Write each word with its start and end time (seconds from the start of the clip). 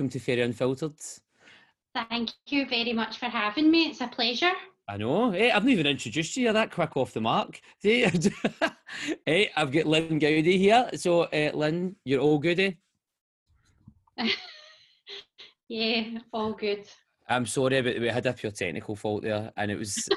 welcome 0.00 0.08
to 0.08 0.18
Ferry 0.18 0.40
Unfiltered. 0.40 0.94
Thank 1.94 2.30
you 2.46 2.66
very 2.66 2.94
much 2.94 3.18
for 3.18 3.26
having 3.26 3.70
me. 3.70 3.90
It's 3.90 4.00
a 4.00 4.06
pleasure. 4.06 4.52
I 4.88 4.96
know. 4.96 5.30
Hey, 5.30 5.50
I've 5.50 5.62
not 5.62 5.72
even 5.72 5.86
introduced 5.86 6.38
you. 6.38 6.44
You're 6.44 6.54
that 6.54 6.70
quick 6.70 6.96
off 6.96 7.12
the 7.12 7.20
mark. 7.20 7.60
hey, 7.82 8.04
eh, 8.62 8.70
eh, 9.26 9.46
I've 9.54 9.70
got 9.70 9.84
Lynn 9.84 10.18
Gowdy 10.18 10.56
here. 10.56 10.88
So, 10.94 11.24
uh, 11.24 11.50
Lynn, 11.52 11.96
you're 12.06 12.22
all 12.22 12.38
goody. 12.38 12.78
yeah, 15.68 16.04
all 16.32 16.54
good. 16.54 16.86
I'm 17.28 17.44
sorry, 17.44 17.82
but 17.82 18.00
we 18.00 18.08
had 18.08 18.24
a 18.24 18.32
pure 18.32 18.52
technical 18.52 18.96
fault 18.96 19.24
there, 19.24 19.52
and 19.58 19.70
it 19.70 19.78
was 19.78 20.08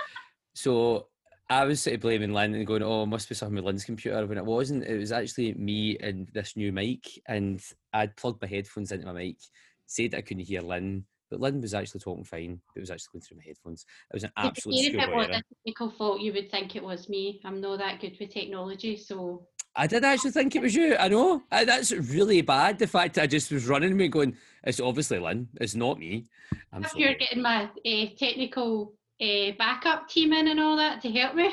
so 0.56 1.06
I 1.50 1.64
was 1.64 1.80
sort 1.80 1.94
of 1.94 2.00
blaming 2.00 2.32
Lynn 2.32 2.54
and 2.54 2.66
going, 2.66 2.82
"Oh, 2.82 3.04
it 3.04 3.06
must 3.06 3.28
be 3.28 3.34
something 3.34 3.56
with 3.56 3.64
Lynn's 3.64 3.84
computer." 3.84 4.26
When 4.26 4.38
it 4.38 4.44
wasn't, 4.44 4.84
it 4.84 4.98
was 4.98 5.12
actually 5.12 5.54
me 5.54 5.96
and 5.98 6.28
this 6.34 6.56
new 6.56 6.72
mic, 6.72 7.06
and 7.26 7.62
I'd 7.92 8.16
plugged 8.16 8.42
my 8.42 8.48
headphones 8.48 8.92
into 8.92 9.06
my 9.06 9.12
mic, 9.12 9.36
said 9.86 10.14
I 10.14 10.20
couldn't 10.20 10.44
hear 10.44 10.60
Lynn, 10.60 11.04
but 11.30 11.40
Lynn 11.40 11.60
was 11.60 11.74
actually 11.74 12.00
talking 12.00 12.24
fine. 12.24 12.60
It 12.76 12.80
was 12.80 12.90
actually 12.90 13.08
going 13.12 13.22
through 13.22 13.36
my 13.38 13.44
headphones. 13.46 13.86
It 14.10 14.14
was 14.14 14.24
an 14.24 14.32
absolute 14.36 14.78
if 14.78 14.94
it 14.94 15.14
was 15.14 15.28
a 15.28 15.42
technical 15.64 15.90
fault, 15.90 16.20
you 16.20 16.32
would 16.32 16.50
think 16.50 16.76
it 16.76 16.82
was 16.82 17.08
me. 17.08 17.40
I'm 17.44 17.60
not 17.60 17.78
that 17.78 18.00
good 18.00 18.16
with 18.20 18.30
technology, 18.30 18.96
so 18.96 19.46
I 19.74 19.86
did 19.86 20.04
actually 20.04 20.32
think 20.32 20.56
it 20.56 20.62
was 20.62 20.74
you. 20.74 20.96
I 20.96 21.08
know. 21.08 21.42
I, 21.50 21.64
that's 21.64 21.92
really 21.92 22.42
bad. 22.42 22.78
The 22.78 22.86
fact 22.86 23.16
I 23.16 23.26
just 23.26 23.50
was 23.52 23.68
running 23.68 23.96
me 23.96 24.08
going, 24.08 24.36
it's 24.64 24.80
obviously 24.80 25.18
Lynn. 25.18 25.48
It's 25.60 25.74
not 25.74 25.98
me. 25.98 26.26
I'm 26.72 26.84
if 26.84 26.90
sorry. 26.90 27.04
you're 27.04 27.14
getting 27.14 27.42
my 27.42 27.64
uh, 27.64 28.06
technical 28.18 28.94
uh, 29.20 29.52
backup 29.58 30.08
team 30.08 30.32
in 30.32 30.48
and 30.48 30.60
all 30.60 30.76
that 30.76 31.00
to 31.02 31.10
help 31.10 31.34
me. 31.34 31.52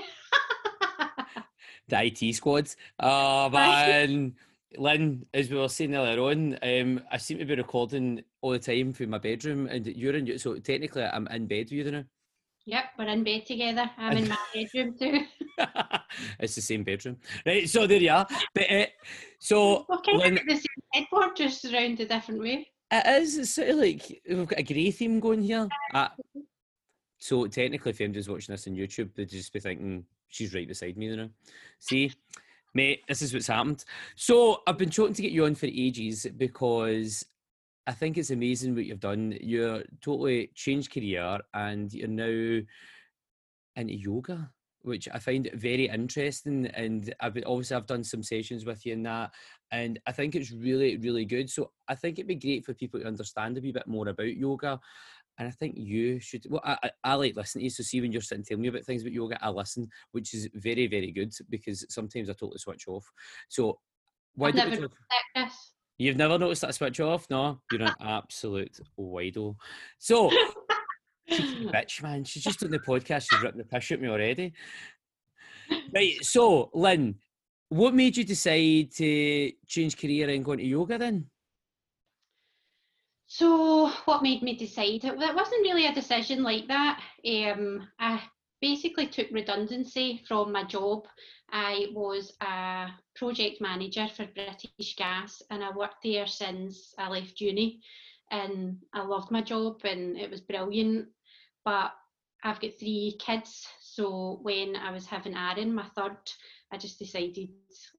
the 1.88 2.05
IT 2.05 2.33
squads. 2.35 2.75
Oh 2.99 3.49
man, 3.52 4.35
Lynn, 4.77 5.25
as 5.33 5.49
we 5.49 5.57
were 5.57 5.69
saying 5.69 5.95
earlier 5.95 6.19
on, 6.22 6.57
um, 6.61 7.02
I 7.11 7.17
seem 7.17 7.38
to 7.39 7.45
be 7.45 7.55
recording 7.55 8.23
all 8.41 8.52
the 8.52 8.59
time 8.59 8.94
from 8.94 9.11
my 9.11 9.17
bedroom, 9.17 9.67
and 9.67 9.85
you're 9.88 10.16
in. 10.16 10.38
So 10.39 10.55
technically, 10.59 11.03
I'm 11.03 11.27
in 11.27 11.47
bed 11.47 11.66
with 11.66 11.72
you 11.72 11.91
now. 11.91 12.03
Yep, 12.67 12.83
we're 12.97 13.05
in 13.09 13.23
bed 13.23 13.45
together. 13.45 13.89
I'm 13.95 14.17
in 14.17 14.27
my 14.27 14.38
bedroom 14.52 14.97
too. 14.97 15.22
it's 16.39 16.55
the 16.55 16.61
same 16.61 16.83
bedroom, 16.83 17.17
right? 17.45 17.69
So 17.69 17.85
there 17.85 18.00
you 18.02 18.09
are. 18.09 18.25
But 18.55 18.72
uh, 18.72 18.85
so 19.39 19.85
We're 19.88 20.00
kind 20.00 20.17
Lynn, 20.17 20.38
of 20.39 20.45
the 20.47 20.55
same 20.55 20.83
headboard, 20.94 21.35
just 21.35 21.63
around 21.66 22.00
a 22.00 22.05
different 22.07 22.41
way. 22.41 22.67
it 22.91 23.22
is. 23.22 23.38
It's 23.38 23.53
sort 23.53 23.69
of 23.69 23.77
like 23.77 24.19
we've 24.27 24.47
got 24.47 24.59
a 24.59 24.63
grey 24.63 24.89
theme 24.89 25.19
going 25.19 25.44
here. 25.44 25.67
Uh, 25.94 26.07
so 27.17 27.47
technically, 27.47 27.91
if 27.91 28.02
anybody's 28.02 28.30
watching 28.30 28.53
this 28.53 28.67
on 28.67 28.75
YouTube, 28.75 29.13
they'd 29.16 29.30
just 29.30 29.53
be 29.53 29.59
thinking 29.59 30.05
she's 30.27 30.53
right 30.53 30.67
beside 30.67 30.97
me 30.97 31.16
now. 31.16 31.30
See, 31.80 32.11
mate, 32.73 33.02
this 33.07 33.22
is 33.22 33.33
what's 33.33 33.47
happened. 33.47 33.85
So 34.16 34.61
I've 34.67 34.77
been 34.77 34.89
trying 34.89 35.13
to 35.13 35.22
get 35.22 35.31
you 35.31 35.45
on 35.45 35.56
for 35.56 35.67
ages 35.67 36.28
because 36.38 37.25
I 37.88 37.94
think 37.94 38.17
it's 38.17 38.31
amazing 38.31 38.75
what 38.75 38.85
you've 38.85 39.00
done. 39.00 39.38
You're 39.41 39.84
totally 40.01 40.51
changed 40.56 40.94
career 40.94 41.39
and 41.53 41.91
you're 41.94 42.07
now 42.07 42.62
into 43.75 43.94
yoga, 43.94 44.51
which 44.81 45.07
I 45.13 45.19
find 45.19 45.50
very 45.53 45.88
interesting. 45.88 46.68
And 46.68 47.13
I've 47.19 47.38
obviously 47.45 47.78
I've 47.78 47.85
done 47.85 48.03
some 48.03 48.23
sessions 48.23 48.66
with 48.66 48.85
you 48.85 48.94
in 48.94 49.03
that, 49.03 49.31
and 49.72 50.00
I 50.07 50.12
think 50.12 50.35
it's 50.35 50.51
really, 50.51 50.97
really 50.97 51.25
good. 51.25 51.50
So 51.50 51.72
I 51.88 51.95
think 51.95 52.18
it'd 52.18 52.28
be 52.28 52.35
great 52.35 52.66
for 52.66 52.73
people 52.73 53.00
to 53.00 53.07
understand 53.07 53.57
a 53.57 53.62
wee 53.62 53.72
bit 53.72 53.88
more 53.88 54.07
about 54.07 54.35
yoga. 54.35 54.79
And 55.38 55.47
I 55.47 55.51
think 55.51 55.75
you 55.78 56.19
should. 56.19 56.46
Well, 56.50 56.62
I, 56.63 56.78
I, 56.84 56.91
I 57.03 57.13
like 57.16 57.35
listening 57.35 57.62
to 57.62 57.63
you. 57.66 57.69
So 57.69 57.84
see 57.84 58.01
when 58.01 58.12
you're 58.12 58.22
sitting 58.22 58.44
telling 58.44 58.62
me 58.62 58.69
about 58.69 58.84
things 58.84 59.01
about 59.01 59.13
yoga, 59.13 59.38
I 59.44 59.50
listen, 59.50 59.90
which 60.12 60.34
is 60.34 60.50
very, 60.53 60.88
very 60.88 61.12
good 61.12 61.34
because 61.50 61.85
sometimes 61.90 62.29
I 62.29 62.34
totally 62.34 62.57
switch 62.57 62.88
off. 62.88 63.12
So 63.50 63.79
why 64.35 64.51
we 64.51 64.57
never 64.57 64.88
talk? 64.88 64.91
You've 65.97 66.18
never 66.18 66.38
noticed 66.38 66.62
that 66.62 66.75
switch 66.75 67.00
off? 67.00 67.29
No, 67.29 67.62
you're 67.72 67.84
an 67.84 67.94
absolute 68.01 68.79
wido. 69.00 69.56
So, 69.97 70.29
bitch, 71.31 72.03
man. 72.03 72.25
She's 72.25 72.44
just 72.44 72.63
on 72.63 72.72
the 72.72 72.79
podcast. 72.79 73.28
She's 73.29 73.41
ripping 73.41 73.59
the 73.59 73.63
piss 73.63 73.91
at 73.91 74.01
me 74.01 74.09
already. 74.09 74.53
Right. 75.94 76.16
So, 76.22 76.69
Lynn, 76.74 77.16
what 77.69 77.95
made 77.95 78.18
you 78.18 78.24
decide 78.24 78.91
to 78.95 79.51
change 79.66 79.97
career 79.97 80.29
and 80.29 80.44
go 80.44 80.51
into 80.51 80.66
yoga 80.66 80.97
then? 80.97 81.28
So, 83.28 83.90
what 84.06 84.22
made 84.22 84.44
me 84.44 84.56
decide? 84.56 85.03
It, 85.03 85.13
it 85.19 85.36
wasn't 85.36 85.63
really 85.63 85.88
a 85.88 85.94
decision 85.94 86.44
like 86.44 86.68
that. 86.68 87.02
Um, 87.25 87.88
I 88.00 88.22
basically 88.62 89.08
took 89.08 89.28
redundancy 89.31 90.22
from 90.28 90.52
my 90.52 90.63
job. 90.63 91.08
I 91.52 91.88
was 91.94 92.34
a 92.41 92.88
project 93.16 93.62
manager 93.62 94.08
for 94.08 94.28
British 94.28 94.96
Gas 94.96 95.41
and 95.50 95.63
I 95.63 95.72
worked 95.72 96.03
there 96.03 96.28
since 96.28 96.94
I 96.97 97.09
left 97.09 97.41
uni. 97.41 97.81
And 98.31 98.78
I 98.94 99.03
loved 99.03 99.31
my 99.31 99.42
job 99.42 99.81
and 99.84 100.18
it 100.18 100.30
was 100.30 100.42
brilliant. 100.42 101.07
But 101.63 101.94
I've 102.44 102.59
got 102.59 102.72
three 102.80 103.18
kids. 103.19 103.68
So, 103.81 104.40
when 104.44 104.75
I 104.75 104.92
was 104.92 105.07
having 105.07 105.36
Aaron, 105.36 105.74
my 105.74 105.88
third, 105.96 106.18
I 106.72 106.78
just 106.78 107.00
decided 107.00 107.50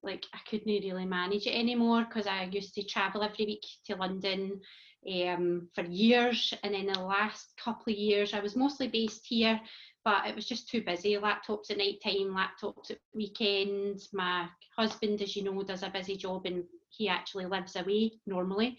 like 0.02 0.24
I 0.32 0.38
couldn't 0.48 0.66
really 0.84 1.04
manage 1.04 1.46
it 1.46 1.54
anymore 1.54 2.04
because 2.04 2.26
I 2.28 2.44
used 2.44 2.74
to 2.74 2.84
travel 2.84 3.22
every 3.22 3.46
week 3.46 3.66
to 3.86 3.96
London 3.96 4.60
um, 5.08 5.68
for 5.74 5.84
years. 5.84 6.52
And 6.62 6.74
in 6.74 6.86
the 6.86 7.00
last 7.00 7.52
couple 7.62 7.92
of 7.92 7.98
years, 7.98 8.34
I 8.34 8.40
was 8.40 8.56
mostly 8.56 8.88
based 8.88 9.26
here, 9.26 9.60
but 10.04 10.26
it 10.26 10.34
was 10.34 10.46
just 10.46 10.68
too 10.68 10.82
busy. 10.82 11.16
Laptops 11.16 11.70
at 11.70 11.78
night 11.78 12.00
time, 12.02 12.34
laptops 12.34 12.90
at 12.90 12.98
weekends. 13.14 14.08
My 14.12 14.48
husband, 14.76 15.22
as 15.22 15.36
you 15.36 15.44
know, 15.44 15.62
does 15.62 15.82
a 15.82 15.90
busy 15.90 16.16
job 16.16 16.46
and 16.46 16.64
he 16.88 17.08
actually 17.08 17.46
lives 17.46 17.76
away 17.76 18.12
normally 18.26 18.78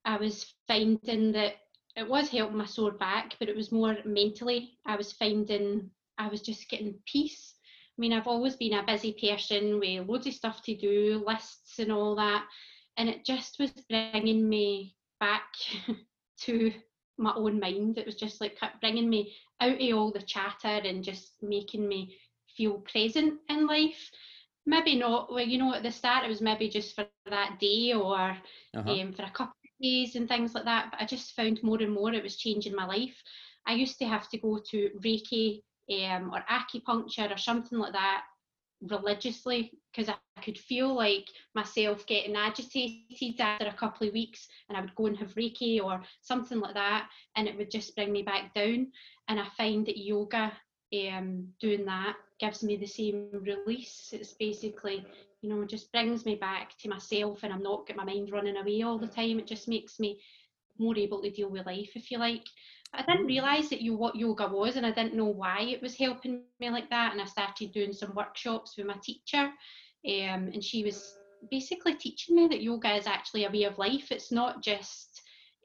I 0.04 0.16
was 0.16 0.52
finding 0.66 1.32
that 1.32 1.54
it 1.96 2.08
was 2.08 2.28
helping 2.28 2.56
my 2.56 2.64
sore 2.64 2.92
back, 2.92 3.36
but 3.38 3.48
it 3.48 3.56
was 3.56 3.72
more 3.72 3.96
mentally. 4.04 4.78
I 4.86 4.96
was 4.96 5.12
finding 5.12 5.90
I 6.18 6.28
was 6.28 6.40
just 6.40 6.68
getting 6.68 6.94
peace. 7.06 7.54
I 7.98 8.00
mean, 8.00 8.12
I've 8.12 8.26
always 8.26 8.56
been 8.56 8.74
a 8.74 8.84
busy 8.86 9.12
person 9.12 9.78
with 9.78 10.08
loads 10.08 10.26
of 10.26 10.34
stuff 10.34 10.62
to 10.62 10.76
do, 10.76 11.22
lists 11.26 11.78
and 11.78 11.92
all 11.92 12.14
that, 12.16 12.46
and 12.96 13.08
it 13.08 13.24
just 13.24 13.58
was 13.58 13.70
bringing 13.88 14.48
me 14.48 14.96
back 15.20 15.44
to 16.40 16.72
my 17.18 17.32
own 17.34 17.60
mind. 17.60 17.98
It 17.98 18.06
was 18.06 18.16
just 18.16 18.40
like 18.40 18.58
bringing 18.80 19.08
me 19.08 19.34
out 19.60 19.80
of 19.80 19.96
all 19.96 20.10
the 20.10 20.22
chatter 20.22 20.80
and 20.86 21.04
just 21.04 21.32
making 21.42 21.86
me 21.86 22.16
feel 22.56 22.78
present 22.80 23.40
in 23.48 23.66
life. 23.66 24.10
Maybe 24.66 24.96
not, 24.96 25.32
well, 25.32 25.46
you 25.46 25.58
know, 25.58 25.74
at 25.74 25.82
the 25.82 25.90
start 25.90 26.24
it 26.24 26.28
was 26.28 26.40
maybe 26.42 26.68
just 26.68 26.94
for 26.94 27.04
that 27.04 27.38
day 27.38 27.70
or 27.70 28.12
Uh-huh. 28.74 28.86
um, 28.86 28.90
for 28.90 29.02
a 29.02 29.06
couple 29.10 29.34
of 29.40 29.82
days 29.82 29.96
and 29.96 30.10
things 30.10 30.38
like 30.42 30.52
that. 30.52 30.76
But 30.78 30.90
I 30.90 30.94
just 30.94 31.24
found 31.26 31.52
more 31.52 31.76
and 31.80 31.92
more 31.92 32.12
it 32.12 32.22
was 32.22 32.36
changing 32.36 32.74
my 32.74 32.84
life. 32.86 33.22
I 33.66 33.72
used 33.74 33.98
to 33.98 34.06
have 34.06 34.28
to 34.30 34.38
go 34.38 34.58
to 34.70 34.90
Reiki 35.04 35.62
um, 35.92 36.30
or 36.32 36.44
acupuncture 36.50 37.32
or 37.32 37.38
something 37.38 37.78
like 37.78 37.92
that 37.92 38.24
religiously 38.82 39.72
because 39.92 40.08
I 40.08 40.24
could 40.42 40.58
feel 40.58 40.94
like 40.94 41.28
myself 41.54 42.06
getting 42.06 42.36
agitated 42.36 43.06
after 43.06 43.28
a 43.32 43.36
couple 43.36 43.78
of 43.80 43.86
weeks 43.86 44.20
and 44.40 44.48
I 44.52 44.58
would 44.58 44.72
go 44.72 44.84
and 44.84 44.96
have 44.96 45.16
Reiki 45.16 45.66
or 45.66 45.86
something 46.04 46.48
like 46.48 46.62
that 46.74 47.08
and 47.36 47.46
it 47.46 47.56
would 47.56 47.70
just 47.70 47.94
bring 47.94 48.10
me 48.12 48.22
back 48.22 48.52
down. 48.54 48.86
And 49.28 49.38
I 49.38 49.44
find 49.44 49.86
that 49.86 49.96
yoga, 49.98 50.52
um, 50.92 51.48
doing 51.60 51.84
that 51.86 52.16
gives 52.38 52.62
me 52.62 52.76
the 52.76 52.86
same 52.86 53.28
release. 53.32 54.10
It's 54.12 54.32
basically, 54.32 55.04
you 55.42 55.48
know, 55.48 55.64
just 55.64 55.92
brings 55.92 56.26
me 56.26 56.34
back 56.34 56.76
to 56.78 56.88
myself 56.88 57.42
and 57.42 57.52
I'm 57.52 57.62
not 57.62 57.86
got 57.86 57.96
my 57.96 58.04
mind 58.04 58.30
running 58.32 58.56
away 58.56 58.82
all 58.82 58.98
the 58.98 59.06
time. 59.06 59.38
It 59.38 59.46
just 59.46 59.68
makes 59.68 60.00
me 60.00 60.18
more 60.78 60.96
able 60.96 61.22
to 61.22 61.30
deal 61.30 61.48
with 61.48 61.66
life, 61.66 61.90
if 61.94 62.10
you 62.10 62.18
like. 62.18 62.44
I 62.94 63.02
didn't 63.02 63.26
realise 63.26 63.70
that 63.70 63.80
you 63.80 63.96
what 63.96 64.16
yoga 64.16 64.48
was 64.48 64.76
and 64.76 64.84
I 64.84 64.90
didn't 64.90 65.14
know 65.14 65.26
why 65.26 65.60
it 65.62 65.80
was 65.80 65.96
helping 65.96 66.42
me 66.60 66.70
like 66.70 66.90
that. 66.90 67.12
And 67.12 67.22
I 67.22 67.24
started 67.24 67.72
doing 67.72 67.92
some 67.92 68.14
workshops 68.14 68.76
with 68.76 68.86
my 68.86 68.96
teacher. 69.02 69.50
Um, 70.04 70.50
and 70.52 70.62
she 70.62 70.84
was 70.84 71.14
basically 71.50 71.94
teaching 71.94 72.36
me 72.36 72.48
that 72.48 72.62
yoga 72.62 72.94
is 72.94 73.06
actually 73.06 73.44
a 73.44 73.50
way 73.50 73.64
of 73.64 73.78
life. 73.78 74.10
It's 74.10 74.32
not 74.32 74.62
just 74.62 75.11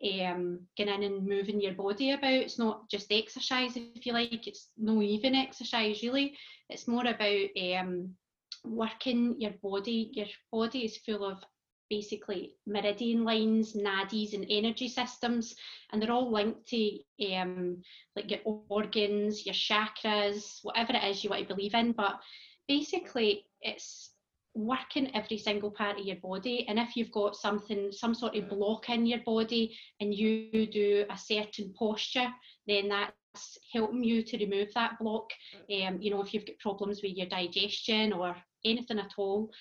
um, 0.04 0.60
getting 0.76 1.04
in 1.04 1.14
and 1.14 1.28
moving 1.28 1.62
your 1.62 1.74
body 1.74 2.12
about. 2.12 2.34
It's 2.34 2.60
not 2.60 2.90
just 2.90 3.12
exercise, 3.12 3.76
if 3.76 4.06
you 4.06 4.14
like. 4.14 4.48
It's 4.48 4.70
no 4.78 5.02
even 5.02 5.36
exercise 5.36 6.02
really. 6.04 6.36
It's 6.70 6.88
more 6.88 7.06
about 7.06 7.48
um, 7.80 8.16
working 8.64 9.36
your 9.40 9.54
body. 9.62 10.12
Your 10.14 10.28
body 10.52 10.86
is 10.86 10.98
full 10.98 11.26
of 11.26 11.44
basically 11.90 12.56
meridian 12.66 13.24
lines, 13.24 13.74
nadis, 13.74 14.34
and 14.34 14.46
energy 14.50 14.90
systems, 14.90 15.56
and 15.92 16.02
they're 16.02 16.12
all 16.12 16.32
linked 16.32 16.68
to 16.68 17.00
um, 17.34 17.82
like 18.16 18.30
your 18.30 18.40
organs, 18.46 19.46
your 19.46 19.56
chakras, 19.56 20.60
whatever 20.64 20.94
it 20.94 21.04
is 21.04 21.24
you 21.24 21.30
want 21.30 21.48
to 21.48 21.56
believe 21.56 21.74
in. 21.74 21.94
But 21.94 22.20
basically, 22.68 23.46
it's 23.62 24.12
working 24.58 25.14
every 25.16 25.38
single 25.38 25.72
part 25.72 26.00
of 26.00 26.06
your 26.06 26.16
body 26.18 26.66
and 26.68 26.80
if 26.80 26.96
you've 26.96 27.12
got 27.12 27.36
something 27.36 27.92
some 27.92 28.14
sort 28.16 28.36
of 28.36 28.50
block 28.50 28.90
in 28.90 29.06
your 29.06 29.20
body 29.26 29.78
and 30.00 30.14
you 30.14 30.68
do 30.68 31.06
a 31.10 31.18
certain 31.18 31.74
posture 31.78 32.28
then 32.68 32.90
that's 32.90 33.58
helping 33.72 34.04
you 34.04 34.24
to 34.24 34.38
remove 34.38 34.74
that 34.74 34.98
block 35.00 35.30
um, 35.54 35.98
you 36.02 36.10
know 36.10 36.22
if 36.22 36.34
you've 36.34 36.46
got 36.46 36.58
problems 36.60 37.02
with 37.04 37.16
your 37.16 37.28
digestion 37.28 38.12
or 38.12 38.36
anything 38.66 39.00
at 39.00 39.14
all 39.18 39.52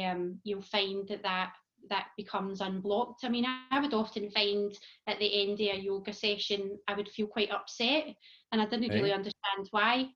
um, 0.00 0.38
you'll 0.44 0.62
find 0.62 1.08
that 1.08 1.22
that 1.22 1.52
that 1.90 2.06
becomes 2.16 2.62
unblocked. 2.62 3.24
I 3.24 3.28
mean, 3.28 3.44
I 3.70 3.80
would 3.80 3.92
often 3.92 4.30
find 4.30 4.72
at 5.06 5.18
the 5.18 5.42
end 5.42 5.60
of 5.60 5.76
a 5.76 5.78
yoga 5.78 6.14
session, 6.14 6.78
I 6.88 6.94
would 6.94 7.08
feel 7.10 7.26
quite 7.26 7.50
upset 7.50 8.06
and 8.52 8.60
I 8.60 8.66
didn't 8.66 8.88
right. 8.88 8.94
really 8.94 9.12
understand 9.12 9.68
why 9.70 10.08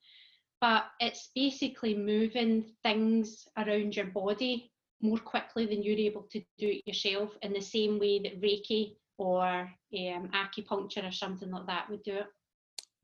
but 0.60 0.86
it's 1.00 1.30
basically 1.34 1.94
moving 1.94 2.64
things 2.82 3.46
around 3.56 3.96
your 3.96 4.06
body 4.06 4.70
more 5.00 5.18
quickly 5.18 5.66
than 5.66 5.82
you're 5.82 5.96
able 5.96 6.26
to 6.32 6.40
do 6.58 6.68
it 6.68 6.82
yourself 6.86 7.36
in 7.42 7.52
the 7.52 7.60
same 7.60 7.98
way 7.98 8.18
that 8.18 8.40
Reiki 8.40 8.96
or 9.16 9.42
um, 9.42 10.30
acupuncture 10.34 11.08
or 11.08 11.12
something 11.12 11.50
like 11.50 11.66
that 11.66 11.88
would 11.90 12.02
do 12.02 12.16
it. 12.16 12.26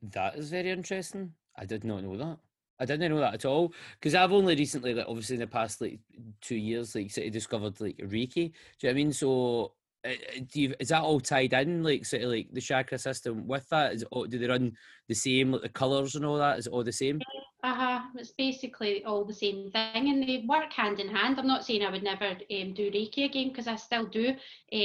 That 0.02 0.36
is 0.36 0.50
very 0.50 0.70
interesting. 0.70 1.32
I 1.56 1.64
did 1.66 1.84
not 1.84 2.02
know 2.02 2.16
that. 2.16 2.38
I 2.80 2.84
didn't 2.84 3.12
know 3.12 3.20
that 3.20 3.34
at 3.34 3.44
all 3.44 3.72
because 4.00 4.16
I've 4.16 4.32
only 4.32 4.56
recently, 4.56 4.94
like, 4.94 5.06
obviously 5.08 5.34
in 5.34 5.40
the 5.40 5.46
past 5.46 5.80
like 5.80 6.00
two 6.40 6.56
years, 6.56 6.94
like, 6.94 7.10
sort 7.10 7.28
of 7.28 7.32
discovered 7.32 7.80
like 7.80 7.96
Reiki. 7.98 8.34
Do 8.34 8.40
you 8.40 8.50
know 8.50 8.88
what 8.88 8.90
I 8.90 8.94
mean? 8.94 9.12
So, 9.12 9.72
uh, 10.04 10.10
uh, 10.10 10.40
do 10.52 10.60
you, 10.60 10.74
is 10.80 10.88
that 10.88 11.02
all 11.02 11.20
tied 11.20 11.52
in, 11.52 11.84
like, 11.84 12.04
sort 12.04 12.22
of 12.22 12.30
like 12.30 12.48
the 12.52 12.60
chakra 12.60 12.98
system 12.98 13.46
with 13.46 13.68
that? 13.68 13.92
Is 13.92 14.02
it, 14.02 14.30
do 14.30 14.38
they 14.38 14.48
run 14.48 14.72
the 15.08 15.14
same, 15.14 15.52
like 15.52 15.62
the 15.62 15.68
colors 15.68 16.16
and 16.16 16.26
all 16.26 16.38
that? 16.38 16.58
Is 16.58 16.66
it 16.66 16.72
all 16.72 16.82
the 16.82 16.92
same? 16.92 17.20
Uh-huh. 17.64 18.00
It's 18.16 18.32
basically 18.32 19.02
all 19.04 19.24
the 19.24 19.32
same 19.32 19.70
thing 19.70 20.10
and 20.10 20.22
they 20.22 20.44
work 20.46 20.70
hand 20.70 21.00
in 21.00 21.08
hand. 21.08 21.38
I'm 21.38 21.46
not 21.46 21.64
saying 21.64 21.82
I 21.82 21.90
would 21.90 22.02
never 22.02 22.26
um, 22.26 22.74
do 22.74 22.90
Reiki 22.90 23.24
again 23.24 23.48
because 23.48 23.66
I 23.66 23.76
still 23.76 24.04
do 24.04 24.34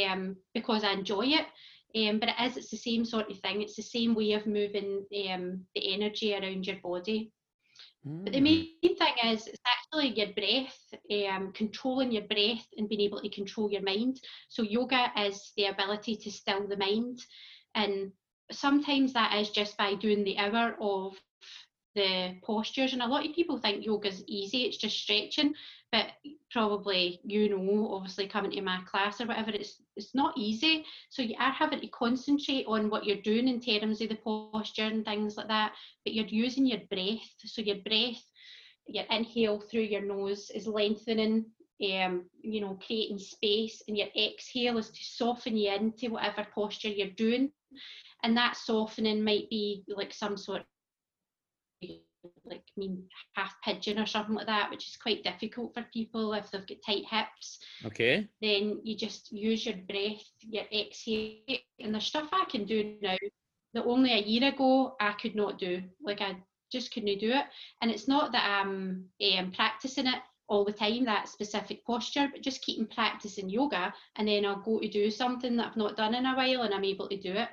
um, 0.07 0.37
because 0.53 0.85
I 0.85 0.93
enjoy 0.93 1.25
it. 1.25 1.45
Um, 1.93 2.19
but 2.19 2.29
it 2.29 2.35
is, 2.41 2.55
it's 2.55 2.69
the 2.69 2.77
same 2.77 3.03
sort 3.03 3.29
of 3.29 3.37
thing. 3.39 3.61
It's 3.61 3.75
the 3.75 3.81
same 3.81 4.15
way 4.15 4.31
of 4.31 4.47
moving 4.47 5.05
um, 5.29 5.65
the 5.75 5.93
energy 5.93 6.33
around 6.33 6.67
your 6.67 6.77
body. 6.81 7.33
Mm. 8.07 8.23
But 8.23 8.31
the 8.31 8.39
hmm. 8.39 8.45
main 8.45 8.67
thing 8.81 9.13
is 9.25 9.47
it's 9.47 9.59
actually 9.67 10.13
your 10.17 10.33
breath, 10.33 11.33
um, 11.33 11.51
controlling 11.51 12.13
your 12.13 12.27
breath 12.27 12.65
and 12.77 12.87
being 12.87 13.01
able 13.01 13.19
to 13.19 13.29
control 13.29 13.69
your 13.69 13.81
mind. 13.81 14.21
So 14.47 14.61
yoga 14.61 15.11
is 15.17 15.51
the 15.57 15.65
ability 15.65 16.15
to 16.15 16.31
still 16.31 16.65
the 16.65 16.77
mind. 16.77 17.19
And 17.75 18.13
sometimes 18.51 19.11
that 19.13 19.35
is 19.37 19.49
just 19.49 19.75
by 19.75 19.95
doing 19.95 20.23
the 20.23 20.37
hour 20.37 20.77
of 20.79 21.17
the 21.95 22.35
postures 22.43 22.93
and 22.93 23.01
a 23.01 23.07
lot 23.07 23.25
of 23.25 23.33
people 23.33 23.57
think 23.57 23.85
yoga 23.85 24.07
is 24.07 24.23
easy 24.27 24.63
it's 24.63 24.77
just 24.77 24.97
stretching 24.97 25.53
but 25.91 26.07
probably 26.51 27.19
you 27.23 27.49
know 27.49 27.93
obviously 27.93 28.27
coming 28.27 28.51
to 28.51 28.61
my 28.61 28.79
class 28.85 29.19
or 29.19 29.25
whatever 29.25 29.51
it's 29.51 29.81
it's 29.95 30.13
not 30.13 30.37
easy 30.37 30.85
so 31.09 31.21
you 31.21 31.35
are 31.39 31.51
having 31.51 31.79
to 31.79 31.87
concentrate 31.87 32.65
on 32.67 32.89
what 32.89 33.05
you're 33.05 33.21
doing 33.21 33.47
in 33.47 33.59
terms 33.59 34.01
of 34.01 34.09
the 34.09 34.15
posture 34.15 34.83
and 34.83 35.05
things 35.05 35.35
like 35.35 35.47
that 35.47 35.73
but 36.05 36.13
you're 36.13 36.25
using 36.25 36.65
your 36.65 36.81
breath 36.91 37.33
so 37.43 37.61
your 37.61 37.77
breath 37.77 38.23
your 38.85 39.05
inhale 39.09 39.59
through 39.59 39.81
your 39.81 40.01
nose 40.01 40.51
is 40.53 40.67
lengthening 40.67 41.45
um, 41.81 42.25
you 42.41 42.61
know, 42.61 42.77
creating 42.85 43.19
space, 43.19 43.81
and 43.87 43.97
your 43.97 44.07
exhale 44.17 44.77
is 44.77 44.89
to 44.89 45.03
soften 45.03 45.55
you 45.55 45.71
into 45.71 46.09
whatever 46.09 46.45
posture 46.53 46.89
you're 46.89 47.07
doing. 47.07 47.51
And 48.23 48.35
that 48.35 48.57
softening 48.57 49.23
might 49.23 49.49
be 49.49 49.83
like 49.87 50.13
some 50.13 50.35
sort 50.35 50.63
like 52.45 52.63
mean 52.77 53.03
half 53.33 53.55
pigeon 53.63 53.99
or 53.99 54.05
something 54.05 54.35
like 54.35 54.47
that, 54.47 54.69
which 54.69 54.87
is 54.87 54.97
quite 54.97 55.23
difficult 55.23 55.73
for 55.73 55.85
people 55.93 56.33
if 56.33 56.49
they've 56.51 56.67
got 56.67 56.77
tight 56.85 57.05
hips. 57.09 57.59
Okay. 57.85 58.27
Then 58.41 58.81
you 58.83 58.95
just 58.95 59.31
use 59.31 59.65
your 59.65 59.77
breath, 59.87 60.23
your 60.41 60.65
exhale, 60.73 61.57
and 61.79 61.93
there's 61.93 62.05
stuff 62.05 62.29
I 62.31 62.45
can 62.49 62.65
do 62.65 62.95
now 63.01 63.17
that 63.73 63.85
only 63.85 64.13
a 64.13 64.21
year 64.21 64.49
ago 64.49 64.95
I 64.99 65.13
could 65.13 65.35
not 65.35 65.59
do. 65.59 65.83
Like 66.03 66.21
I 66.21 66.37
just 66.71 66.93
couldn't 66.93 67.19
do 67.19 67.31
it. 67.31 67.45
And 67.81 67.91
it's 67.91 68.07
not 68.07 68.31
that 68.31 68.61
I'm 68.61 69.05
um, 69.37 69.51
practicing 69.51 70.07
it 70.07 70.19
all 70.47 70.65
the 70.65 70.73
time, 70.73 71.05
that 71.05 71.29
specific 71.29 71.85
posture, 71.85 72.27
but 72.31 72.41
just 72.41 72.63
keeping 72.63 72.87
practicing 72.87 73.49
yoga 73.49 73.93
and 74.15 74.27
then 74.27 74.45
I'll 74.45 74.61
go 74.61 74.79
to 74.79 74.87
do 74.89 75.11
something 75.11 75.55
that 75.57 75.67
I've 75.67 75.77
not 75.77 75.95
done 75.95 76.15
in 76.15 76.25
a 76.25 76.35
while 76.35 76.63
and 76.63 76.73
I'm 76.73 76.83
able 76.83 77.07
to 77.07 77.17
do 77.17 77.33
it 77.33 77.49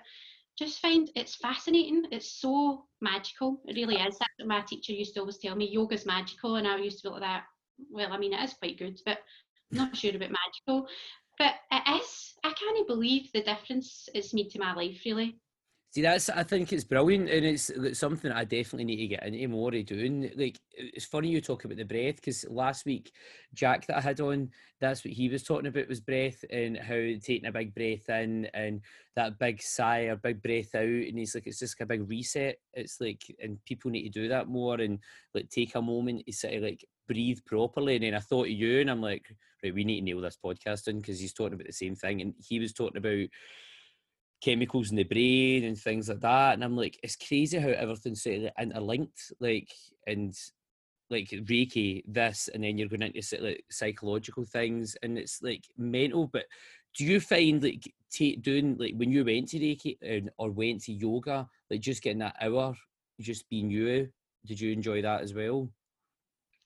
just 0.59 0.81
find 0.81 1.11
it's 1.15 1.35
fascinating. 1.37 2.05
It's 2.11 2.31
so 2.41 2.85
magical. 3.01 3.61
It 3.67 3.77
really 3.77 3.97
is. 3.97 4.19
That's 4.19 4.33
what 4.39 4.49
my 4.49 4.61
teacher 4.63 4.93
used 4.93 5.15
to 5.15 5.21
always 5.21 5.39
tell 5.39 5.55
me. 5.55 5.75
Yoga's 5.75 6.07
magical, 6.07 6.57
and 6.57 6.67
I 6.67 6.77
used 6.79 7.03
to 7.03 7.09
be 7.09 7.13
like 7.13 7.23
that. 7.23 7.45
Well, 7.91 8.13
I 8.13 8.19
mean, 8.19 8.33
it 8.33 8.43
is 8.43 8.55
quite 8.55 8.79
good, 8.79 8.99
but 9.05 9.19
I'm 9.71 9.79
not 9.79 9.97
sure 9.97 10.17
about 10.17 10.31
magical. 10.31 10.89
But 11.39 11.55
it 11.71 12.01
is. 12.01 12.35
I 12.43 12.53
can't 12.53 12.87
believe 12.87 13.31
the 13.33 13.43
difference 13.43 14.09
it's 14.15 14.33
made 14.33 14.51
to 14.51 14.59
my 14.59 14.73
life. 14.75 15.03
Really. 15.05 15.39
See, 15.97 16.03
that's 16.03 16.29
I 16.29 16.43
think 16.43 16.75
it's 16.75 16.85
brilliant, 16.85 17.31
and 17.31 17.47
it's, 17.47 17.71
it's 17.71 17.99
something 17.99 18.31
I 18.31 18.45
definitely 18.45 18.85
need 18.85 18.99
to 18.99 19.07
get 19.07 19.25
into 19.25 19.49
more 19.49 19.75
of 19.75 19.87
doing. 19.87 20.31
Like, 20.37 20.59
it's 20.75 21.07
funny 21.07 21.31
you 21.31 21.41
talk 21.41 21.65
about 21.65 21.79
the 21.79 21.85
breath 21.85 22.17
because 22.17 22.45
last 22.51 22.85
week, 22.85 23.13
Jack 23.55 23.87
that 23.87 23.97
I 23.97 24.01
had 24.03 24.21
on, 24.21 24.51
that's 24.79 25.03
what 25.03 25.15
he 25.15 25.31
was 25.31 25.43
talking 25.43 25.69
about 25.69 25.89
was 25.89 26.01
breath 26.01 26.45
and 26.51 26.77
how 26.77 26.93
taking 26.93 27.47
a 27.47 27.51
big 27.51 27.75
breath 27.75 28.11
in 28.11 28.45
and 28.53 28.83
that 29.15 29.39
big 29.39 29.63
sigh 29.63 30.01
or 30.01 30.17
big 30.17 30.43
breath 30.43 30.75
out, 30.75 30.83
and 30.83 31.19
he's 31.19 31.35
like, 31.35 31.47
it's 31.47 31.61
just 31.61 31.81
a 31.81 31.87
big 31.87 32.07
reset. 32.11 32.59
It's 32.75 33.01
like, 33.01 33.35
and 33.43 33.57
people 33.65 33.91
need 33.91 34.03
to 34.03 34.21
do 34.21 34.29
that 34.29 34.49
more 34.49 34.79
and 34.79 34.99
like 35.33 35.49
take 35.49 35.77
a 35.77 35.81
moment 35.81 36.27
to 36.27 36.33
sort 36.35 36.53
of 36.53 36.63
like 36.63 36.85
breathe 37.09 37.39
properly. 37.47 37.95
And 37.95 38.05
then 38.05 38.15
I 38.15 38.21
thought 38.21 38.49
of 38.49 38.53
you, 38.53 38.83
and 38.83 38.91
I'm 38.91 39.01
like, 39.01 39.35
right, 39.65 39.73
we 39.73 39.83
need 39.83 40.01
to 40.01 40.05
nail 40.05 40.21
this 40.21 40.37
podcast 40.45 40.89
in 40.89 40.99
because 40.99 41.19
he's 41.19 41.33
talking 41.33 41.55
about 41.55 41.69
the 41.69 41.73
same 41.73 41.97
thing, 41.97 42.21
and 42.21 42.35
he 42.47 42.59
was 42.59 42.75
talking 42.75 42.99
about 42.99 43.29
chemicals 44.41 44.91
in 44.91 44.97
the 44.97 45.05
brain 45.05 45.65
and 45.65 45.79
things 45.79 46.09
like 46.09 46.21
that. 46.21 46.55
And 46.55 46.65
I'm 46.65 46.77
like, 46.77 46.99
it's 47.03 47.17
crazy 47.17 47.59
how 47.59 47.69
everything's 47.69 48.23
sort 48.23 48.37
of 48.37 48.51
interlinked, 48.59 49.33
like 49.41 49.71
and 50.07 50.35
like 51.09 51.29
Reiki, 51.29 52.03
this, 52.07 52.49
and 52.53 52.65
then 52.65 52.79
you're 52.79 52.89
going 52.89 53.03
into 53.03 53.41
like 53.41 53.65
psychological 53.71 54.45
things, 54.45 54.97
and 55.03 55.19
it's 55.19 55.43
like 55.43 55.65
mental. 55.77 56.27
But 56.27 56.47
do 56.97 57.05
you 57.05 57.21
find 57.21 57.63
like 57.63 57.93
t- 58.11 58.37
doing 58.37 58.77
like 58.79 58.95
when 58.97 59.13
you 59.13 59.25
went 59.25 59.49
to 59.49 59.59
Reiki 59.59 59.99
and, 60.03 60.31
or 60.39 60.51
went 60.51 60.83
to 60.85 60.93
yoga, 60.93 61.49
like 61.71 61.81
just 61.81 62.03
getting 62.03 62.19
that 62.19 62.37
hour, 62.41 62.75
just 63.21 63.49
being 63.49 63.71
you? 63.71 64.09
Did 64.45 64.61
you 64.61 64.73
enjoy 64.73 65.03
that 65.03 65.23
as 65.23 65.35
well? 65.35 65.69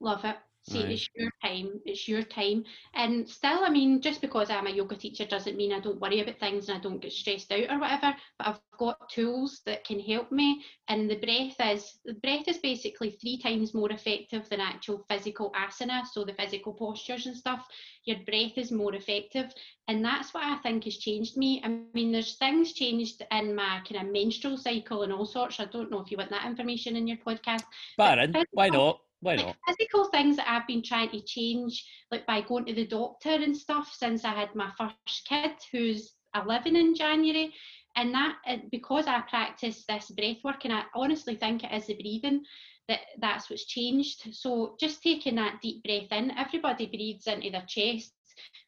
Love 0.00 0.24
it. 0.24 0.36
See, 0.62 0.82
right. 0.82 0.90
it's 0.90 1.08
your 1.14 1.30
time. 1.42 1.80
It's 1.86 2.06
your 2.06 2.22
time. 2.22 2.64
And 2.94 3.28
still, 3.28 3.64
I 3.64 3.70
mean, 3.70 4.02
just 4.02 4.20
because 4.20 4.50
I'm 4.50 4.66
a 4.66 4.70
yoga 4.70 4.94
teacher 4.94 5.24
doesn't 5.24 5.56
mean 5.56 5.72
I 5.72 5.80
don't 5.80 6.00
worry 6.00 6.20
about 6.20 6.38
things 6.38 6.68
and 6.68 6.76
I 6.76 6.80
don't 6.80 7.00
get 7.00 7.12
stressed 7.12 7.50
out 7.50 7.70
or 7.70 7.78
whatever. 7.78 8.14
But 8.38 8.46
I've 8.46 8.60
got 8.78 9.08
tools 9.08 9.62
that 9.64 9.84
can 9.84 9.98
help 9.98 10.30
me. 10.30 10.62
And 10.88 11.10
the 11.10 11.16
breath 11.16 11.56
is 11.74 11.98
the 12.04 12.12
breath 12.14 12.46
is 12.46 12.58
basically 12.58 13.12
three 13.12 13.38
times 13.38 13.72
more 13.72 13.90
effective 13.90 14.48
than 14.50 14.60
actual 14.60 15.04
physical 15.08 15.50
asana. 15.52 16.06
So 16.06 16.24
the 16.24 16.34
physical 16.34 16.74
postures 16.74 17.24
and 17.24 17.36
stuff. 17.36 17.66
Your 18.04 18.18
breath 18.26 18.56
is 18.56 18.70
more 18.70 18.94
effective. 18.94 19.52
And 19.88 20.04
that's 20.04 20.34
what 20.34 20.44
I 20.44 20.56
think 20.58 20.84
has 20.84 20.98
changed 20.98 21.38
me. 21.38 21.62
I 21.64 21.68
mean, 21.94 22.12
there's 22.12 22.36
things 22.36 22.74
changed 22.74 23.22
in 23.32 23.54
my 23.54 23.80
kind 23.88 24.06
of 24.06 24.12
menstrual 24.12 24.58
cycle 24.58 25.02
and 25.02 25.12
all 25.12 25.26
sorts. 25.26 25.58
I 25.58 25.64
don't 25.64 25.90
know 25.90 26.00
if 26.00 26.10
you 26.10 26.18
want 26.18 26.30
that 26.30 26.46
information 26.46 26.96
in 26.96 27.08
your 27.08 27.16
podcast. 27.16 27.64
Baron, 27.96 28.34
why 28.52 28.68
not? 28.68 29.00
Why 29.20 29.36
not? 29.36 29.46
Like 29.46 29.56
physical 29.68 30.06
things 30.06 30.36
that 30.36 30.50
I've 30.50 30.66
been 30.66 30.82
trying 30.82 31.10
to 31.10 31.20
change, 31.20 31.84
like 32.10 32.26
by 32.26 32.40
going 32.40 32.64
to 32.66 32.74
the 32.74 32.86
doctor 32.86 33.30
and 33.30 33.56
stuff 33.56 33.92
since 33.96 34.24
I 34.24 34.32
had 34.32 34.54
my 34.54 34.70
first 34.78 35.26
kid, 35.28 35.52
who's 35.72 36.12
11 36.34 36.76
in 36.76 36.94
January. 36.94 37.54
And 37.96 38.14
that, 38.14 38.36
uh, 38.46 38.56
because 38.70 39.06
I 39.06 39.20
practice 39.22 39.84
this 39.88 40.10
breath 40.10 40.38
work, 40.44 40.64
and 40.64 40.72
I 40.72 40.84
honestly 40.94 41.34
think 41.36 41.64
it 41.64 41.72
is 41.72 41.86
the 41.86 41.94
breathing 41.94 42.44
that 42.88 43.00
that's 43.18 43.50
what's 43.50 43.66
changed. 43.66 44.34
So 44.34 44.76
just 44.80 45.02
taking 45.02 45.36
that 45.36 45.60
deep 45.60 45.82
breath 45.82 46.12
in, 46.12 46.30
everybody 46.32 46.86
breathes 46.86 47.26
into 47.26 47.50
their 47.50 47.64
chest, 47.66 48.12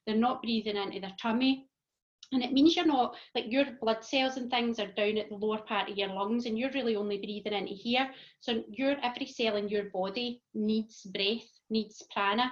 they're 0.07 0.17
not 0.17 0.43
breathing 0.43 0.77
into 0.77 1.01
their 1.01 1.15
tummy. 1.21 1.69
And 2.33 2.43
it 2.43 2.53
means 2.53 2.75
you're 2.75 2.87
not 2.87 3.15
like 3.35 3.45
your 3.49 3.67
blood 3.81 4.05
cells 4.05 4.37
and 4.37 4.51
things 4.51 4.79
are 4.79 4.93
down 4.93 5.19
at 5.19 5.29
the 5.29 5.37
lower 5.37 5.59
part 5.59 5.91
of 5.91 5.99
your 5.99 6.09
lungs 6.09 6.47
and 6.47 6.59
you're 6.59 6.73
really 6.73 6.97
only 6.97 7.19
breathing 7.19 7.53
into 7.53 7.75
here. 7.75 8.09
So 8.41 8.65
your 8.69 8.97
every 9.03 9.27
cell 9.27 9.57
in 9.57 9.69
your 9.69 9.85
body 9.91 10.43
needs 10.55 11.03
breath 11.03 11.49
needs 11.71 12.03
prana. 12.15 12.51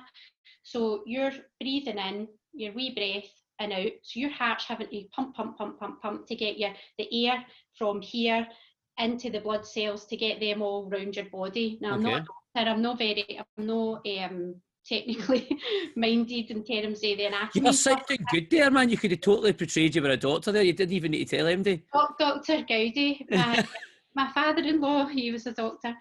So 0.63 1.03
you're 1.07 1.33
breathing 1.61 1.99
in 1.99 2.29
your 2.53 2.75
wee 2.75 2.95
breath 2.95 3.31
and 3.59 3.73
out. 3.73 3.93
So 4.03 4.21
your 4.21 4.31
heart's 4.31 4.67
having 4.67 4.89
to 4.89 5.05
pump 5.15 5.35
pump 5.35 5.57
pump 5.57 5.81
pump 5.81 6.03
pump 6.03 6.27
to 6.27 6.35
get 6.35 6.59
you 6.59 6.71
the 6.99 7.27
air 7.27 7.45
from 7.79 8.03
here 8.03 8.47
into 8.99 9.31
the 9.31 9.41
blood 9.41 9.67
cells 9.67 10.05
to 10.07 10.17
get 10.17 10.41
them 10.41 10.61
all 10.61 10.89
around 10.93 11.17
your 11.17 11.31
body. 11.31 11.79
Now 11.81 11.95
i'm 11.95 12.03
not 12.03 12.27
i'm 12.55 12.83
not 12.83 12.99
very 12.99 13.25
i'm 13.39 13.67
not 13.67 14.07
um 14.07 14.55
technically 14.87 15.49
minded 15.97 16.51
in 16.51 16.65
terms 16.65 16.99
of 16.99 17.03
the 17.03 17.25
anatomy. 17.27 17.65
You're 17.65 17.73
sounding 17.73 18.25
good 18.31 18.49
there, 18.51 18.71
man. 18.71 18.89
You 18.89 18.97
could 18.97 19.11
have 19.13 19.21
totally 19.21 19.53
portrayed 19.53 19.95
you 19.95 20.03
were 20.03 20.11
a 20.11 20.17
doctor 20.17 20.53
there. 20.53 20.63
You 20.63 20.73
didn't 20.73 20.95
even 20.95 21.13
need 21.13 21.29
to 21.29 21.37
tell 21.37 21.47
MD. 21.47 21.83
Dr. 22.19 22.65
Gowdy, 22.69 23.27
my, 23.31 23.67
my 24.15 24.31
father-in-law, 24.33 25.07
he 25.07 25.31
was 25.31 25.47
a 25.47 25.53
doctor. 25.53 25.95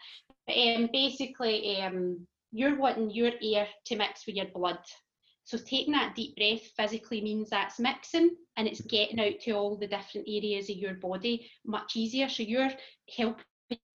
Um, 0.55 0.89
basically, 0.91 1.81
um, 1.81 2.25
you're 2.51 2.77
wanting 2.77 3.12
your 3.12 3.31
air 3.41 3.67
to 3.86 3.95
mix 3.95 4.25
with 4.25 4.36
your 4.36 4.48
blood. 4.53 4.79
So 5.43 5.57
taking 5.57 5.93
that 5.93 6.15
deep 6.15 6.36
breath 6.36 6.62
physically 6.77 7.21
means 7.21 7.50
that's 7.50 7.79
mixing 7.79 8.36
and 8.55 8.67
it's 8.67 8.81
getting 8.81 9.19
out 9.19 9.39
to 9.41 9.51
all 9.53 9.77
the 9.77 9.88
different 9.88 10.27
areas 10.27 10.69
of 10.69 10.77
your 10.77 10.93
body 10.93 11.50
much 11.65 11.95
easier. 11.95 12.29
So 12.29 12.43
you're 12.43 12.69
helping 13.17 13.43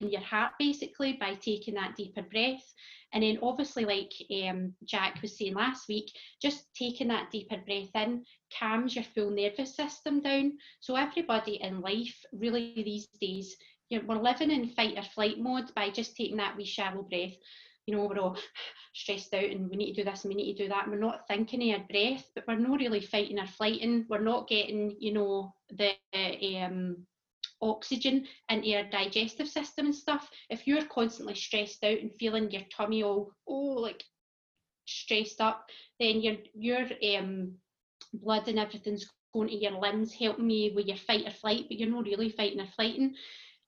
your 0.00 0.20
heart 0.20 0.52
basically 0.58 1.14
by 1.14 1.34
taking 1.34 1.74
that 1.74 1.96
deeper 1.96 2.22
breath. 2.22 2.74
And 3.12 3.22
then 3.22 3.38
obviously, 3.42 3.84
like 3.84 4.12
um, 4.48 4.74
Jack 4.84 5.22
was 5.22 5.38
saying 5.38 5.54
last 5.54 5.88
week, 5.88 6.10
just 6.42 6.66
taking 6.74 7.08
that 7.08 7.30
deeper 7.30 7.56
breath 7.64 7.90
in 7.94 8.24
calms 8.58 8.94
your 8.94 9.04
full 9.04 9.30
nervous 9.30 9.76
system 9.76 10.20
down. 10.20 10.58
So 10.80 10.96
everybody 10.96 11.60
in 11.62 11.80
life, 11.80 12.16
really 12.32 12.72
these 12.76 13.06
days, 13.20 13.56
you 13.88 13.98
know, 13.98 14.04
we're 14.08 14.20
living 14.20 14.50
in 14.50 14.70
fight 14.70 14.98
or 14.98 15.02
flight 15.02 15.38
mode 15.38 15.72
by 15.76 15.90
just 15.90 16.16
taking 16.16 16.38
that 16.38 16.56
wee 16.56 16.64
shallow 16.64 17.02
breath. 17.02 17.34
You 17.86 17.96
know, 17.96 18.06
we're 18.06 18.18
all 18.18 18.36
stressed 18.94 19.32
out 19.34 19.44
and 19.44 19.70
we 19.70 19.76
need 19.76 19.94
to 19.94 20.02
do 20.02 20.10
this 20.10 20.24
and 20.24 20.34
we 20.34 20.42
need 20.42 20.56
to 20.56 20.64
do 20.64 20.68
that. 20.70 20.84
And 20.84 20.92
we're 20.92 20.98
not 20.98 21.28
thinking 21.28 21.72
of 21.72 21.80
our 21.80 21.86
breath, 21.86 22.24
but 22.34 22.44
we're 22.48 22.56
not 22.56 22.80
really 22.80 23.00
fighting 23.00 23.38
or 23.38 23.46
flighting. 23.46 24.06
We're 24.08 24.20
not 24.20 24.48
getting, 24.48 24.96
you 24.98 25.12
know, 25.12 25.54
the 25.70 25.92
um, 26.64 27.06
oxygen 27.60 28.26
into 28.48 28.68
your 28.68 28.84
digestive 28.84 29.48
system 29.48 29.86
and 29.86 29.94
stuff, 29.94 30.30
if 30.50 30.66
you're 30.66 30.84
constantly 30.86 31.34
stressed 31.34 31.82
out 31.84 31.98
and 31.98 32.12
feeling 32.14 32.50
your 32.50 32.62
tummy 32.74 33.02
all 33.02 33.34
oh 33.48 33.54
like 33.54 34.02
stressed 34.86 35.40
up, 35.40 35.66
then 35.98 36.20
your 36.20 36.36
your 36.54 36.86
um 37.16 37.52
blood 38.12 38.48
and 38.48 38.58
everything's 38.58 39.10
going 39.32 39.48
to 39.48 39.54
your 39.56 39.72
limbs, 39.72 40.12
helping 40.12 40.50
you 40.50 40.74
with 40.74 40.86
your 40.86 40.96
fight 40.96 41.26
or 41.26 41.30
flight, 41.30 41.64
but 41.68 41.78
you're 41.78 41.90
not 41.90 42.04
really 42.04 42.28
fighting 42.28 42.60
or 42.60 42.66
flighting. 42.76 43.14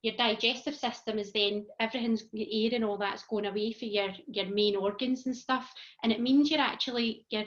Your 0.03 0.15
digestive 0.17 0.77
system 0.77 1.19
is 1.19 1.33
then 1.33 1.67
everything's 1.81 2.25
air 2.37 2.71
and 2.73 2.85
all 2.85 2.99
that's 2.99 3.25
going 3.25 3.47
away 3.47 3.73
for 3.73 3.87
your 3.87 4.11
your 4.29 4.47
main 4.47 4.77
organs 4.77 5.27
and 5.27 5.37
stuff, 5.37 5.73
and 6.03 6.13
it 6.13 6.21
means 6.21 6.51
you're 6.51 6.61
actually 6.61 7.27
you're 7.31 7.45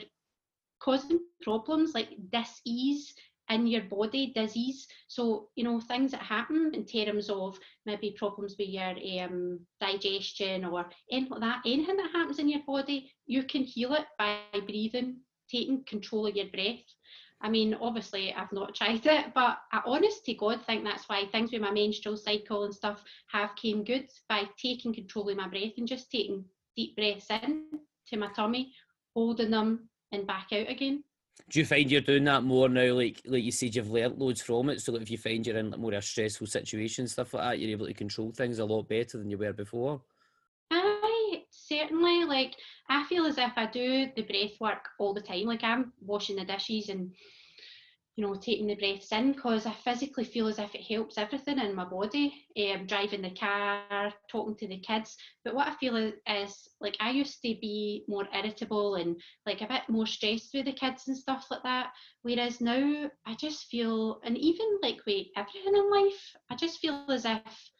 causing 0.80 1.20
problems 1.42 1.94
like 1.94 2.08
dis-ease 2.30 3.14
in 3.50 3.66
your 3.66 3.82
body 3.82 4.32
disease. 4.34 4.86
So, 5.08 5.48
you 5.56 5.64
know, 5.64 5.80
things 5.80 6.12
that 6.12 6.22
happen 6.22 6.72
in 6.74 6.84
terms 6.84 7.28
of 7.28 7.58
maybe 7.84 8.14
problems 8.16 8.56
with 8.58 8.68
your 8.68 8.94
um, 9.22 9.60
digestion 9.80 10.64
or 10.64 10.86
anything 11.10 11.30
like 11.30 11.40
that, 11.40 11.62
anything 11.66 11.96
that 11.96 12.12
happens 12.12 12.38
in 12.38 12.48
your 12.48 12.62
body, 12.66 13.10
you 13.26 13.42
can 13.42 13.62
heal 13.62 13.94
it 13.94 14.06
by 14.18 14.38
breathing, 14.66 15.16
taking 15.50 15.84
control 15.84 16.26
of 16.26 16.36
your 16.36 16.46
breath. 16.46 16.84
I 17.42 17.48
mean, 17.48 17.74
obviously, 17.74 18.32
I've 18.32 18.52
not 18.52 18.74
tried 18.76 19.04
it, 19.06 19.34
but 19.34 19.58
I 19.72 19.80
honest 19.84 20.24
to 20.26 20.34
God 20.34 20.60
think 20.64 20.84
that's 20.84 21.08
why 21.08 21.26
things 21.26 21.52
with 21.52 21.62
my 21.62 21.72
menstrual 21.72 22.16
cycle 22.16 22.64
and 22.64 22.74
stuff 22.74 23.02
have 23.32 23.56
came 23.56 23.84
good 23.84 24.08
by 24.28 24.44
taking 24.62 24.94
control 24.94 25.28
of 25.28 25.36
my 25.36 25.48
breath 25.48 25.72
and 25.76 25.88
just 25.88 26.10
taking 26.10 26.44
deep 26.76 26.96
breaths 26.96 27.26
in 27.30 27.64
to 28.08 28.16
my 28.16 28.28
tummy, 28.34 28.72
holding 29.14 29.50
them 29.50 29.88
and 30.12 30.26
back 30.26 30.48
out 30.52 30.68
again 30.68 31.04
do 31.48 31.58
you 31.58 31.64
find 31.64 31.90
you're 31.90 32.00
doing 32.00 32.24
that 32.24 32.42
more 32.42 32.68
now? 32.68 32.92
Like 32.92 33.22
like 33.26 33.42
you 33.42 33.52
said, 33.52 33.74
you've 33.74 33.90
learnt 33.90 34.18
loads 34.18 34.42
from 34.42 34.70
it. 34.70 34.80
So 34.80 34.92
that 34.92 35.02
if 35.02 35.10
you 35.10 35.18
find 35.18 35.46
you're 35.46 35.56
in 35.56 35.70
more 35.78 35.92
a 35.92 36.02
stressful 36.02 36.46
situation, 36.46 37.08
stuff 37.08 37.34
like 37.34 37.42
that, 37.42 37.58
you're 37.58 37.70
able 37.70 37.86
to 37.86 37.94
control 37.94 38.32
things 38.32 38.58
a 38.58 38.64
lot 38.64 38.88
better 38.88 39.18
than 39.18 39.30
you 39.30 39.38
were 39.38 39.52
before. 39.52 40.02
I 40.70 41.42
certainly 41.50 42.24
like. 42.24 42.54
I 42.88 43.04
feel 43.04 43.26
as 43.26 43.38
if 43.38 43.52
I 43.56 43.66
do 43.66 44.08
the 44.16 44.22
breath 44.22 44.60
work 44.60 44.88
all 44.98 45.14
the 45.14 45.20
time. 45.20 45.44
Like 45.44 45.62
I'm 45.62 45.92
washing 46.04 46.36
the 46.36 46.44
dishes 46.44 46.88
and 46.88 47.12
you 48.20 48.26
know, 48.26 48.34
taking 48.34 48.66
the 48.66 48.74
breaths 48.74 49.12
in 49.12 49.32
because 49.32 49.64
I 49.64 49.72
physically 49.72 50.24
feel 50.24 50.48
as 50.48 50.58
if 50.58 50.74
it 50.74 50.82
helps 50.82 51.16
everything 51.16 51.58
in 51.58 51.74
my 51.74 51.86
body. 51.86 52.44
Um, 52.58 52.84
driving 52.86 53.22
the 53.22 53.30
car, 53.30 54.12
talking 54.30 54.56
to 54.56 54.68
the 54.68 54.78
kids. 54.80 55.16
But 55.42 55.54
what 55.54 55.68
I 55.68 55.74
feel 55.76 55.96
is, 55.96 56.12
is, 56.26 56.68
like 56.82 56.98
I 57.00 57.12
used 57.12 57.40
to 57.40 57.54
be 57.62 58.04
more 58.08 58.28
irritable 58.34 58.96
and 58.96 59.16
like 59.46 59.62
a 59.62 59.66
bit 59.66 59.88
more 59.88 60.06
stressed 60.06 60.50
with 60.52 60.66
the 60.66 60.72
kids 60.72 61.08
and 61.08 61.16
stuff 61.16 61.46
like 61.50 61.62
that. 61.62 61.92
Whereas 62.20 62.60
now 62.60 63.10
I 63.26 63.34
just 63.36 63.68
feel, 63.68 64.20
and 64.22 64.36
even 64.36 64.66
like 64.82 64.98
with 65.06 65.28
everything 65.34 65.74
in 65.74 65.90
life, 65.90 66.36
I 66.50 66.56
just 66.56 66.80
feel 66.80 67.06
as 67.08 67.24
if 67.24 67.70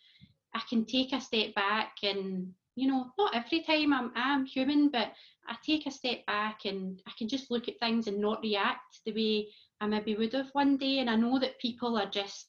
I 0.55 0.63
can 0.71 0.87
take 0.87 1.13
a 1.13 1.21
step 1.21 1.55
back 1.55 1.97
and 2.03 2.55
you 2.77 2.87
know, 2.87 3.11
not 3.19 3.35
every 3.35 3.63
time 3.63 3.93
I'm 3.93 4.11
I'm 4.15 4.47
human, 4.47 4.89
but 4.89 5.13
I 5.47 5.57
take 5.67 5.87
a 5.87 5.91
step 5.91 6.25
back 6.25 6.61
and 6.65 6.99
I 7.07 7.11
can 7.19 7.29
just 7.29 7.51
look 7.51 7.69
at 7.69 7.79
things 7.79 8.07
and 8.07 8.19
not 8.19 8.41
react 8.43 9.01
the 9.05 9.13
way 9.13 9.49
I 9.81 9.87
maybe 9.87 10.15
would 10.15 10.33
have 10.35 10.51
one 10.53 10.77
day. 10.77 10.99
And 10.99 11.09
I 11.09 11.17
know 11.17 11.39
that 11.39 11.59
people 11.59 11.97
are 11.97 12.11
just, 12.11 12.49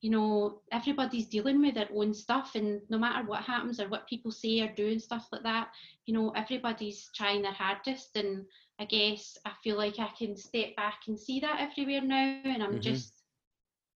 you 0.00 0.10
know, 0.10 0.60
everybody's 0.72 1.28
dealing 1.28 1.60
with 1.60 1.74
their 1.74 1.88
own 1.94 2.12
stuff, 2.12 2.56
and 2.56 2.80
no 2.90 2.98
matter 2.98 3.24
what 3.24 3.42
happens 3.42 3.78
or 3.78 3.88
what 3.88 4.08
people 4.08 4.32
say 4.32 4.60
or 4.60 4.72
do 4.74 4.88
and 4.88 5.00
stuff 5.00 5.28
like 5.30 5.44
that, 5.44 5.68
you 6.06 6.14
know, 6.14 6.30
everybody's 6.30 7.08
trying 7.14 7.42
their 7.42 7.52
hardest. 7.52 8.16
And 8.16 8.44
I 8.80 8.84
guess 8.84 9.38
I 9.46 9.52
feel 9.62 9.76
like 9.76 10.00
I 10.00 10.08
can 10.18 10.36
step 10.36 10.74
back 10.74 11.02
and 11.06 11.16
see 11.16 11.38
that 11.38 11.60
everywhere 11.60 12.02
now, 12.02 12.40
and 12.44 12.62
I'm 12.64 12.72
mm-hmm. 12.72 12.80
just, 12.80 13.21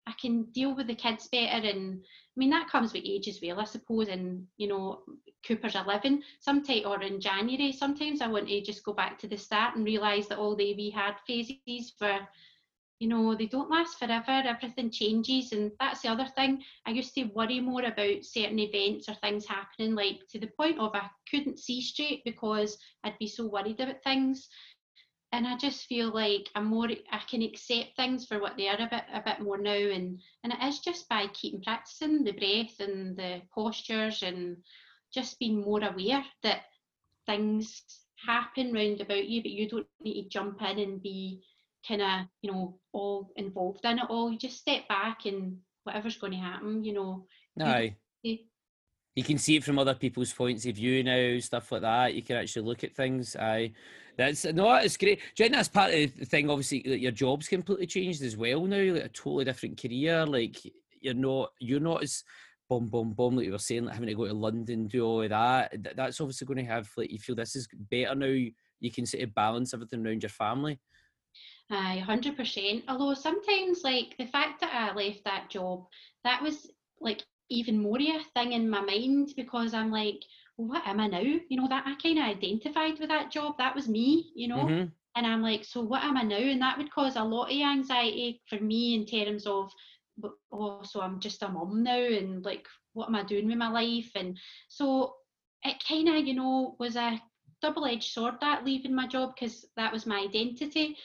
I 0.06 0.12
can 0.20 0.44
deal 0.52 0.74
with 0.74 0.86
the 0.86 0.94
kids 0.94 1.28
better. 1.28 1.66
And 1.66 2.00
I 2.02 2.36
mean, 2.36 2.50
that 2.50 2.68
comes 2.68 2.92
with 2.92 3.02
age 3.04 3.28
as 3.28 3.40
well, 3.42 3.60
I 3.60 3.64
suppose. 3.64 4.08
And, 4.08 4.46
you 4.56 4.68
know, 4.68 5.02
Cooper's 5.46 5.74
11, 5.74 6.22
sometimes, 6.40 6.84
or 6.84 7.02
in 7.02 7.20
January, 7.20 7.72
sometimes 7.72 8.20
I 8.20 8.28
want 8.28 8.48
to 8.48 8.60
just 8.60 8.84
go 8.84 8.92
back 8.92 9.18
to 9.18 9.28
the 9.28 9.36
start 9.36 9.76
and 9.76 9.84
realise 9.84 10.26
that 10.28 10.38
all 10.38 10.56
the 10.56 10.74
we 10.74 10.90
had 10.90 11.14
phases 11.26 11.92
were, 12.00 12.20
you 12.98 13.08
know, 13.08 13.34
they 13.34 13.46
don't 13.46 13.70
last 13.70 13.98
forever, 13.98 14.42
everything 14.44 14.90
changes. 14.90 15.52
And 15.52 15.72
that's 15.78 16.02
the 16.02 16.08
other 16.08 16.26
thing. 16.36 16.62
I 16.86 16.90
used 16.90 17.14
to 17.14 17.24
worry 17.34 17.60
more 17.60 17.82
about 17.84 18.24
certain 18.24 18.58
events 18.58 19.08
or 19.08 19.14
things 19.14 19.46
happening, 19.46 19.94
like 19.94 20.20
to 20.30 20.38
the 20.38 20.50
point 20.58 20.78
of 20.78 20.94
I 20.94 21.10
couldn't 21.30 21.58
see 21.58 21.80
straight 21.80 22.22
because 22.24 22.78
I'd 23.04 23.18
be 23.18 23.28
so 23.28 23.46
worried 23.46 23.80
about 23.80 24.02
things. 24.02 24.48
And 25.32 25.46
I 25.46 25.56
just 25.56 25.86
feel 25.86 26.14
like 26.14 26.48
I'm 26.54 26.66
more 26.66 26.88
I 26.88 27.20
can 27.28 27.42
accept 27.42 27.96
things 27.96 28.26
for 28.26 28.38
what 28.40 28.56
they 28.56 28.68
are 28.68 28.80
a 28.80 28.88
bit 28.90 29.04
a 29.12 29.20
bit 29.20 29.40
more 29.40 29.58
now 29.58 29.72
and 29.72 30.20
and 30.44 30.52
it 30.52 30.62
is 30.62 30.78
just 30.78 31.08
by 31.08 31.26
keeping 31.34 31.62
practicing 31.62 32.24
the 32.24 32.32
breath 32.32 32.80
and 32.80 33.16
the 33.16 33.42
postures 33.52 34.22
and 34.22 34.56
just 35.12 35.38
being 35.38 35.60
more 35.60 35.82
aware 35.82 36.24
that 36.42 36.62
things 37.26 37.82
happen 38.24 38.72
round 38.72 39.00
about 39.00 39.26
you, 39.28 39.42
but 39.42 39.50
you 39.50 39.68
don't 39.68 39.86
need 40.00 40.22
to 40.22 40.28
jump 40.28 40.62
in 40.62 40.78
and 40.78 41.02
be 41.02 41.42
kind 41.86 42.02
of, 42.02 42.26
you 42.42 42.50
know, 42.50 42.78
all 42.92 43.32
involved 43.36 43.84
in 43.84 43.98
it 43.98 44.06
all. 44.08 44.30
You 44.30 44.38
just 44.38 44.58
step 44.58 44.88
back 44.88 45.26
and 45.26 45.58
whatever's 45.84 46.18
going 46.18 46.32
to 46.32 46.38
happen, 46.38 46.84
you 46.84 46.92
know. 46.92 47.26
No. 47.56 47.88
You, 48.22 48.38
you 49.16 49.24
can 49.24 49.38
see 49.38 49.56
it 49.56 49.64
from 49.64 49.78
other 49.78 49.94
people's 49.94 50.32
points 50.32 50.64
of 50.66 50.76
view 50.76 51.02
now, 51.02 51.38
stuff 51.40 51.72
like 51.72 51.82
that. 51.82 52.14
You 52.14 52.22
can 52.22 52.36
actually 52.36 52.66
look 52.66 52.84
at 52.84 52.94
things. 52.94 53.34
I 53.34 53.72
that's 54.16 54.44
no, 54.44 54.72
it's 54.76 54.96
great. 54.96 55.20
Do 55.34 55.42
you 55.42 55.50
that's 55.50 55.68
part 55.68 55.92
of 55.92 56.16
the 56.16 56.24
thing? 56.24 56.48
Obviously, 56.48 56.82
that 56.86 57.00
your 57.00 57.12
job's 57.12 57.48
completely 57.48 57.86
changed 57.86 58.22
as 58.22 58.36
well 58.36 58.64
now. 58.66 58.92
Like 58.92 59.04
a 59.04 59.08
totally 59.08 59.44
different 59.44 59.80
career. 59.80 60.24
Like 60.24 60.56
you're 61.00 61.14
not, 61.14 61.50
you're 61.58 61.80
not 61.80 62.04
as 62.04 62.22
boom, 62.68 62.88
boom, 62.88 63.12
boom, 63.12 63.36
like 63.36 63.46
you 63.46 63.52
were 63.52 63.58
saying, 63.58 63.84
like 63.84 63.94
having 63.94 64.08
to 64.08 64.14
go 64.14 64.26
to 64.26 64.34
London, 64.34 64.86
do 64.86 65.04
all 65.04 65.22
of 65.22 65.30
that, 65.30 65.72
that's 65.94 66.20
obviously 66.20 66.46
going 66.46 66.58
to 66.58 66.64
have, 66.64 66.90
like, 66.96 67.12
you 67.12 67.18
feel 67.18 67.36
this 67.36 67.54
is 67.54 67.68
better 67.90 68.14
now, 68.14 68.26
you 68.26 68.90
can 68.92 69.06
sort 69.06 69.22
of 69.22 69.34
balance 69.34 69.72
everything 69.72 70.04
around 70.04 70.22
your 70.22 70.30
family. 70.30 70.80
Aye, 71.70 71.98
hundred 71.98 72.36
percent. 72.36 72.84
Although 72.88 73.14
sometimes, 73.14 73.82
like 73.82 74.16
the 74.18 74.26
fact 74.26 74.60
that 74.60 74.72
I 74.72 74.94
left 74.94 75.24
that 75.24 75.50
job, 75.50 75.86
that 76.24 76.42
was 76.42 76.70
like 77.00 77.24
even 77.48 77.80
more 77.80 77.98
a 77.98 78.20
thing 78.34 78.52
in 78.52 78.68
my 78.68 78.80
mind 78.80 79.32
because 79.36 79.74
I'm 79.74 79.90
like, 79.90 80.22
well, 80.56 80.68
what 80.68 80.86
am 80.86 81.00
I 81.00 81.06
now? 81.06 81.20
You 81.20 81.60
know, 81.60 81.68
that 81.68 81.84
I 81.86 81.94
kind 82.02 82.18
of 82.18 82.24
identified 82.24 82.98
with 82.98 83.08
that 83.08 83.30
job. 83.30 83.56
That 83.58 83.74
was 83.74 83.88
me, 83.88 84.32
you 84.34 84.48
know. 84.48 84.64
Mm-hmm. 84.64 84.88
And 85.16 85.26
I'm 85.26 85.42
like, 85.42 85.64
so 85.64 85.80
what 85.80 86.04
am 86.04 86.16
I 86.16 86.22
now? 86.22 86.36
And 86.36 86.60
that 86.60 86.76
would 86.76 86.92
cause 86.92 87.16
a 87.16 87.24
lot 87.24 87.50
of 87.50 87.58
anxiety 87.58 88.42
for 88.48 88.58
me 88.60 88.94
in 88.94 89.06
terms 89.06 89.46
of 89.46 89.72
oh, 90.52 90.80
so 90.82 91.00
I'm 91.00 91.20
just 91.20 91.42
a 91.42 91.48
mum 91.48 91.82
now, 91.82 91.98
and 91.98 92.44
like, 92.44 92.66
what 92.94 93.08
am 93.08 93.14
I 93.14 93.22
doing 93.22 93.46
with 93.46 93.58
my 93.58 93.68
life? 93.68 94.10
And 94.14 94.38
so 94.68 95.14
it 95.62 95.82
kind 95.86 96.08
of, 96.08 96.26
you 96.26 96.34
know, 96.34 96.76
was 96.78 96.96
a 96.96 97.20
double-edged 97.62 98.12
sword 98.12 98.34
that 98.40 98.64
leaving 98.64 98.94
my 98.94 99.06
job 99.06 99.34
because 99.34 99.66
that 99.76 99.92
was 99.92 100.06
my 100.06 100.20
identity, 100.20 100.96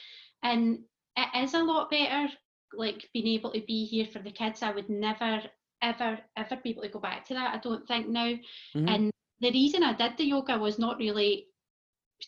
and 0.42 0.78
it 1.16 1.44
is 1.44 1.54
a 1.54 1.62
lot 1.62 1.90
better 1.90 2.28
like 2.74 3.08
being 3.12 3.26
able 3.26 3.50
to 3.52 3.60
be 3.60 3.84
here 3.84 4.06
for 4.06 4.20
the 4.20 4.30
kids, 4.30 4.62
I 4.62 4.72
would 4.72 4.88
never, 4.88 5.42
ever, 5.82 6.18
ever 6.36 6.56
be 6.62 6.70
able 6.70 6.82
to 6.82 6.88
go 6.88 7.00
back 7.00 7.24
to 7.26 7.34
that. 7.34 7.54
I 7.54 7.58
don't 7.58 7.86
think 7.86 8.08
now. 8.08 8.34
Mhm. 8.74 8.88
And 8.88 9.10
the 9.40 9.50
reason 9.50 9.82
I 9.82 9.92
did 9.94 10.16
the 10.16 10.24
yoga 10.24 10.58
was 10.58 10.78
not 10.78 10.98
really 10.98 11.48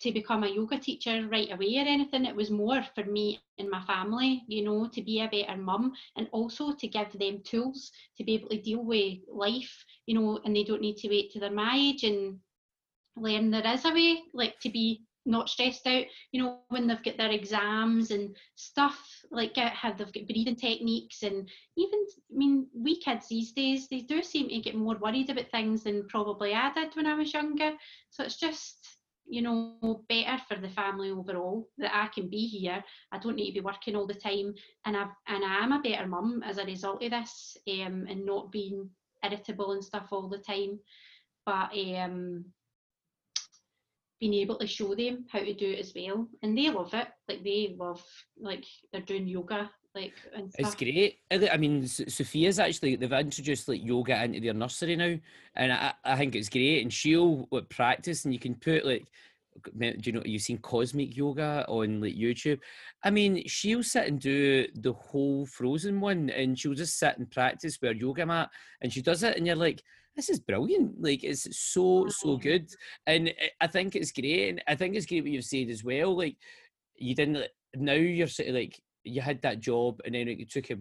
to 0.01 0.13
become 0.13 0.45
a 0.45 0.49
yoga 0.49 0.79
teacher 0.79 1.27
right 1.29 1.53
away 1.53 1.79
or 1.79 1.87
anything. 1.87 2.25
It 2.27 2.37
was 2.37 2.51
more 2.51 2.83
for 2.83 3.05
me 3.05 3.39
and 3.39 3.51
my 3.51 3.63
family, 3.63 4.25
you 4.27 4.43
know, 4.43 4.67
to 4.67 4.83
be 4.83 4.99
a 4.99 5.07
better 5.07 5.37
mum 5.37 5.77
and 5.99 6.11
also 6.17 6.59
to 6.61 6.73
give 6.73 6.99
them 7.03 7.29
tools 7.31 7.91
to 8.17 8.25
be 8.25 8.35
able 8.35 8.49
to 8.49 8.61
deal 8.61 8.85
with 8.85 9.19
life, 9.29 9.85
you 10.07 10.15
know, 10.15 10.41
and 10.45 10.55
they 10.55 10.65
don't 10.65 10.81
need 10.83 10.97
to 10.99 11.09
wait 11.09 11.31
till 11.31 11.41
they're 11.41 11.51
my 11.51 11.75
age 11.77 12.03
and 12.05 12.41
learn 13.17 13.51
there 13.51 13.67
is 13.67 13.85
a 13.85 13.91
way, 13.93 14.23
like 14.33 14.59
to 14.61 14.71
be 14.71 15.03
not 15.27 15.49
stressed 15.49 15.87
out, 15.87 16.05
you 16.33 16.43
know, 16.43 16.59
when 16.69 16.87
they've 16.87 17.03
got 17.03 17.17
their 17.17 17.31
exams 17.31 18.11
and 18.11 18.37
stuff, 18.57 18.99
like 19.31 19.57
how 19.57 19.93
they've 19.93 20.13
got 20.13 20.27
breathing 20.27 20.57
techniques 20.57 21.23
and 21.23 21.49
even, 21.77 22.07
I 22.33 22.37
mean, 22.37 22.67
we 22.75 23.01
kids 23.01 23.29
these 23.29 23.53
days, 23.53 23.89
they 23.89 24.01
do 24.01 24.23
seem 24.23 24.49
to 24.49 24.59
get 24.61 24.75
more 24.75 24.97
worried 24.97 25.31
about 25.31 25.51
things 25.51 25.85
than 25.85 26.07
probably 26.09 26.55
I 26.55 26.73
did 26.73 26.95
when 26.95 27.07
I 27.07 27.15
was 27.15 27.33
younger. 27.33 27.73
So 28.11 28.25
it's 28.25 28.39
just, 28.39 28.99
you 29.27 29.43
know, 29.43 30.05
better 30.09 30.41
for 30.49 30.57
the 30.57 30.69
family 30.69 31.11
overall 31.11 31.69
that 31.79 31.95
I 31.95 32.09
can 32.09 32.29
be 32.29 32.47
here. 32.47 32.85
I 33.13 33.19
don't 33.19 33.37
need 33.37 33.47
to 33.47 33.61
be 33.61 33.61
working 33.61 33.97
all 33.97 34.07
the 34.07 34.15
time, 34.15 34.55
and 34.85 34.97
I 34.97 35.07
and 35.29 35.45
I 35.45 35.63
am 35.63 35.73
a 35.73 35.81
better 35.81 36.07
mum 36.07 36.43
as 36.45 36.59
a 36.59 36.65
result 36.65 37.03
of 37.03 37.11
this, 37.11 37.57
um, 37.69 38.07
and 38.09 38.27
not 38.27 38.53
being 38.53 38.91
irritable 39.25 39.73
and 39.73 39.83
stuff 39.83 40.09
all 40.13 40.29
the 40.29 40.39
time. 40.39 40.79
But 41.47 41.71
um, 41.97 42.45
being 44.25 44.41
able 44.41 44.57
to 44.57 44.67
show 44.67 44.95
them 44.95 45.27
how 45.31 45.39
to 45.39 45.53
do 45.53 45.67
it 45.67 45.81
as 45.81 45.93
well, 45.95 46.27
and 46.43 46.57
they 46.57 46.71
love 46.71 46.95
it. 46.95 47.09
Like 47.29 47.45
they 47.45 47.77
love, 47.79 48.03
like 48.41 48.65
they're 48.91 49.03
doing 49.03 49.29
yoga, 49.29 49.71
like 49.95 50.15
and 50.35 50.51
stuff. 50.51 50.67
It's 50.67 50.75
great. 50.77 51.19
I 51.31 51.59
mean, 51.59 51.87
Sophia's 51.87 52.59
actually 52.59 52.97
they've 52.97 53.13
introduced 53.13 53.69
like 53.69 53.85
yoga 53.85 54.25
into 54.25 54.41
their 54.41 54.55
nursery 54.55 54.97
now, 54.97 55.15
and 55.57 55.73
I, 55.75 55.93
I 56.07 56.17
think 56.17 56.35
it's 56.35 56.49
great. 56.49 56.81
And 56.81 56.91
she'll 56.91 57.47
like, 57.51 57.69
practice, 57.69 58.25
and 58.25 58.33
you 58.33 58.41
can 58.41 58.55
put 58.55 58.87
like, 58.87 59.07
do 59.79 59.97
you 60.03 60.13
know 60.13 60.23
you've 60.25 60.43
seen 60.43 60.59
cosmic 60.59 61.17
yoga 61.17 61.65
on 61.69 62.01
like 62.01 62.15
YouTube? 62.15 62.61
I 63.03 63.11
mean, 63.11 63.47
she'll 63.47 63.83
sit 63.83 64.09
and 64.09 64.21
do 64.21 64.67
the 64.75 64.93
whole 64.93 65.47
Frozen 65.47 66.01
one, 66.01 66.31
and 66.31 66.59
she'll 66.59 66.75
just 66.75 66.99
sit 66.99 67.19
and 67.19 67.31
practice 67.31 67.79
with 67.81 67.93
her 67.93 67.97
yoga 67.97 68.27
mat, 68.27 68.51
and 68.81 68.93
she 68.93 69.03
does 69.03 69.23
it, 69.23 69.37
and 69.37 69.47
you're 69.47 69.57
like. 69.57 69.83
This 70.17 70.29
is 70.29 70.39
brilliant. 70.39 71.03
Like 71.03 71.25
it's 71.25 71.59
so 71.59 72.07
so 72.07 72.37
good, 72.37 72.71
and 73.09 73.35
I- 73.43 73.51
I 73.63 73.67
think 73.67 73.97
it's 73.97 74.13
great. 74.13 74.49
And 74.49 74.63
I 74.69 74.77
think 74.77 74.95
it's 74.95 75.07
great 75.07 75.23
what 75.23 75.33
you've 75.33 75.45
said 75.45 75.69
as 75.69 75.83
well. 75.83 76.17
Like 76.17 76.37
you 76.95 77.17
didn't 77.17 77.49
now 77.75 77.95
you're 77.95 78.29
sort 78.29 78.51
of 78.51 78.55
like 78.55 78.81
you 79.05 79.21
had 79.21 79.43
that 79.43 79.61
job 79.61 80.01
and 80.05 80.15
then 80.15 80.29
it 80.29 80.51
took 80.51 80.71
a 80.71 80.75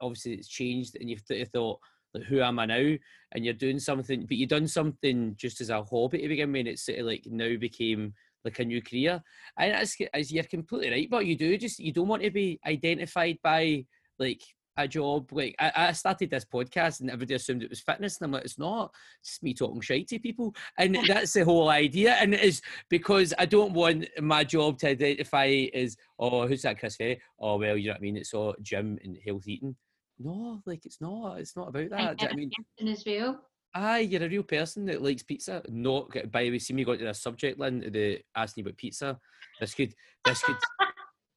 obviously 0.00 0.34
it's 0.34 0.48
changed 0.48 0.96
and 1.00 1.10
you've 1.10 1.22
thought 1.52 1.78
like 2.14 2.24
who 2.24 2.40
am 2.40 2.58
I 2.58 2.66
now? 2.66 2.94
And 3.32 3.44
you're 3.44 3.54
doing 3.54 3.78
something 3.78 4.26
but 4.26 4.36
you've 4.36 4.48
done 4.48 4.68
something 4.68 5.34
just 5.36 5.60
as 5.60 5.70
a 5.70 5.82
hobby 5.82 6.22
to 6.22 6.28
begin 6.28 6.52
with 6.52 6.60
and 6.60 6.68
it's 6.68 6.86
sort 6.86 6.98
of 6.98 7.06
like 7.06 7.24
now 7.26 7.56
became 7.56 8.14
like 8.44 8.58
a 8.58 8.64
new 8.64 8.80
career. 8.80 9.22
And 9.58 9.72
that's 9.72 9.96
as 10.12 10.32
you're 10.32 10.44
completely 10.44 10.90
right 10.90 11.10
but 11.10 11.26
you 11.26 11.36
do 11.36 11.56
just 11.58 11.80
you 11.80 11.92
don't 11.92 12.08
want 12.08 12.22
to 12.22 12.30
be 12.30 12.60
identified 12.66 13.38
by 13.42 13.84
like 14.18 14.42
a 14.76 14.88
job 14.88 15.30
like 15.32 15.54
I, 15.58 15.72
I 15.74 15.92
started 15.92 16.30
this 16.30 16.44
podcast 16.44 17.00
and 17.00 17.10
everybody 17.10 17.34
assumed 17.34 17.62
it 17.62 17.70
was 17.70 17.80
fitness 17.80 18.18
and 18.18 18.26
I'm 18.26 18.32
like 18.32 18.44
it's 18.44 18.58
not. 18.58 18.92
It's 19.20 19.30
just 19.30 19.42
me 19.42 19.54
talking 19.54 19.80
shite 19.80 20.08
to 20.08 20.18
people. 20.18 20.54
And 20.78 20.98
that's 21.06 21.32
the 21.32 21.44
whole 21.44 21.68
idea 21.68 22.14
and 22.14 22.34
it 22.34 22.40
is 22.40 22.60
because 22.88 23.32
I 23.38 23.46
don't 23.46 23.72
want 23.72 24.08
my 24.20 24.44
job 24.44 24.78
to 24.78 24.88
identify 24.88 25.66
as 25.74 25.96
oh 26.18 26.46
who's 26.46 26.62
that 26.62 26.78
Chris 26.78 26.96
Ferry? 26.96 27.20
Oh 27.38 27.56
well 27.56 27.76
you 27.76 27.88
know 27.88 27.92
what 27.92 27.98
I 27.98 28.02
mean? 28.02 28.16
It's 28.16 28.34
all 28.34 28.54
gym 28.62 28.98
and 29.02 29.16
health 29.24 29.46
eating 29.46 29.76
no 30.18 30.60
like 30.66 30.84
it's 30.86 31.00
not 31.00 31.38
it's 31.38 31.56
not 31.56 31.68
about 31.68 31.90
that 31.90 32.22
you 32.22 32.28
I 32.28 32.34
mean 32.34 32.50
as 32.88 33.04
well. 33.06 33.40
Aye, 33.76 34.00
you're 34.00 34.22
a 34.22 34.28
real 34.28 34.44
person 34.44 34.86
that 34.86 35.02
likes 35.02 35.24
pizza. 35.24 35.60
Not 35.68 36.12
by 36.30 36.44
the 36.44 36.52
way, 36.52 36.58
see 36.60 36.74
me 36.74 36.84
going 36.84 37.00
to 37.00 37.06
the 37.06 37.14
subject 37.14 37.58
line 37.58 37.80
the 37.80 38.20
asking 38.36 38.62
about 38.62 38.76
pizza. 38.76 39.18
This 39.58 39.74
could 39.74 39.94
this 40.24 40.42
could 40.42 40.56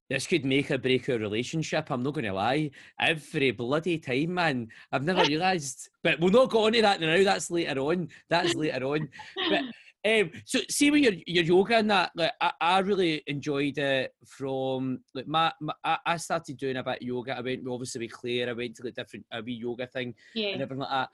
this 0.09 0.27
could 0.27 0.45
make 0.45 0.69
or 0.69 0.77
break 0.77 1.09
our 1.09 1.17
relationship. 1.17 1.89
I'm 1.89 2.03
not 2.03 2.13
gonna 2.13 2.33
lie. 2.33 2.69
Every 2.99 3.51
bloody 3.51 3.97
time, 3.97 4.35
man. 4.35 4.67
I've 4.91 5.03
never 5.03 5.23
realised. 5.27 5.89
But 6.03 6.19
we'll 6.19 6.31
not 6.31 6.51
go 6.51 6.65
on 6.65 6.73
to 6.73 6.81
that 6.83 7.01
now. 7.01 7.23
That's 7.23 7.49
later 7.49 7.79
on. 7.79 8.09
That's 8.29 8.53
later 8.53 8.85
on. 8.85 9.09
But 9.49 9.63
um, 10.05 10.31
so 10.45 10.59
see 10.69 10.91
with 10.91 11.01
your 11.01 11.13
your 11.25 11.43
yoga 11.43 11.77
and 11.77 11.89
that, 11.91 12.11
like 12.15 12.31
I, 12.39 12.51
I 12.61 12.79
really 12.79 13.23
enjoyed 13.27 13.77
it 13.77 14.13
from 14.25 14.99
like 15.13 15.27
my, 15.27 15.51
my 15.59 15.73
I, 15.83 16.17
started 16.17 16.57
doing 16.57 16.77
a 16.77 16.83
bit 16.83 17.01
of 17.01 17.07
yoga. 17.07 17.37
I 17.37 17.41
went 17.41 17.67
obviously 17.67 18.05
with 18.05 18.13
Claire, 18.13 18.49
I 18.49 18.53
went 18.53 18.75
to 18.75 18.83
like 18.83 18.95
different 18.95 19.25
a 19.31 19.41
wee 19.41 19.53
yoga 19.53 19.87
thing 19.87 20.13
and 20.53 20.61
everything 20.61 20.79
like 20.79 20.89
that. 20.89 21.09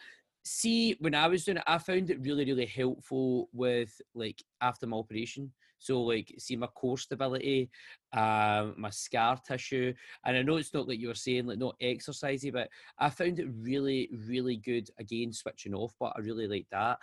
See, 0.45 0.97
when 0.99 1.15
I 1.15 1.27
was 1.27 1.45
doing 1.45 1.57
it, 1.57 1.63
I 1.65 1.77
found 1.77 2.09
it 2.09 2.21
really, 2.21 2.45
really 2.45 2.65
helpful 2.65 3.49
with 3.53 3.99
like 4.13 4.43
after 4.61 4.85
my 4.85 4.97
operation. 4.97 5.51
So 5.79 6.01
like, 6.01 6.33
see 6.37 6.55
my 6.55 6.67
core 6.67 6.97
stability, 6.97 7.69
um, 8.13 8.75
my 8.77 8.89
scar 8.89 9.37
tissue, 9.45 9.93
and 10.25 10.37
I 10.37 10.41
know 10.41 10.55
it's 10.55 10.73
not 10.73 10.87
like 10.87 10.99
you 10.99 11.09
were 11.09 11.15
saying, 11.15 11.45
like 11.45 11.59
not 11.59 11.75
exercising, 11.81 12.53
but 12.53 12.69
I 12.99 13.09
found 13.09 13.39
it 13.39 13.47
really, 13.59 14.09
really 14.27 14.55
good. 14.57 14.89
Again, 14.97 15.33
switching 15.33 15.73
off, 15.73 15.93
but 15.99 16.13
I 16.15 16.19
really 16.19 16.47
like 16.47 16.67
that. 16.71 16.99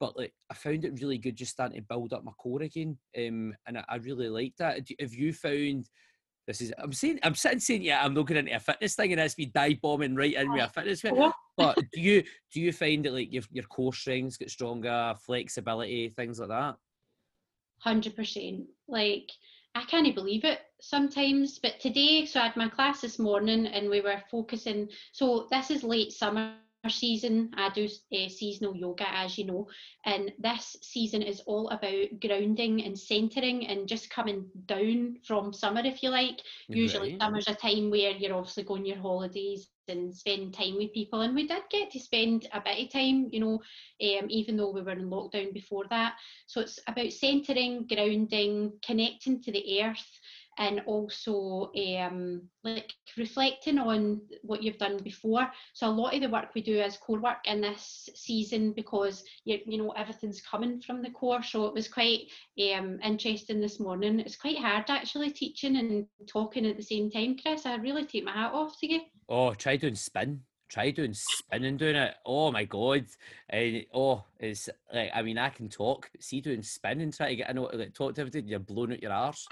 But 0.00 0.16
like, 0.16 0.32
I 0.50 0.54
found 0.54 0.84
it 0.84 1.00
really 1.00 1.18
good 1.18 1.36
just 1.36 1.52
starting 1.52 1.76
to 1.76 1.86
build 1.88 2.12
up 2.12 2.24
my 2.24 2.32
core 2.32 2.62
again, 2.62 2.96
um, 3.16 3.54
and 3.66 3.78
I, 3.78 3.84
I 3.88 3.96
really 3.96 4.28
liked 4.28 4.58
that. 4.58 4.80
Have 5.00 5.14
you 5.14 5.32
found? 5.32 5.88
This 6.46 6.62
is 6.62 6.72
I'm 6.78 6.94
saying 6.94 7.18
I'm 7.22 7.34
sitting 7.34 7.60
saying 7.60 7.82
yeah 7.82 8.02
I'm 8.02 8.14
not 8.14 8.26
going 8.26 8.38
into 8.38 8.56
a 8.56 8.58
fitness 8.58 8.94
thing 8.94 9.12
and 9.12 9.20
that's 9.20 9.36
me 9.36 9.52
dive 9.54 9.82
bombing 9.82 10.14
right 10.14 10.32
in 10.32 10.50
with 10.50 10.64
a 10.64 10.68
fitness. 10.70 11.02
Oh, 11.12 11.30
But 11.58 11.76
do 11.92 12.00
you 12.00 12.22
do 12.54 12.62
you 12.62 12.72
find 12.72 13.04
that 13.04 13.12
like 13.12 13.30
your 13.30 13.42
your 13.52 13.64
core 13.64 13.92
strengths 13.92 14.38
get 14.38 14.50
stronger, 14.50 15.14
flexibility, 15.26 16.08
things 16.08 16.40
like 16.40 16.48
that? 16.48 16.76
Hundred 17.80 18.16
percent. 18.16 18.62
Like 18.88 19.30
I 19.74 19.84
can't 19.84 20.14
believe 20.14 20.44
it 20.44 20.60
sometimes. 20.80 21.58
But 21.58 21.80
today, 21.80 22.24
so 22.24 22.40
I 22.40 22.44
had 22.46 22.56
my 22.56 22.68
class 22.68 23.00
this 23.00 23.18
morning, 23.18 23.66
and 23.66 23.90
we 23.90 24.00
were 24.00 24.22
focusing. 24.30 24.88
So 25.12 25.48
this 25.50 25.70
is 25.70 25.84
late 25.84 26.12
summer 26.12 26.54
season. 26.82 27.40
I 27.42 27.56
do 27.58 27.72
uh, 27.84 28.16
seasonal 28.16 28.66
yoga, 28.66 29.00
as 29.02 29.30
you 29.30 29.38
know, 29.38 29.62
and 30.04 30.30
this 30.38 30.76
season 30.80 31.20
is 31.22 31.40
all 31.40 31.68
about 31.68 32.20
grounding 32.20 32.82
and 32.84 32.98
centering 32.98 33.66
and 33.66 33.86
just 33.88 34.10
coming 34.10 34.46
down 34.66 35.16
from 35.26 35.52
summer, 35.52 35.82
if 35.84 36.02
you 36.02 36.10
like. 36.10 36.40
Usually, 36.72 37.08
Right. 37.08 37.20
summer's 37.20 37.48
a 37.48 37.54
time 37.54 37.90
where 37.90 38.12
you're 38.12 38.34
obviously 38.34 38.64
going 38.64 38.84
your 38.86 38.96
holidays 38.98 39.66
and 39.66 39.90
spend 39.90 40.30
time 40.30 40.52
with 40.52 40.66
people, 40.66 40.98
and 40.98 41.10
we 41.10 41.22
did 41.24 41.40
get 41.46 41.68
to 41.68 41.74
spend 41.74 42.26
a 42.30 42.38
bit 42.40 42.62
of 42.66 42.72
time, 42.72 43.12
you 43.16 43.28
know, 43.28 43.42
um, 43.92 44.18
even 44.18 44.46
though 44.46 44.60
we 44.60 44.70
were 44.72 44.84
in 44.84 45.02
lockdown 45.10 45.52
before 45.52 45.84
that. 45.88 46.12
So 46.46 46.60
it's 46.60 46.78
about 46.86 47.10
centering, 47.12 47.86
grounding, 47.86 48.72
connecting 48.84 49.40
to 49.42 49.52
the 49.52 49.82
earth, 49.82 50.20
and 50.58 50.82
also 50.86 51.70
um, 52.00 52.42
like 52.64 52.92
reflecting 53.16 53.78
on 53.78 54.20
what 54.42 54.62
you've 54.62 54.78
done 54.78 54.98
before. 54.98 55.48
So 55.72 55.88
a 55.88 55.90
lot 55.90 56.14
of 56.14 56.20
the 56.20 56.28
work 56.28 56.54
we 56.54 56.62
do 56.62 56.80
is 56.80 56.96
core 56.96 57.20
work 57.20 57.38
in 57.46 57.60
this 57.60 58.08
season 58.14 58.72
because 58.72 59.22
you, 59.44 59.58
you 59.66 59.78
know 59.78 59.90
everything's 59.90 60.42
coming 60.42 60.80
from 60.80 61.02
the 61.02 61.10
core. 61.10 61.42
So 61.42 61.66
it 61.66 61.74
was 61.74 61.88
quite 61.88 62.22
um, 62.74 62.98
interesting 63.02 63.60
this 63.60 63.80
morning. 63.80 64.20
It's 64.20 64.36
quite 64.36 64.58
hard 64.58 64.84
actually 64.88 65.30
teaching 65.30 65.76
and 65.76 66.06
talking 66.26 66.66
at 66.66 66.76
the 66.76 66.82
same 66.82 67.10
time, 67.10 67.36
Chris. 67.40 67.66
I 67.66 67.76
really 67.76 68.04
take 68.04 68.24
my 68.24 68.32
hat 68.32 68.52
off 68.52 68.78
to 68.80 68.92
you. 68.92 69.00
Oh, 69.28 69.54
try 69.54 69.76
doing 69.76 69.94
spin. 69.94 70.40
Try 70.68 70.90
doing 70.90 71.14
spin 71.14 71.64
and 71.64 71.78
doing 71.78 71.96
it. 71.96 72.14
Oh 72.26 72.52
my 72.52 72.64
god. 72.64 73.06
And 73.48 73.86
oh, 73.94 74.24
it's 74.38 74.68
like 74.92 75.10
I 75.14 75.22
mean 75.22 75.38
I 75.38 75.48
can 75.48 75.68
talk, 75.68 76.10
but 76.12 76.22
see 76.22 76.40
doing 76.40 76.62
spin 76.62 77.00
and 77.00 77.14
try 77.14 77.30
to 77.30 77.36
get 77.36 77.48
I 77.48 77.52
know 77.52 77.70
like 77.72 77.94
talk 77.94 78.14
to 78.14 78.20
everybody, 78.20 78.50
you're 78.50 78.58
blowing 78.58 78.92
out 78.92 79.02
your 79.02 79.12
arse. 79.12 79.46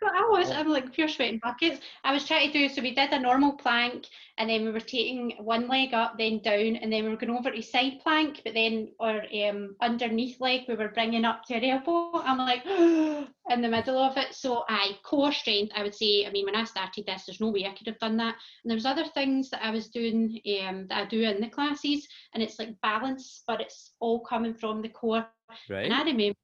But 0.00 0.12
I 0.12 0.28
was, 0.28 0.50
Oh. 0.50 0.54
I'm 0.54 0.68
like 0.68 0.92
pure 0.92 1.08
sweating 1.08 1.40
buckets. 1.42 1.80
I 2.04 2.12
was 2.12 2.26
trying 2.26 2.52
to 2.52 2.58
do, 2.58 2.68
so 2.68 2.82
we 2.82 2.94
did 2.94 3.12
a 3.12 3.18
normal 3.18 3.52
plank 3.52 4.06
and 4.38 4.50
then 4.50 4.64
we 4.64 4.70
were 4.70 4.80
taking 4.80 5.32
one 5.38 5.68
leg 5.68 5.94
up, 5.94 6.18
then 6.18 6.40
down, 6.40 6.76
and 6.76 6.92
then 6.92 7.04
we 7.04 7.10
were 7.10 7.16
going 7.16 7.36
over 7.36 7.50
to 7.50 7.62
side 7.62 8.00
plank, 8.02 8.42
but 8.44 8.52
then 8.52 8.88
our 9.00 9.22
um, 9.48 9.74
underneath 9.80 10.38
leg 10.40 10.62
we 10.68 10.74
were 10.74 10.88
bringing 10.88 11.24
up 11.24 11.44
to 11.44 11.54
our 11.54 11.64
elbow. 11.64 12.20
I'm 12.22 12.36
like 12.38 12.66
in 13.50 13.62
the 13.62 13.68
middle 13.68 13.98
of 13.98 14.16
it. 14.18 14.34
So 14.34 14.64
I 14.68 14.98
core 15.02 15.32
strength, 15.32 15.72
I 15.74 15.82
would 15.82 15.94
say, 15.94 16.26
I 16.26 16.30
mean, 16.30 16.44
when 16.44 16.56
I 16.56 16.64
started 16.64 17.06
this, 17.06 17.24
there's 17.24 17.40
no 17.40 17.48
way 17.48 17.64
I 17.64 17.74
could 17.74 17.86
have 17.86 17.98
done 17.98 18.18
that. 18.18 18.36
And 18.62 18.70
there 18.70 18.76
was 18.76 18.86
other 18.86 19.06
things 19.06 19.48
that 19.50 19.64
I 19.64 19.70
was 19.70 19.88
doing 19.88 20.38
um, 20.66 20.86
that 20.88 21.02
I 21.02 21.06
do 21.06 21.22
in 21.22 21.40
the 21.40 21.48
classes, 21.48 22.06
and 22.34 22.42
it's 22.42 22.58
like 22.58 22.78
balance, 22.82 23.42
but 23.46 23.62
it's 23.62 23.92
all 24.00 24.20
coming 24.20 24.54
from 24.54 24.82
the 24.82 24.90
core. 24.90 25.26
Right? 25.70 25.86
And 25.86 25.94
I 25.94 26.02
remember 26.02 26.34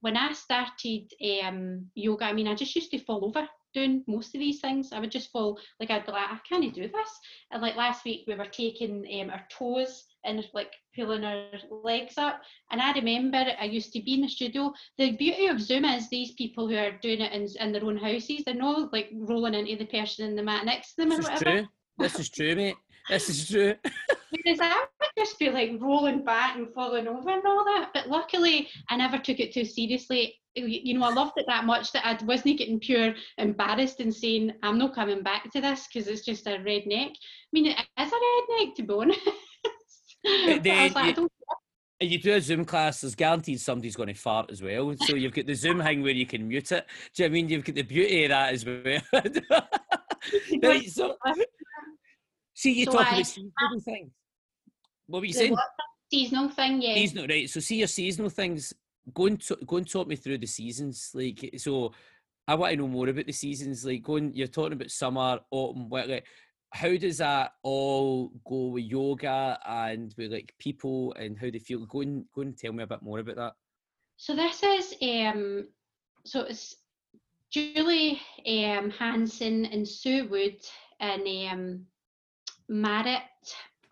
when 0.00 0.16
I 0.16 0.32
started 0.32 1.12
um, 1.44 1.86
yoga, 1.94 2.26
I 2.26 2.32
mean, 2.32 2.48
I 2.48 2.54
just 2.54 2.74
used 2.74 2.90
to 2.92 2.98
fall 2.98 3.24
over 3.24 3.48
doing 3.74 4.02
most 4.06 4.34
of 4.34 4.40
these 4.40 4.60
things. 4.60 4.92
I 4.92 5.00
would 5.00 5.10
just 5.10 5.30
fall, 5.30 5.58
like, 5.78 5.90
I'd 5.90 6.06
be 6.06 6.12
like, 6.12 6.30
I 6.30 6.38
can't 6.48 6.74
do 6.74 6.82
this. 6.82 7.10
And 7.50 7.60
like 7.62 7.76
last 7.76 8.04
week, 8.04 8.24
we 8.26 8.34
were 8.34 8.46
taking 8.46 9.06
um, 9.20 9.30
our 9.30 9.44
toes 9.50 10.04
and 10.24 10.44
like 10.54 10.72
pulling 10.96 11.24
our 11.24 11.44
legs 11.84 12.14
up. 12.18 12.40
And 12.70 12.80
I 12.80 12.92
remember 12.92 13.44
I 13.60 13.64
used 13.64 13.92
to 13.92 14.02
be 14.02 14.14
in 14.14 14.22
the 14.22 14.28
studio. 14.28 14.72
The 14.96 15.16
beauty 15.16 15.46
of 15.46 15.60
Zoom 15.60 15.84
is 15.84 16.08
these 16.08 16.32
people 16.32 16.68
who 16.68 16.76
are 16.76 16.98
doing 17.02 17.20
it 17.20 17.32
in, 17.32 17.48
in 17.60 17.72
their 17.72 17.84
own 17.84 17.96
houses, 17.96 18.42
they're 18.44 18.54
not 18.54 18.92
like 18.92 19.10
rolling 19.14 19.54
into 19.54 19.76
the 19.76 19.86
person 19.86 20.26
in 20.26 20.36
the 20.36 20.42
mat 20.42 20.64
next 20.64 20.94
to 20.94 21.02
them 21.02 21.12
or 21.12 21.16
This 21.16 21.26
is 21.26 21.30
whatever. 21.30 21.58
true. 21.58 21.68
This 21.98 22.20
is 22.20 22.30
true, 22.30 22.54
mate. 22.56 22.76
This 23.08 23.28
is 23.28 23.48
true. 23.48 23.74
Whereas 24.44 24.60
I 24.60 24.86
just 25.18 25.38
be 25.38 25.50
like 25.50 25.72
rolling 25.80 26.24
back 26.24 26.56
and 26.56 26.72
falling 26.72 27.08
over 27.08 27.30
and 27.30 27.42
all 27.44 27.64
that. 27.64 27.90
But 27.92 28.08
luckily, 28.08 28.68
I 28.88 28.96
never 28.96 29.18
took 29.18 29.40
it 29.40 29.52
too 29.52 29.64
seriously. 29.64 30.34
You 30.54 30.98
know, 30.98 31.06
I 31.06 31.12
loved 31.12 31.34
it 31.36 31.44
that 31.46 31.64
much 31.64 31.92
that 31.92 32.06
I 32.06 32.18
wasn't 32.24 32.58
getting 32.58 32.80
pure 32.80 33.14
embarrassed 33.36 34.00
and 34.00 34.14
saying, 34.14 34.52
I'm 34.62 34.78
not 34.78 34.94
coming 34.94 35.22
back 35.22 35.50
to 35.52 35.60
this 35.60 35.86
because 35.86 36.08
it's 36.08 36.24
just 36.24 36.46
a 36.46 36.58
redneck. 36.58 37.10
I 37.10 37.50
mean, 37.52 37.66
it 37.66 37.76
is 38.00 38.12
a 38.12 38.62
redneck, 38.62 38.74
to 38.76 38.82
be 38.82 38.94
honest. 38.94 39.20
Like, 40.24 41.16
you, 41.16 41.28
you 42.00 42.18
do 42.18 42.34
a 42.34 42.40
Zoom 42.40 42.64
class, 42.64 43.00
there's 43.00 43.14
guaranteed 43.14 43.60
somebody's 43.60 43.96
going 43.96 44.08
to 44.08 44.14
fart 44.14 44.50
as 44.50 44.62
well. 44.62 44.94
So 45.06 45.14
you've 45.14 45.32
got 45.32 45.46
the 45.46 45.54
Zoom 45.54 45.78
hang 45.80 46.02
where 46.02 46.12
you 46.12 46.26
can 46.26 46.46
mute 46.46 46.72
it. 46.72 46.86
Do 47.14 47.22
you 47.22 47.28
know 47.28 47.32
I 47.32 47.34
mean 47.34 47.48
you've 47.48 47.64
got 47.64 47.76
the 47.76 47.82
beauty 47.82 48.24
of 48.24 48.30
that 48.30 48.52
as 48.52 48.64
well? 48.64 49.00
right, 50.62 50.90
so, 50.90 51.16
see, 52.54 52.72
you 52.72 52.84
so 52.84 52.92
talk 52.92 53.12
I, 53.12 53.20
about 53.20 53.82
things. 53.84 54.10
What 55.08 55.20
were 55.20 55.26
you 55.26 55.32
saying? 55.32 55.56
Seasonal 56.12 56.48
thing, 56.48 56.80
yeah. 56.80 56.94
Seasonal, 56.94 57.26
right. 57.26 57.50
So 57.50 57.60
see 57.60 57.76
your 57.76 57.88
seasonal 57.88 58.30
things. 58.30 58.72
Go 59.12 59.26
and, 59.26 59.40
t- 59.40 59.56
go 59.66 59.76
and 59.76 59.90
talk 59.90 60.06
me 60.06 60.16
through 60.16 60.38
the 60.38 60.46
seasons. 60.46 61.10
Like, 61.14 61.50
so 61.58 61.92
I 62.46 62.54
want 62.54 62.72
to 62.72 62.76
know 62.76 62.88
more 62.88 63.08
about 63.08 63.26
the 63.26 63.32
seasons. 63.32 63.84
Like, 63.84 64.02
going, 64.02 64.32
you're 64.34 64.46
talking 64.46 64.74
about 64.74 64.90
summer, 64.90 65.40
autumn, 65.50 65.88
winter. 65.90 66.14
Like, 66.14 66.26
how 66.72 66.96
does 66.96 67.18
that 67.18 67.52
all 67.62 68.30
go 68.46 68.68
with 68.68 68.84
yoga 68.84 69.58
and 69.66 70.14
with 70.18 70.32
like 70.32 70.54
people 70.58 71.14
and 71.14 71.38
how 71.38 71.50
they 71.50 71.58
feel? 71.58 71.86
Go 71.86 72.02
and 72.02 72.24
go 72.34 72.42
and 72.42 72.56
tell 72.56 72.72
me 72.72 72.82
a 72.82 72.86
bit 72.86 73.02
more 73.02 73.20
about 73.20 73.36
that. 73.36 73.52
So 74.16 74.34
this 74.34 74.62
is 74.62 74.94
um 75.02 75.68
so 76.24 76.42
it's 76.42 76.76
Julie 77.50 78.20
um 78.46 78.90
Hanson 78.90 79.64
and 79.66 79.88
Sue 79.88 80.28
Wood 80.28 80.56
and 81.00 81.22
um 81.50 81.86
Marit 82.68 83.22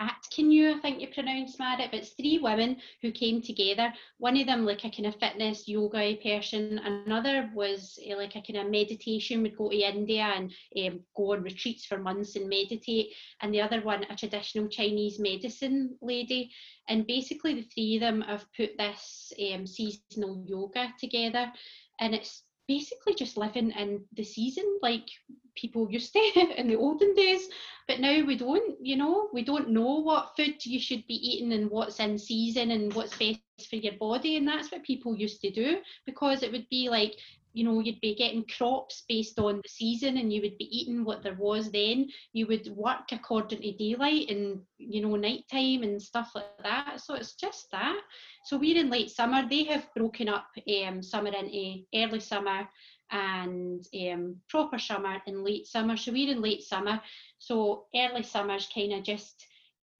Atkinu, 0.01 0.75
I 0.75 0.81
think 0.81 1.01
you 1.01 1.09
pronounce 1.09 1.59
Marit, 1.59 1.91
but 1.91 2.01
it's 2.01 2.11
three 2.11 2.39
women 2.39 2.77
who 3.03 3.11
came 3.11 3.43
together. 3.43 3.93
One 4.19 4.37
of 4.37 4.47
them, 4.47 4.65
like 4.65 4.85
a 4.85 4.91
kind 4.91 5.07
of 5.07 5.17
fitness 5.17 5.69
yoga 5.69 6.17
person, 6.17 6.79
another 6.79 7.51
was 7.55 7.99
uh, 8.11 8.17
like 8.17 8.37
a 8.37 8.43
kind 8.43 8.59
of 8.59 8.71
meditation, 8.71 9.43
would 9.43 9.57
go 9.57 9.71
to 9.71 9.77
India 9.77 10.23
and 10.23 10.53
um, 10.87 11.01
go 11.17 11.33
on 11.33 11.43
retreats 11.43 11.87
for 11.87 11.99
months 11.99 12.37
and 12.37 12.49
meditate, 12.49 13.13
and 13.43 13.53
the 13.53 13.61
other 13.61 13.81
one, 13.81 14.05
a 14.11 14.17
traditional 14.17 14.69
Chinese 14.69 15.19
medicine 15.19 15.97
lady. 16.01 16.51
And 16.89 17.07
basically, 17.07 17.55
the 17.55 17.69
three 17.75 17.97
of 17.97 18.01
them 18.01 18.21
have 18.23 18.47
put 18.57 18.77
this 18.79 19.33
um, 19.53 19.67
seasonal 19.67 20.45
yoga 20.47 20.93
together, 20.99 21.53
and 22.01 22.15
it's 22.15 22.46
basically 22.69 23.15
just 23.15 23.37
living 23.37 23.71
in 23.73 24.05
the 24.15 24.25
season 24.25 24.79
like 24.83 25.09
people 25.55 25.91
used 25.91 26.13
to 26.13 26.19
in 26.57 26.69
the 26.69 26.77
olden 26.77 27.15
days. 27.15 27.49
But 27.89 28.01
now 28.01 28.25
we 28.25 28.37
don't 28.37 28.77
you 28.81 28.97
know? 28.97 29.29
We 29.33 29.43
don't 29.43 29.71
know 29.71 30.01
what 30.01 30.37
food 30.37 30.65
you 30.65 30.81
should 30.81 31.07
be 31.07 31.15
eating 31.15 31.53
and 31.53 31.71
what's 31.71 32.01
in 32.01 32.19
season 32.19 32.71
and 32.71 32.93
what's 32.95 33.17
best 33.17 33.41
for 33.71 33.77
your 33.77 33.95
body 33.95 34.37
and 34.37 34.47
that's 34.47 34.71
what 34.71 34.83
people 34.83 35.17
used 35.17 35.41
to 35.41 35.51
do 35.51 35.79
because 36.05 36.43
it 36.43 36.53
would 36.53 36.69
be 36.69 36.91
like 36.91 37.15
you 37.57 37.65
know 37.65 37.81
you'd 37.81 38.03
be 38.03 38.15
getting 38.15 38.45
crops 38.59 39.05
based 39.09 39.39
on 39.39 39.57
the 39.57 39.69
season 39.69 40.19
and 40.19 40.31
you 40.31 40.43
would 40.43 40.59
be 40.59 40.69
eating 40.79 41.05
what 41.05 41.23
there 41.23 41.39
was 41.39 41.71
then. 41.71 42.07
You 42.35 42.47
would 42.49 42.69
work 42.77 43.13
according 43.13 43.63
to 43.63 43.73
daylight 43.73 44.29
and 44.29 44.61
you 44.77 45.01
know 45.01 45.17
night 45.17 45.45
time 45.51 45.83
and 45.83 46.01
stuff 46.01 46.33
like 46.35 46.63
that. 46.63 47.01
So 47.01 47.15
it's 47.15 47.35
just 47.35 47.71
that. 47.73 47.99
So 48.45 48.59
we're 48.59 48.79
in 48.79 48.91
late 48.91 49.11
summer. 49.11 49.49
They 49.49 49.65
have 49.65 49.89
broken 49.97 50.29
up 50.29 50.49
um, 50.87 51.03
summer 51.03 51.31
into 51.31 51.85
early 51.95 52.21
summer 52.21 52.69
and 53.11 53.83
um, 54.03 54.37
proper 54.51 54.79
summer 54.79 55.17
and 55.27 55.43
late 55.43 55.67
summer. 55.67 55.97
So 55.97 56.13
we're 56.13 56.33
in 56.33 56.43
late 56.43 56.63
summer. 56.63 57.01
So 57.39 57.87
early 57.97 58.23
summer's 58.23 58.69
kind 58.75 58.93
of 58.93 59.03
just 59.03 59.47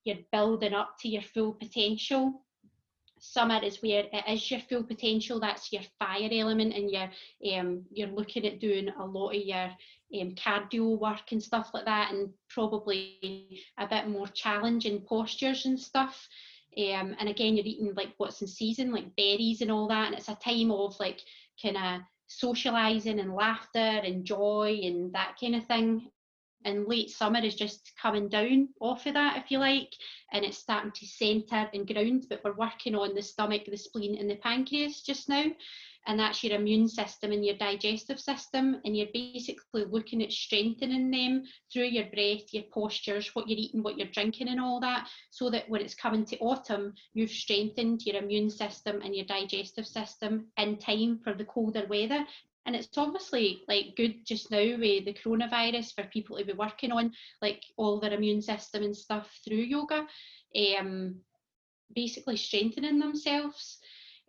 you're 0.05 0.19
building 0.31 0.75
up 0.75 0.97
to 1.01 1.09
your 1.09 1.23
full 1.23 1.55
potential 1.55 2.43
summer 3.33 3.61
is 3.63 3.83
where 3.83 4.05
it 4.13 4.25
is 4.29 4.51
your 4.51 4.61
full 4.61 4.83
potential 4.83 5.41
that's 5.41 5.73
your 5.73 5.83
fire 5.99 6.29
element 6.33 6.75
and 6.75 6.91
you're 6.91 7.59
um, 7.59 7.83
you're 7.93 8.09
looking 8.09 8.47
at 8.47 8.61
doing 8.61 8.89
a 8.89 9.05
lot 9.05 9.31
of 9.31 9.43
your 9.43 9.71
um, 10.21 10.35
cardio 10.35 10.99
work 10.99 11.33
and 11.33 11.43
stuff 11.43 11.71
like 11.75 11.85
that 11.85 12.13
and 12.13 12.31
probably 12.49 13.61
a 13.79 13.87
bit 13.87 14.09
more 14.09 14.29
challenging 14.29 15.01
postures 15.01 15.67
and 15.67 15.79
stuff. 15.79 16.29
Um, 16.79 17.17
and 17.19 17.29
again 17.29 17.57
you're 17.57 17.65
eating 17.65 17.95
like 17.97 18.13
what's 18.19 18.43
in 18.43 18.49
season 18.49 18.93
like 18.93 19.17
berries 19.17 19.63
and 19.63 19.73
all 19.73 19.89
that 19.89 20.09
and 20.09 20.15
it's 20.15 20.29
a 20.29 20.35
time 20.35 20.71
of 20.71 20.95
like 21.01 21.21
kind 21.63 21.77
of 21.77 22.03
socializing 22.27 23.19
and 23.19 23.35
laughter 23.35 23.79
and 23.79 24.27
joy 24.27 24.81
and 24.83 25.13
that 25.15 25.37
kind 25.41 25.55
of 25.55 25.65
thing 25.67 26.11
and 26.65 26.87
late 26.87 27.11
summer 27.11 27.41
is 27.41 27.55
just 27.55 27.93
coming 28.01 28.29
down 28.29 28.69
off 28.81 29.07
of 29.07 29.15
that, 29.15 29.37
if 29.37 29.51
you 29.51 29.59
like, 29.59 29.93
and 30.33 30.45
it's 30.45 30.59
starting 30.59 30.93
to 30.93 31.07
centre 31.07 31.69
and 31.73 31.87
ground. 31.87 32.27
But 32.29 32.43
we're 32.45 32.55
working 32.55 32.95
on 32.95 33.15
the 33.15 33.23
stomach, 33.23 33.63
the 33.67 33.77
spleen, 33.77 34.17
and 34.19 34.29
the 34.29 34.37
pancreas 34.37 35.03
just 35.03 35.29
now, 35.29 35.45
and 36.07 36.19
that's 36.19 36.43
your 36.43 36.57
immune 36.59 36.89
system 36.89 37.33
and 37.33 37.45
your 37.45 37.57
digestive 37.57 38.21
system. 38.21 38.81
And 38.85 38.97
you're 38.97 39.09
basically 39.13 39.85
looking 39.85 40.23
at 40.23 40.33
strengthening 40.33 41.11
them 41.11 41.45
through 41.73 41.85
your 41.85 42.07
breath, 42.07 42.53
your 42.53 42.65
postures, 42.73 43.35
what 43.35 43.49
you're 43.49 43.59
eating, 43.59 43.83
what 43.83 43.99
you're 43.99 44.09
drinking, 44.09 44.49
and 44.49 44.61
all 44.61 44.81
that, 44.81 45.09
so 45.31 45.51
that 45.51 45.69
when 45.69 45.81
it's 45.81 45.95
coming 45.95 46.25
to 46.27 46.39
autumn, 46.39 46.95
you've 47.15 47.31
strengthened 47.31 48.05
your 48.07 48.23
immune 48.23 48.51
system 48.51 49.03
and 49.03 49.15
your 49.15 49.27
digestive 49.27 49.87
system 49.87 50.47
in 50.57 50.79
time 50.79 51.21
for 51.23 51.35
the 51.35 51.45
colder 51.45 51.87
weather 51.89 52.25
and 52.67 52.77
it's 52.77 52.89
obviously 52.99 53.63
like 53.69 53.95
good 53.97 54.27
just 54.27 54.51
now 54.51 54.59
with 54.59 55.05
the 55.05 55.17
coronavirus 55.25 55.95
for 55.95 56.05
people 56.05 56.37
to 56.37 56.45
be 56.45 56.53
working 56.53 56.93
on 56.93 57.13
like 57.41 57.63
all 57.77 58.01
their 58.01 58.13
immune 58.13 58.43
system 58.43 58.83
and 58.83 58.97
stuff 58.97 59.31
through 59.45 59.57
yoga 59.57 60.07
um 60.79 61.17
basically 61.95 62.37
strengthening 62.37 62.99
themselves. 62.99 63.79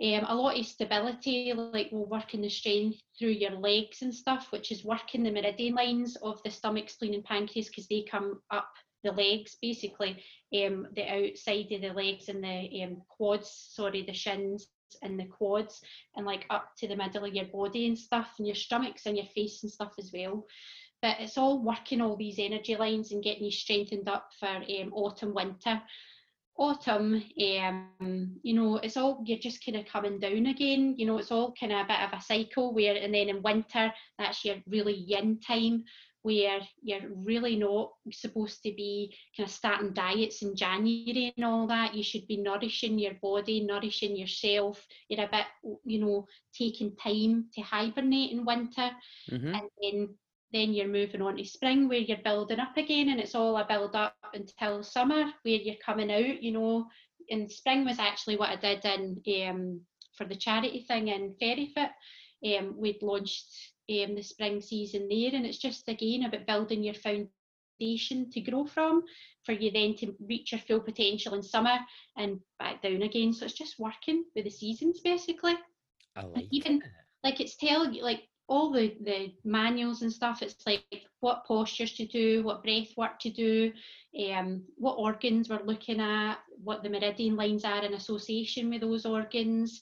Um, 0.02 0.26
a 0.28 0.36
lot 0.36 0.60
of 0.60 0.66
stability, 0.66 1.54
like 1.54 1.90
we'll 1.92 2.06
work 2.06 2.36
in 2.36 2.42
the 2.42 2.50
strength 2.50 3.02
through 3.18 3.30
your 3.30 3.52
legs 3.52 4.04
and 4.04 4.14
stuff, 4.14 4.52
which 4.52 4.72
is 4.72 4.86
working 4.86 5.24
the 5.24 5.32
meridian 5.32 5.74
lines 5.74 6.16
of 6.18 6.42
the 6.44 6.52
stomach, 6.52 6.90
spleen, 6.90 7.16
and 7.16 7.24
pancreas 7.24 7.68
because 7.68 7.88
they 7.88 8.06
come 8.10 8.40
up 8.52 8.70
the 9.04 9.12
legs, 9.12 9.58
basically, 9.62 10.24
um, 10.54 10.88
the 10.96 11.08
outside 11.08 11.72
of 11.72 11.82
the 11.82 11.94
legs 11.94 12.30
and 12.30 12.44
the 12.44 12.84
um, 12.84 13.02
quads, 13.08 13.70
sorry, 13.72 14.04
the 14.04 14.14
shins 14.14 14.68
in 15.02 15.18
the 15.18 15.26
quads 15.26 15.82
and 16.16 16.26
like 16.26 16.46
up 16.50 16.76
to 16.78 16.88
the 16.88 16.96
middle 16.96 17.26
of 17.26 17.34
your 17.34 17.46
body 17.46 17.88
and 17.88 17.98
stuff 17.98 18.30
and 18.38 18.48
your 18.48 18.56
stomachs 18.56 19.06
and 19.06 19.18
your 19.18 19.26
face 19.28 19.64
and 19.64 19.72
stuff 19.72 19.94
as 19.98 20.12
well. 20.14 20.46
But 21.02 21.18
it's 21.20 21.38
all 21.38 21.62
working 21.64 22.02
all 22.02 22.16
these 22.16 22.40
energy 22.40 22.76
lines 22.76 23.12
and 23.12 23.24
getting 23.24 23.46
you 23.46 23.52
strengthened 23.52 24.10
up 24.10 24.30
for 24.40 24.48
um, 24.48 24.94
autumn 24.94 25.34
winter. 25.34 25.82
Autumn 26.60 27.24
um, 27.60 28.40
you 28.42 28.56
know 28.56 28.78
it's 28.78 28.98
all 28.98 29.22
you're 29.24 29.38
just 29.38 29.64
kind 29.64 29.78
of 29.78 29.86
coming 29.86 30.20
down 30.20 30.48
again 30.48 30.96
you 30.98 31.06
know 31.06 31.20
it's 31.20 31.32
all 31.32 31.54
kind 31.60 31.72
of 31.72 31.82
a 31.82 31.88
bit 31.88 32.02
of 32.02 32.14
a 32.14 32.24
cycle 32.24 32.74
where 32.74 32.96
and 32.96 33.14
then 33.14 33.30
in 33.30 33.44
winter 33.44 33.94
that's 34.18 34.44
your 34.44 34.56
really 34.68 34.96
yin 34.96 35.40
time 35.40 35.84
where 36.28 36.60
you're 36.84 37.10
really 37.16 37.56
not 37.56 37.94
supposed 38.12 38.62
to 38.62 38.74
be 38.76 39.16
kind 39.36 39.48
of 39.48 39.54
starting 39.56 39.94
diets 39.94 40.42
in 40.42 40.58
January 40.58 41.32
and 41.38 41.46
all 41.46 41.66
that. 41.68 41.96
You 41.96 42.04
should 42.04 42.28
be 42.28 42.36
nourishing 42.36 43.00
your 43.00 43.14
body, 43.22 43.62
nourishing 43.62 44.18
yourself. 44.18 44.86
You're 45.08 45.24
a 45.24 45.30
bit, 45.32 45.46
you 45.86 46.00
know, 46.00 46.28
taking 46.54 46.98
time 46.98 47.46
to 47.54 47.62
hibernate 47.62 48.32
in 48.32 48.44
winter. 48.44 48.90
Mm-hmm. 49.32 49.56
And 49.56 49.70
then 49.82 50.10
then 50.52 50.74
you're 50.74 50.90
moving 50.90 51.22
on 51.22 51.38
to 51.38 51.46
spring 51.46 51.88
where 51.88 52.00
you're 52.00 52.18
building 52.26 52.60
up 52.60 52.76
again 52.76 53.10
and 53.10 53.22
it's 53.22 53.36
all 53.36 53.56
a 53.56 53.66
build 53.66 53.96
up 53.96 54.16
until 54.34 54.84
summer 54.84 55.32
where 55.44 55.56
you're 55.56 55.76
coming 55.86 56.12
out, 56.12 56.44
you 56.44 56.52
know. 56.52 56.88
And 57.30 57.50
spring 57.50 57.86
was 57.86 58.00
actually 58.00 58.36
what 58.36 58.50
I 58.50 58.56
did 58.58 58.84
in 58.84 59.50
um, 59.50 59.82
for 60.18 60.26
the 60.26 60.36
charity 60.36 60.84
thing 60.86 61.08
in 61.08 61.36
Ferryfoot. 61.42 61.92
Um, 62.46 62.76
we'd 62.78 63.02
launched 63.02 63.72
um, 63.90 64.16
the 64.16 64.22
spring 64.22 64.62
season 64.62 65.08
there. 65.10 65.32
And 65.34 65.46
it's 65.46 65.58
just 65.58 65.88
again 65.88 66.24
about 66.24 66.48
building 66.48 66.84
your 66.84 66.96
foundation 66.96 68.30
to 68.32 68.42
grow 68.42 68.66
from 68.66 69.04
for 69.44 69.52
you 69.54 69.72
then 69.72 69.96
to 69.96 70.16
reach 70.28 70.52
your 70.52 70.62
full 70.62 70.80
potential 70.80 71.34
in 71.34 71.44
summer 71.44 71.78
and 72.18 72.40
back 72.60 72.82
down 72.82 73.02
again. 73.04 73.34
So 73.34 73.46
it's 73.46 73.54
just 73.54 73.80
working 73.80 74.26
with 74.36 74.46
the 74.46 74.52
seasons 74.52 75.00
basically. 75.02 75.56
I 76.16 76.24
like 76.24 76.48
even 76.52 76.78
it. 76.78 76.84
like 77.24 77.40
it's 77.40 77.56
telling 77.56 77.94
you 77.94 78.04
like 78.04 78.24
all 78.48 78.72
the 78.72 78.96
the 79.04 79.34
manuals 79.44 80.02
and 80.02 80.12
stuff 80.12 80.42
it's 80.42 80.66
like 80.66 80.84
what 81.20 81.46
postures 81.46 81.94
to 81.94 82.06
do 82.08 82.44
what 82.44 82.64
breath 82.64 82.88
work 82.96 83.20
to 83.20 83.30
do 83.30 83.72
um 84.32 84.64
what 84.78 84.94
organs 84.94 85.50
we're 85.50 85.62
looking 85.64 86.00
at 86.00 86.38
what 86.64 86.82
the 86.82 86.90
meridian 86.90 87.36
lines 87.36 87.66
are 87.66 87.84
in 87.84 87.94
association 87.94 88.70
with 88.70 88.82
those 88.82 89.06
organs 89.06 89.82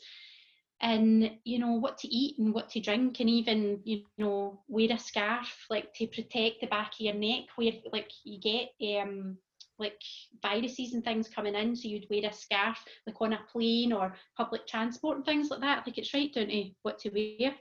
and 0.81 1.31
you 1.43 1.59
know 1.59 1.73
what 1.73 1.97
to 1.97 2.07
eat 2.07 2.37
and 2.37 2.53
what 2.53 2.69
to 2.69 2.79
drink 2.79 3.19
and 3.19 3.29
even 3.29 3.79
you 3.85 4.01
know 4.01 4.59
wear 4.67 4.73
a 4.91 4.99
scarf 4.99 5.65
like 5.69 5.93
to 5.93 6.05
protect 6.07 6.59
the 6.61 6.67
back 6.67 6.93
of 6.93 6.99
your 6.99 7.13
neck 7.13 7.43
where 7.55 7.71
like 7.91 8.11
you 8.23 8.39
get 8.39 8.69
um 8.99 9.37
like 9.77 10.01
viruses 10.41 10.93
and 10.93 11.03
things 11.03 11.27
coming 11.27 11.55
in. 11.55 11.75
So 11.75 11.87
you'd 11.87 12.07
wear 12.09 12.29
a 12.29 12.33
scarf 12.33 12.83
like 13.05 13.21
on 13.21 13.33
a 13.33 13.39
plane 13.51 13.91
or 13.91 14.13
public 14.37 14.67
transport 14.67 15.17
and 15.17 15.25
things 15.25 15.49
like 15.49 15.61
that. 15.61 15.85
Like 15.85 15.97
it's 15.97 16.13
right 16.13 16.33
down 16.33 16.47
to 16.47 16.69
what 16.83 16.99
to 16.99 17.09
wear. 17.09 17.53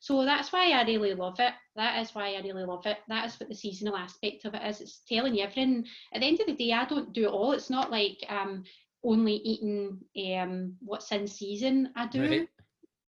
So 0.00 0.24
that's 0.24 0.52
why 0.52 0.72
I 0.72 0.84
really 0.84 1.14
love 1.14 1.36
it. 1.38 1.52
That 1.76 2.00
is 2.00 2.14
why 2.14 2.34
I 2.34 2.40
really 2.42 2.64
love 2.64 2.86
it. 2.86 2.98
That 3.08 3.26
is 3.26 3.38
what 3.40 3.48
the 3.48 3.54
seasonal 3.54 3.96
aspect 3.96 4.44
of 4.44 4.54
it 4.54 4.62
is. 4.66 4.80
It's 4.80 5.00
telling 5.08 5.34
you 5.34 5.44
everything. 5.44 5.86
At 6.12 6.20
the 6.20 6.26
end 6.26 6.40
of 6.40 6.46
the 6.46 6.54
day, 6.54 6.72
I 6.72 6.84
don't 6.84 7.12
do 7.12 7.24
it 7.24 7.32
all. 7.32 7.52
It's 7.52 7.70
not 7.70 7.90
like 7.90 8.18
um 8.28 8.64
only 9.04 9.34
eating 9.34 9.98
um 10.36 10.74
what's 10.80 11.10
in 11.12 11.26
season. 11.26 11.90
I 11.96 12.06
do. 12.06 12.20
Right. 12.20 12.48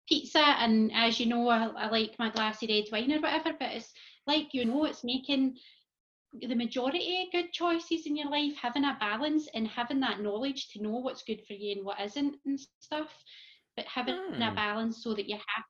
Pizza 0.08 0.38
and 0.40 0.90
as 0.94 1.18
you 1.20 1.26
know, 1.26 1.48
I, 1.48 1.66
I 1.66 1.90
like 1.90 2.18
my 2.18 2.30
glassy 2.30 2.66
red 2.66 2.84
wine 2.92 3.12
or 3.12 3.20
whatever, 3.20 3.52
but 3.58 3.72
it's 3.72 3.92
like 4.26 4.52
you 4.52 4.64
know, 4.64 4.84
it's 4.84 5.04
making 5.04 5.56
the 6.40 6.54
majority 6.54 7.22
of 7.22 7.32
good 7.32 7.52
choices 7.52 8.06
in 8.06 8.16
your 8.16 8.30
life, 8.30 8.54
having 8.60 8.84
a 8.84 8.96
balance 9.00 9.48
and 9.54 9.66
having 9.68 10.00
that 10.00 10.20
knowledge 10.20 10.68
to 10.70 10.82
know 10.82 10.98
what's 10.98 11.22
good 11.24 11.42
for 11.46 11.54
you 11.54 11.76
and 11.76 11.84
what 11.84 12.00
isn't 12.00 12.36
and 12.46 12.60
stuff, 12.60 13.08
but 13.76 13.86
having 13.86 14.18
a 14.18 14.30
Hmm. 14.30 14.54
balance 14.54 15.02
so 15.02 15.14
that 15.14 15.28
you're 15.28 15.38
happy. 15.38 15.68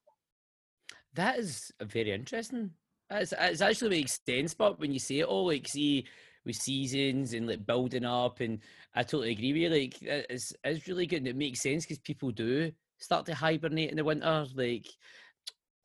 That 1.14 1.38
is 1.38 1.72
very 1.80 2.12
interesting. 2.12 2.72
It's, 3.10 3.32
it's 3.38 3.60
actually 3.60 3.90
makes 3.90 4.20
sense, 4.26 4.54
but 4.54 4.78
when 4.80 4.92
you 4.92 4.98
say 4.98 5.20
it 5.20 5.26
all, 5.26 5.46
like 5.46 5.68
see 5.68 6.06
with 6.44 6.56
seasons 6.56 7.32
and 7.34 7.46
like 7.46 7.66
building 7.66 8.04
up, 8.04 8.40
and 8.40 8.60
I 8.94 9.02
totally 9.02 9.32
agree 9.32 9.52
with 9.52 9.62
you. 9.62 9.68
Like 9.70 10.02
it's 10.02 10.52
it's 10.64 10.88
really 10.88 11.06
good 11.06 11.18
and 11.18 11.28
it 11.28 11.36
makes 11.36 11.60
sense 11.60 11.84
because 11.84 11.98
people 11.98 12.30
do 12.30 12.72
start 12.98 13.26
to 13.26 13.34
hibernate 13.34 13.90
in 13.90 13.96
the 13.96 14.04
winter. 14.04 14.46
Like, 14.54 14.86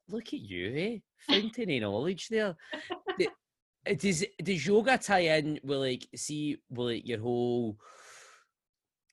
look 0.07 0.27
at 0.27 0.39
you, 0.39 0.73
eh? 0.75 0.97
Fountain 1.33 1.71
of 1.71 1.81
knowledge 1.81 2.27
there. 2.29 2.55
Does 3.97 4.25
does 4.43 4.67
yoga 4.67 4.97
tie 4.97 5.37
in 5.37 5.59
with 5.63 5.79
like 5.79 6.07
see 6.15 6.57
with 6.69 6.87
like 6.87 7.07
your 7.07 7.19
whole 7.19 7.77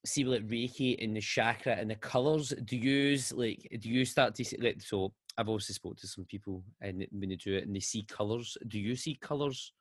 see 0.04 0.24
with 0.24 0.42
like 0.42 0.50
Reiki 0.50 1.02
and 1.02 1.16
the 1.16 1.20
chakra 1.20 1.74
and 1.74 1.90
the 1.90 1.94
colours? 1.94 2.52
Do 2.64 2.76
you 2.76 2.90
use 2.90 3.32
like 3.32 3.66
do 3.80 3.88
you 3.88 4.04
start 4.04 4.34
to 4.34 4.44
see 4.44 4.56
like 4.58 4.82
so 4.82 5.12
I've 5.38 5.48
also 5.48 5.72
spoke 5.72 5.96
to 5.98 6.06
some 6.06 6.24
people 6.24 6.62
and 6.80 7.06
when 7.10 7.28
they 7.28 7.36
do 7.36 7.56
it 7.56 7.66
and 7.66 7.76
they 7.76 7.80
see 7.80 8.04
colours. 8.04 8.56
Do 8.66 8.78
you 8.78 8.96
see 8.96 9.16
colours? 9.16 9.72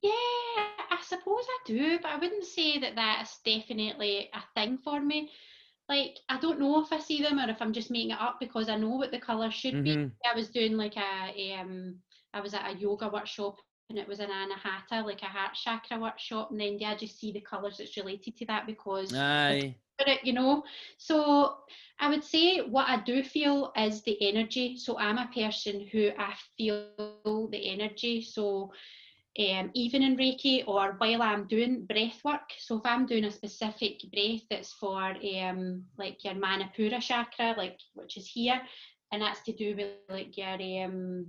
Yeah, 0.00 0.12
I 0.12 0.98
suppose 1.02 1.44
I 1.48 1.58
do, 1.66 1.98
but 2.00 2.10
I 2.10 2.18
wouldn't 2.18 2.44
say 2.44 2.78
that 2.78 2.94
that's 2.94 3.40
definitely 3.44 4.30
a 4.32 4.42
thing 4.54 4.78
for 4.78 5.00
me. 5.00 5.30
Like, 5.88 6.18
I 6.28 6.38
don't 6.40 6.58
know 6.58 6.82
if 6.82 6.92
I 6.92 6.98
see 6.98 7.22
them 7.22 7.38
or 7.38 7.48
if 7.50 7.60
I'm 7.60 7.72
just 7.72 7.90
making 7.90 8.10
it 8.10 8.20
up 8.20 8.36
because 8.40 8.68
I 8.68 8.76
know 8.76 8.90
what 8.96 9.10
the 9.10 9.18
colour 9.18 9.50
should 9.50 9.82
be. 9.82 9.96
Mhm. 9.96 10.12
I 10.24 10.34
was 10.34 10.48
doing 10.50 10.76
like 10.76 10.96
a, 10.96 11.54
um, 11.54 12.00
I 12.32 12.40
was 12.40 12.54
at 12.54 12.70
a 12.70 12.76
yoga 12.78 13.08
workshop 13.08 13.56
and 13.90 13.98
it 13.98 14.08
was 14.08 14.20
an 14.20 14.30
anahata, 14.30 15.04
like 15.04 15.22
a 15.22 15.26
heart 15.26 15.54
chakra 15.54 15.98
workshop, 15.98 16.50
and 16.50 16.60
then 16.60 16.78
I 16.84 16.96
just 16.96 17.18
see 17.18 17.32
the 17.32 17.40
colours 17.40 17.76
that's 17.78 17.96
related 17.96 18.36
to 18.36 18.46
that 18.46 18.66
because 18.66 19.12
Aye. 19.14 19.76
it, 20.00 20.24
you 20.24 20.32
know. 20.32 20.64
So 20.96 21.58
I 22.00 22.08
would 22.08 22.24
say 22.24 22.58
what 22.60 22.88
I 22.88 23.00
do 23.02 23.22
feel 23.22 23.72
is 23.76 24.02
the 24.02 24.16
energy. 24.28 24.76
So 24.76 24.98
I'm 24.98 25.18
a 25.18 25.30
person 25.34 25.86
who 25.92 26.10
I 26.18 26.34
feel 26.56 27.00
the 27.50 27.70
energy. 27.70 28.22
So 28.22 28.72
um, 29.38 29.70
even 29.74 30.02
in 30.02 30.16
Reiki 30.16 30.62
or 30.66 30.94
while 30.98 31.22
I'm 31.22 31.46
doing 31.46 31.86
breath 31.86 32.20
work. 32.24 32.50
So 32.58 32.76
if 32.78 32.86
I'm 32.86 33.06
doing 33.06 33.24
a 33.24 33.30
specific 33.30 34.00
breath 34.12 34.42
that's 34.48 34.72
for 34.72 35.02
um, 35.02 35.84
like 35.98 36.24
your 36.24 36.34
Manipura 36.34 37.00
chakra, 37.00 37.54
like 37.56 37.78
which 37.94 38.16
is 38.16 38.28
here, 38.28 38.60
and 39.12 39.22
that's 39.22 39.42
to 39.42 39.52
do 39.52 39.74
with 39.76 39.88
like 40.08 40.36
your 40.36 40.84
um, 40.84 41.26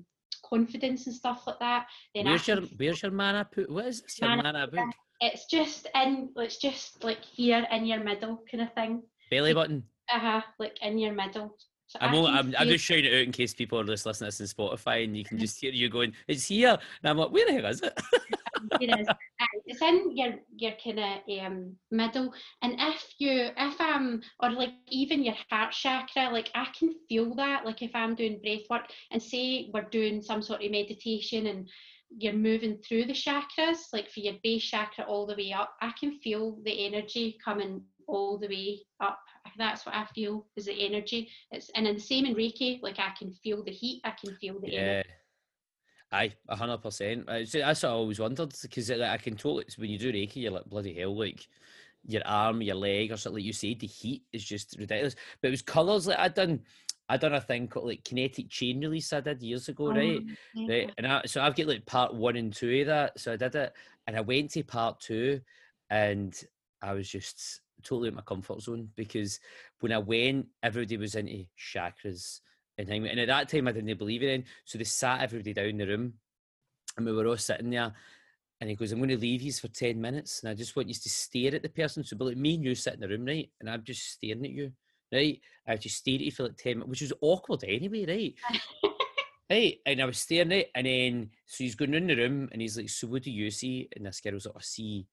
confidence 0.48 1.08
and 1.08 1.16
stuff 1.16 1.48
like 1.48 1.60
that. 1.60 1.88
Then 2.14 2.26
Where's 2.26 2.48
your 2.48 2.62
where's 2.78 3.02
your 3.02 3.12
book? 3.12 3.70
What 3.70 3.86
is 3.86 4.02
this? 4.02 4.20
Your 4.20 4.30
Mana- 4.30 4.70
mana 4.72 4.92
it's 5.22 5.46
just 5.46 5.88
in 5.96 6.30
it's 6.36 6.58
just 6.58 7.04
like 7.04 7.24
here 7.24 7.66
in 7.72 7.86
your 7.86 8.04
middle 8.04 8.44
kind 8.50 8.64
of 8.64 8.74
thing. 8.74 9.04
Belly 9.32 9.54
button. 9.54 9.84
Uh-huh, 10.14 10.42
like 10.60 10.78
in 10.82 10.98
your 10.98 11.14
middle. 11.14 11.58
So 11.88 12.00
I'm, 12.02 12.16
only, 12.16 12.32
I'm, 12.32 12.54
I'm 12.58 12.68
just 12.68 12.84
shouting 12.84 13.06
it 13.06 13.14
out 13.14 13.22
in 13.22 13.32
case 13.32 13.54
people 13.54 13.80
are 13.80 13.84
just 13.84 14.06
listening 14.06 14.32
to 14.32 14.38
this 14.38 14.56
on 14.58 14.68
Spotify 14.68 15.04
and 15.04 15.16
you 15.16 15.24
can 15.24 15.38
just 15.38 15.60
hear 15.60 15.72
you 15.72 15.90
going, 15.90 16.14
it's 16.28 16.48
here. 16.48 16.78
And 17.04 17.10
I'm 17.10 17.18
like, 17.18 17.32
where 17.32 17.46
the 17.46 17.54
hell 17.54 17.66
is 17.68 17.82
it? 17.82 17.94
it 18.82 19.00
is. 19.00 19.08
Aye, 19.08 19.46
It's 19.66 19.82
in 19.82 20.16
your 20.16 20.34
your 20.56 20.74
kind 20.84 21.00
of 21.00 21.46
um, 21.46 21.76
middle, 21.92 22.34
and 22.62 22.76
if 22.80 23.06
you 23.20 23.50
if 23.58 23.76
I'm 23.80 24.22
or 24.42 24.52
like 24.52 24.72
even 24.88 25.24
your 25.24 25.36
heart 25.50 25.72
chakra, 25.72 26.30
like 26.32 26.50
I 26.56 26.68
can 26.78 26.96
feel 27.08 27.36
that. 27.36 27.66
Like 27.66 27.82
if 27.82 27.92
I'm 27.94 28.16
doing 28.16 28.40
breath 28.42 28.68
work 28.70 28.90
and 29.12 29.22
say 29.22 29.70
we're 29.74 29.84
doing 29.84 30.22
some 30.22 30.42
sort 30.42 30.64
of 30.64 30.72
meditation 30.72 31.48
and 31.48 31.70
you're 32.18 32.34
moving 32.34 32.78
through 32.78 33.06
the 33.06 33.14
chakras, 33.14 33.92
like 33.94 34.10
for 34.10 34.22
your 34.22 34.36
base 34.44 34.64
chakra 34.64 35.06
all 35.06 35.26
the 35.26 35.36
way 35.36 35.54
up, 35.54 35.76
I 35.82 35.92
can 36.00 36.20
feel 36.20 36.58
the 36.64 36.86
energy 36.86 37.38
coming 37.44 37.82
all 38.08 38.38
the 38.38 38.48
way 38.48 38.82
up. 39.00 39.20
That's 39.58 39.86
what 39.86 39.96
I 39.96 40.06
feel 40.06 40.46
is 40.56 40.66
the 40.66 40.74
energy. 40.74 41.30
It's 41.52 41.70
and 41.76 41.86
then 41.86 41.96
the 41.96 42.02
same 42.02 42.26
in 42.26 42.36
Reiki, 42.36 42.82
like 42.82 43.00
I 43.00 43.12
can 43.18 43.32
feel 43.32 43.64
the 43.64 43.72
heat, 43.72 44.02
I 44.04 44.12
can 44.12 44.36
feel 44.36 44.60
the 44.60 44.76
energy. 44.76 45.10
Yeah. 45.10 45.14
Aye, 46.12 46.34
a 46.48 46.56
hundred 46.56 46.78
percent. 46.78 47.28
That's 47.28 47.54
what 47.54 47.84
I 47.84 47.88
always 47.90 48.20
wondered 48.20 48.54
because 48.62 48.90
like, 48.90 49.02
I 49.02 49.18
can 49.18 49.36
totally 49.36 49.66
when 49.78 49.90
you 49.90 49.98
do 49.98 50.14
Reiki, 50.14 50.38
you're 50.38 50.52
like 50.52 50.66
bloody 50.66 50.94
hell, 50.94 51.18
like 51.18 51.48
your 52.06 52.22
arm, 52.26 52.62
your 52.62 52.76
leg, 52.76 53.12
or 53.12 53.18
something 53.18 53.38
like 53.38 53.46
you 53.46 53.54
said, 53.54 53.80
the 53.80 53.88
heat 53.88 54.24
is 54.32 54.44
just 54.44 54.76
ridiculous. 54.80 55.16
But 55.42 55.50
it 55.50 55.52
was 55.52 55.62
colours 55.62 56.08
like 56.08 56.20
I 56.20 56.28
done. 56.28 56.62
I 57.08 57.18
done 57.18 57.36
a 57.36 57.42
thing 57.42 57.68
called 57.68 57.86
like 57.86 58.04
kinetic 58.04 58.50
chain 58.50 58.82
release 58.82 59.14
I 59.14 59.22
did 59.22 59.44
years 59.44 59.70
ago, 59.70 59.90
right? 59.90 60.24
Um, 60.58 60.68
Right, 60.68 60.92
and 60.98 61.06
I, 61.06 61.22
so 61.28 61.40
I've 61.40 61.56
got 61.56 61.68
like 61.68 61.86
part 61.86 62.16
one 62.16 62.36
and 62.36 62.52
two 62.52 62.82
of 62.82 62.88
that. 62.88 63.20
So 63.20 63.34
I 63.34 63.36
did 63.36 63.54
it, 63.54 63.74
and 64.08 64.18
I 64.18 64.22
went 64.22 64.50
to 64.52 64.64
part 64.64 65.00
two, 65.02 65.42
and 65.92 66.36
I 66.82 66.94
was 66.94 67.08
just 67.08 67.62
totally 67.84 68.10
in 68.10 68.16
my 68.16 68.22
comfort 68.22 68.62
zone 68.62 68.90
because 68.96 69.40
when 69.80 69.92
I 69.92 69.98
went, 69.98 70.48
everybody 70.64 70.98
was 70.98 71.16
into 71.16 71.46
chakras 71.58 72.40
and 72.78 72.88
thing. 72.88 73.08
And 73.08 73.20
at 73.20 73.28
that 73.28 73.50
time, 73.50 73.68
I 73.68 73.72
didn't 73.72 73.98
believe 73.98 74.24
it 74.24 74.30
in. 74.30 74.44
So 74.66 74.78
they 74.78 74.84
sat 74.84 75.22
everybody 75.22 75.54
down 75.54 75.66
in 75.68 75.78
the 75.78 75.88
room, 75.88 76.14
and 76.98 77.06
we 77.06 77.12
were 77.12 77.28
all 77.28 77.38
sitting 77.38 77.70
there. 77.70 77.94
And 78.62 78.70
he 78.70 78.76
goes, 78.76 78.92
"I'm 78.92 79.00
going 79.00 79.10
to 79.10 79.18
leave 79.18 79.42
you 79.42 79.52
for 79.52 79.68
ten 79.68 80.00
minutes, 80.00 80.42
and 80.42 80.50
I 80.50 80.54
just 80.54 80.76
want 80.76 80.88
you 80.88 80.94
to 80.94 81.10
stare 81.10 81.56
at 81.56 81.62
the 81.62 81.70
person." 81.70 82.04
So, 82.04 82.16
but 82.16 82.26
like 82.26 82.38
me 82.38 82.56
and 82.56 82.64
you 82.64 82.76
sit 82.76 82.96
in 82.96 83.02
the 83.02 83.10
room, 83.10 83.26
right? 83.26 83.50
And 83.60 83.70
I'm 83.70 83.84
just 83.84 84.12
staring 84.14 84.46
at 84.46 84.52
you, 84.52 84.72
right? 85.12 85.40
I 85.68 85.76
just 85.76 85.98
stare 85.98 86.16
at 86.16 86.22
you 86.22 86.32
for 86.32 86.44
like 86.44 86.58
ten 86.58 86.80
minutes, 86.80 86.90
which 86.90 87.02
was 87.02 87.14
awkward 87.22 87.64
anyway, 87.68 88.06
right? 88.06 88.62
Right, 89.48 89.78
and 89.86 90.02
I 90.02 90.06
was 90.06 90.18
staring 90.18 90.52
at 90.54 90.58
it, 90.58 90.72
and 90.74 90.88
then 90.88 91.30
so 91.46 91.64
he's 91.64 91.76
going 91.76 91.94
in 91.94 92.08
the 92.08 92.16
room, 92.16 92.50
and 92.52 92.60
he's 92.60 92.78
like, 92.78 92.90
"So 92.90 93.06
what 93.06 93.22
do 93.22 93.30
you 93.30 93.52
see?" 93.52 93.88
And 93.96 94.04
this 94.04 94.20
girl 94.20 94.34
was 94.34 94.48
like, 94.48 94.56
"I 94.58 94.62
see, 94.62 95.06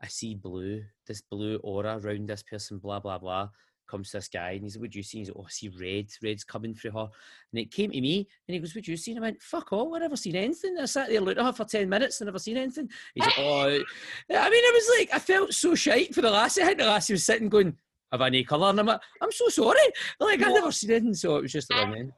I 0.00 0.06
see 0.06 0.34
blue, 0.34 0.84
this 1.06 1.20
blue 1.20 1.56
aura 1.56 1.98
around 1.98 2.28
this 2.28 2.42
person, 2.42 2.78
blah 2.78 3.00
blah 3.00 3.18
blah." 3.18 3.48
Comes 3.86 4.10
to 4.10 4.18
this 4.18 4.28
guy, 4.28 4.50
and 4.50 4.64
he's 4.64 4.76
like, 4.76 4.82
"What 4.82 4.90
do 4.90 4.98
you 4.98 5.02
see?" 5.02 5.20
He's 5.20 5.28
like, 5.28 5.38
"Oh, 5.38 5.44
I 5.46 5.50
see 5.50 5.68
red, 5.68 6.08
red's 6.22 6.44
coming 6.44 6.74
through 6.74 6.90
her." 6.90 7.08
And 7.52 7.58
it 7.58 7.70
came 7.72 7.90
to 7.90 8.00
me, 8.00 8.28
and 8.46 8.54
he 8.54 8.58
goes, 8.60 8.74
"What 8.74 8.84
do 8.84 8.90
you 8.90 8.98
see?" 8.98 9.12
And 9.12 9.20
I 9.20 9.22
went, 9.22 9.40
"Fuck 9.42 9.72
all, 9.72 9.94
I 9.94 10.00
never 10.00 10.14
seen 10.14 10.36
anything." 10.36 10.76
I 10.78 10.84
sat 10.84 11.08
there 11.08 11.22
looking 11.22 11.40
at 11.40 11.46
her 11.46 11.52
for 11.54 11.64
ten 11.64 11.88
minutes, 11.88 12.20
and 12.20 12.26
never 12.26 12.38
seen 12.38 12.58
anything. 12.58 12.90
He's 13.14 13.24
like, 13.24 13.38
"Oh," 13.38 13.62
I 14.30 14.50
mean, 14.50 14.64
it 14.64 14.74
was 14.74 14.98
like 14.98 15.14
I 15.14 15.18
felt 15.18 15.54
so 15.54 15.74
shite 15.74 16.14
for 16.14 16.20
the 16.20 16.30
lassie. 16.30 16.60
I 16.62 16.66
think 16.66 16.78
the 16.80 16.84
last 16.84 16.94
lassie 17.08 17.14
was 17.14 17.24
sitting 17.24 17.48
going, 17.48 17.78
"Have 18.12 18.20
I 18.20 18.26
any 18.26 18.44
colour?" 18.44 18.68
And 18.68 18.80
I'm 18.80 18.84
like, 18.86 19.00
"I'm 19.22 19.32
so 19.32 19.48
sorry, 19.48 19.78
like 20.20 20.42
I've 20.42 20.52
never 20.52 20.70
seen 20.70 20.90
anything." 20.90 21.14
So 21.14 21.36
it 21.36 21.42
was 21.42 21.52
just 21.52 21.72
I- 21.72 21.84
oh, 21.84 21.86
man. 21.86 22.12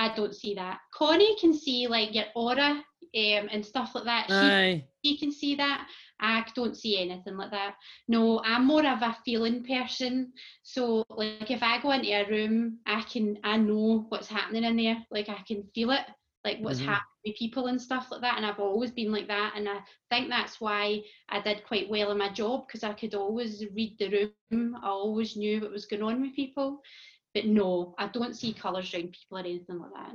I 0.00 0.16
don't 0.16 0.34
see 0.34 0.54
that. 0.54 0.80
Connie 0.94 1.36
can 1.40 1.54
see 1.54 1.88
like 1.88 2.14
your 2.14 2.26
aura 2.36 2.70
um, 2.70 3.48
and 3.52 3.64
stuff 3.66 3.94
like 3.94 4.04
that. 4.04 4.30
She, 4.32 4.54
Aye. 4.54 4.84
she 5.04 5.18
can 5.18 5.32
see 5.32 5.56
that. 5.56 5.86
I 6.20 6.44
don't 6.56 6.76
see 6.76 6.98
anything 7.00 7.36
like 7.36 7.52
that. 7.52 7.74
No, 8.08 8.40
I'm 8.44 8.66
more 8.66 8.86
of 8.86 9.02
a 9.02 9.16
feeling 9.24 9.64
person. 9.64 10.32
So 10.62 11.04
like 11.10 11.50
if 11.50 11.62
I 11.62 11.80
go 11.80 11.92
into 11.92 12.10
a 12.12 12.28
room, 12.28 12.78
I 12.86 13.02
can 13.02 13.38
I 13.44 13.56
know 13.58 14.06
what's 14.08 14.28
happening 14.28 14.64
in 14.64 14.76
there. 14.76 15.06
Like 15.10 15.28
I 15.28 15.42
can 15.46 15.64
feel 15.74 15.90
it, 15.90 16.04
like 16.44 16.58
what's 16.60 16.80
Mhm. 16.80 16.84
happening 16.86 17.04
with 17.26 17.36
people 17.36 17.66
and 17.68 17.80
stuff 17.80 18.10
like 18.10 18.22
that. 18.22 18.38
And 18.38 18.46
I've 18.46 18.60
always 18.60 18.90
been 18.92 19.12
like 19.12 19.28
that. 19.28 19.54
And 19.56 19.68
I 19.68 19.80
think 20.10 20.28
that's 20.28 20.60
why 20.60 21.02
I 21.28 21.40
did 21.40 21.64
quite 21.66 21.90
well 21.90 22.10
in 22.12 22.18
my 22.18 22.30
job 22.30 22.66
because 22.66 22.84
I 22.84 22.94
could 22.94 23.14
always 23.14 23.64
read 23.74 23.98
the 23.98 24.30
room. 24.50 24.76
I 24.82 24.88
always 24.88 25.36
knew 25.36 25.60
what 25.60 25.72
was 25.72 25.86
going 25.86 26.02
on 26.02 26.20
with 26.22 26.34
people. 26.34 26.82
But 27.34 27.46
no, 27.46 27.94
I 27.98 28.08
don't 28.08 28.36
see 28.36 28.52
colours 28.52 28.92
around 28.92 29.12
people 29.12 29.38
or 29.38 29.40
anything 29.40 29.78
like 29.78 29.92
that. 29.94 30.14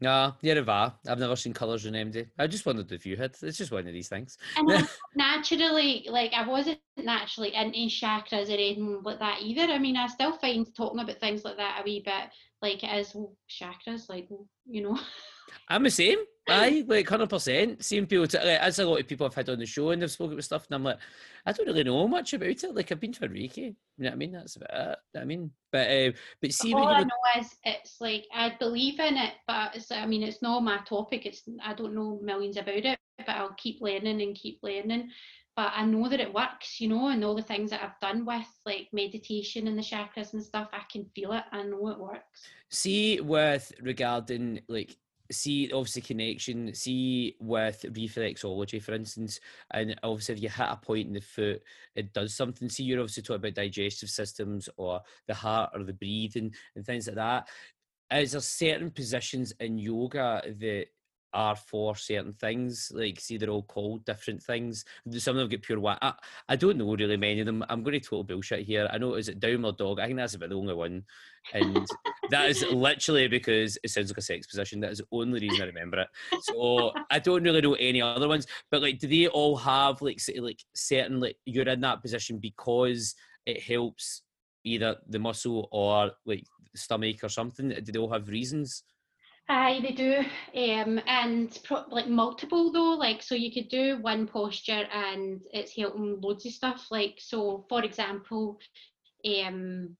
No. 0.00 0.34
You're 0.42 0.58
a. 0.58 0.94
I've 1.08 1.18
never 1.18 1.36
seen 1.36 1.54
colours 1.54 1.86
in 1.86 1.94
MD. 1.94 2.28
I 2.38 2.46
just 2.46 2.66
wondered 2.66 2.92
if 2.92 3.06
you 3.06 3.16
had. 3.16 3.34
It's 3.42 3.58
just 3.58 3.72
one 3.72 3.86
of 3.86 3.92
these 3.92 4.08
things. 4.08 4.36
And 4.56 4.88
naturally, 5.14 6.06
like, 6.10 6.32
I 6.34 6.46
wasn't 6.46 6.80
naturally 6.96 7.54
into 7.54 7.78
chakras 7.88 8.48
or 8.48 8.54
anything 8.54 9.02
like 9.02 9.18
that 9.18 9.40
either. 9.42 9.72
I 9.72 9.78
mean, 9.78 9.96
I 9.96 10.06
still 10.06 10.36
find 10.38 10.66
talking 10.74 11.00
about 11.00 11.18
things 11.18 11.44
like 11.44 11.56
that 11.56 11.80
a 11.80 11.84
wee 11.84 12.02
bit 12.04 12.30
like 12.62 12.82
it 12.82 12.98
is 12.98 13.12
oh, 13.14 13.20
well, 13.20 13.36
chakras, 13.48 14.08
like, 14.08 14.28
oh, 14.32 14.46
you 14.66 14.82
know. 14.82 14.98
I'm 15.68 15.82
the 15.82 15.90
same. 15.90 16.18
Aye, 16.48 16.84
like 16.86 17.08
hundred 17.08 17.28
percent. 17.28 17.84
Seeing 17.84 18.06
people, 18.06 18.26
to, 18.26 18.38
like, 18.38 18.60
as 18.60 18.78
a 18.78 18.86
lot 18.86 19.00
of 19.00 19.08
people 19.08 19.26
I've 19.26 19.34
had 19.34 19.48
on 19.48 19.58
the 19.58 19.66
show 19.66 19.90
and 19.90 20.00
they've 20.00 20.10
spoken 20.10 20.34
about 20.34 20.44
stuff, 20.44 20.66
and 20.66 20.76
I'm 20.76 20.84
like, 20.84 20.98
I 21.44 21.52
don't 21.52 21.66
really 21.66 21.82
know 21.84 22.06
much 22.06 22.34
about 22.34 22.48
it. 22.48 22.74
Like 22.74 22.92
I've 22.92 23.00
been 23.00 23.12
to 23.14 23.24
a 23.24 23.28
Reiki. 23.28 23.56
You 23.56 23.74
know 23.98 24.10
what 24.10 24.12
I 24.12 24.16
mean? 24.16 24.32
That's 24.32 24.56
about 24.56 24.70
it. 24.70 24.74
you 24.74 24.84
know 24.84 24.96
what 25.12 25.22
I 25.22 25.24
mean, 25.24 25.50
but 25.72 25.90
uh, 25.90 26.12
but 26.40 26.52
see, 26.52 26.72
All 26.74 26.88
I 26.88 27.00
know 27.02 27.40
is 27.40 27.56
it's 27.64 28.00
like 28.00 28.26
I 28.32 28.54
believe 28.60 29.00
in 29.00 29.16
it, 29.16 29.32
but 29.46 29.74
it's, 29.74 29.90
I 29.90 30.06
mean, 30.06 30.22
it's 30.22 30.42
not 30.42 30.62
my 30.62 30.78
topic. 30.78 31.26
It's 31.26 31.42
I 31.64 31.74
don't 31.74 31.94
know 31.94 32.20
millions 32.22 32.56
about 32.56 32.74
it, 32.76 32.98
but 33.18 33.28
I'll 33.28 33.54
keep 33.56 33.80
learning 33.80 34.22
and 34.22 34.34
keep 34.36 34.60
learning. 34.62 35.10
but 35.56 35.72
I 35.74 35.86
know 35.86 36.08
that 36.08 36.20
it 36.20 36.32
works, 36.34 36.80
you 36.80 36.88
know, 36.88 37.08
and 37.08 37.24
all 37.24 37.34
the 37.34 37.42
things 37.42 37.70
that 37.70 37.82
I've 37.82 37.98
done 38.00 38.26
with 38.26 38.46
like 38.66 38.88
meditation 38.92 39.66
and 39.68 39.78
the 39.78 39.82
chakras 39.82 40.34
and 40.34 40.42
stuff, 40.44 40.68
I 40.72 40.82
can 40.92 41.06
feel 41.14 41.32
it. 41.32 41.44
I 41.50 41.62
know 41.62 41.88
it 41.88 41.98
works. 41.98 42.42
See, 42.70 43.20
with 43.20 43.72
regarding 43.80 44.60
like 44.68 44.96
see 45.30 45.70
obviously 45.72 46.02
connection 46.02 46.74
see 46.74 47.36
with 47.40 47.84
reflexology 47.88 48.80
for 48.82 48.94
instance 48.94 49.40
and 49.72 49.98
obviously 50.02 50.34
if 50.34 50.42
you 50.42 50.48
hit 50.48 50.68
a 50.68 50.76
point 50.76 51.08
in 51.08 51.14
the 51.14 51.20
foot 51.20 51.62
it 51.94 52.12
does 52.12 52.34
something. 52.34 52.68
See 52.68 52.84
you're 52.84 53.00
obviously 53.00 53.22
talking 53.22 53.36
about 53.36 53.54
digestive 53.54 54.10
systems 54.10 54.68
or 54.76 55.00
the 55.26 55.34
heart 55.34 55.70
or 55.74 55.82
the 55.82 55.92
breathing 55.92 56.52
and 56.74 56.84
things 56.84 57.06
like 57.06 57.16
that. 57.16 57.48
Is 58.12 58.32
there 58.32 58.40
certain 58.40 58.90
positions 58.90 59.52
in 59.58 59.78
yoga 59.78 60.42
that 60.44 60.86
are 61.36 61.54
for 61.54 61.94
certain 61.94 62.32
things. 62.32 62.90
Like, 62.94 63.20
see, 63.20 63.36
they're 63.36 63.50
all 63.50 63.62
called 63.62 64.06
different 64.06 64.42
things. 64.42 64.86
Some 65.18 65.36
of 65.36 65.40
them 65.40 65.48
get 65.50 65.62
pure 65.62 65.78
white. 65.78 65.98
I, 66.00 66.14
I, 66.48 66.56
don't 66.56 66.78
know 66.78 66.96
really 66.96 67.18
many 67.18 67.40
of 67.40 67.46
them. 67.46 67.62
I'm 67.68 67.82
going 67.82 67.92
to 67.92 68.00
total 68.00 68.24
bullshit 68.24 68.64
here. 68.64 68.88
I 68.90 68.96
know 68.96 69.14
is 69.14 69.28
it 69.28 69.38
down 69.38 69.62
dog. 69.76 70.00
I 70.00 70.06
think 70.06 70.16
that's 70.16 70.34
about 70.34 70.48
the 70.48 70.56
only 70.56 70.72
one, 70.72 71.04
and 71.52 71.86
that 72.30 72.48
is 72.48 72.64
literally 72.72 73.28
because 73.28 73.76
it 73.84 73.90
sounds 73.90 74.10
like 74.10 74.16
a 74.16 74.22
sex 74.22 74.46
position. 74.46 74.80
That 74.80 74.92
is 74.92 74.98
the 74.98 75.06
only 75.12 75.40
reason 75.40 75.62
I 75.62 75.66
remember 75.66 76.00
it. 76.00 76.08
So 76.42 76.92
I 77.10 77.18
don't 77.18 77.44
really 77.44 77.60
know 77.60 77.74
any 77.74 78.00
other 78.00 78.28
ones. 78.28 78.46
But 78.70 78.80
like, 78.80 78.98
do 78.98 79.06
they 79.06 79.28
all 79.28 79.56
have 79.56 80.00
like 80.00 80.18
say, 80.18 80.40
like 80.40 80.64
certain 80.74 81.20
like 81.20 81.36
you're 81.44 81.68
in 81.68 81.82
that 81.82 82.00
position 82.00 82.38
because 82.38 83.14
it 83.44 83.62
helps 83.62 84.22
either 84.64 84.96
the 85.06 85.18
muscle 85.18 85.68
or 85.70 86.12
like 86.24 86.46
stomach 86.74 87.22
or 87.22 87.28
something? 87.28 87.68
Do 87.68 87.92
they 87.92 87.98
all 87.98 88.12
have 88.12 88.28
reasons? 88.28 88.82
Aye, 89.48 89.78
they 89.80 89.92
do, 89.92 90.24
um, 90.56 91.00
and 91.06 91.56
pro- 91.62 91.84
like 91.88 92.08
multiple 92.08 92.72
though. 92.72 92.94
Like, 92.94 93.22
so 93.22 93.36
you 93.36 93.52
could 93.52 93.68
do 93.68 93.98
one 94.00 94.26
posture, 94.26 94.88
and 94.92 95.40
it's 95.52 95.76
helping 95.76 96.20
loads 96.20 96.44
of 96.46 96.52
stuff. 96.52 96.88
Like, 96.90 97.18
so 97.18 97.64
for 97.68 97.84
example, 97.84 98.58
um, 99.24 99.96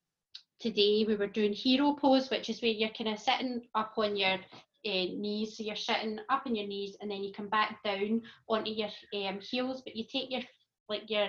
today 0.59 1.04
we 1.06 1.14
were 1.14 1.28
doing 1.28 1.52
hero 1.52 1.92
pose, 1.92 2.28
which 2.28 2.50
is 2.50 2.61
where 2.61 2.72
you're 2.72 2.88
kind 2.88 3.11
of 3.11 3.20
sitting 3.20 3.62
up 3.76 3.94
on 3.98 4.16
your 4.16 4.35
uh, 4.35 4.38
knees. 4.85 5.56
So 5.56 5.62
you're 5.62 5.76
sitting 5.76 6.18
up 6.28 6.42
on 6.44 6.56
your 6.56 6.66
knees, 6.66 6.96
and 7.00 7.09
then 7.09 7.22
you 7.22 7.32
come 7.32 7.48
back 7.48 7.85
down 7.85 8.22
onto 8.48 8.72
your 8.72 8.90
um, 9.14 9.38
heels, 9.40 9.80
but 9.82 9.94
you 9.94 10.06
take 10.11 10.28
your 10.28 10.42
like 10.88 11.09
your 11.09 11.28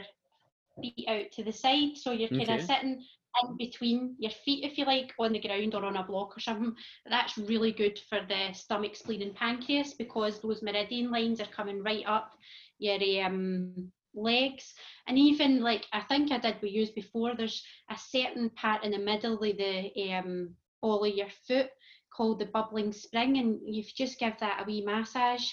feet 0.81 1.05
out 1.07 1.31
to 1.33 1.43
the 1.43 1.53
side, 1.53 1.95
so 1.95 2.13
you're 2.13 2.29
kind 2.29 2.49
of 2.49 2.55
okay. 2.55 2.65
sitting 2.65 3.03
in 3.43 3.57
between 3.57 4.15
your 4.19 4.31
feet, 4.31 4.63
if 4.63 4.77
you 4.77 4.85
like, 4.85 5.13
on 5.19 5.33
the 5.33 5.39
ground 5.39 5.75
or 5.75 5.85
on 5.85 5.97
a 5.97 6.03
block 6.03 6.37
or 6.37 6.39
something. 6.39 6.75
That's 7.09 7.37
really 7.37 7.71
good 7.71 7.99
for 8.09 8.19
the 8.27 8.53
stomach, 8.53 8.95
spleen, 8.95 9.21
and 9.21 9.35
pancreas 9.35 9.93
because 9.93 10.39
those 10.41 10.61
meridian 10.61 11.11
lines 11.11 11.39
are 11.41 11.47
coming 11.47 11.83
right 11.83 12.03
up 12.07 12.33
your 12.79 12.99
um, 13.25 13.91
legs. 14.13 14.73
And 15.07 15.17
even 15.17 15.61
like 15.61 15.85
I 15.93 16.01
think 16.01 16.31
I 16.31 16.37
did 16.39 16.57
we 16.61 16.69
used 16.69 16.95
before, 16.95 17.35
there's 17.35 17.63
a 17.89 17.97
certain 17.97 18.49
part 18.51 18.83
in 18.83 18.91
the 18.91 18.99
middle 18.99 19.33
of 19.33 19.39
the 19.57 20.13
um, 20.13 20.55
ball 20.81 21.03
of 21.05 21.13
your 21.13 21.29
foot 21.47 21.69
called 22.15 22.39
the 22.39 22.45
bubbling 22.45 22.91
spring, 22.91 23.37
and 23.37 23.59
you 23.63 23.83
just 23.83 24.19
give 24.19 24.33
that 24.39 24.61
a 24.61 24.65
wee 24.65 24.83
massage. 24.83 25.47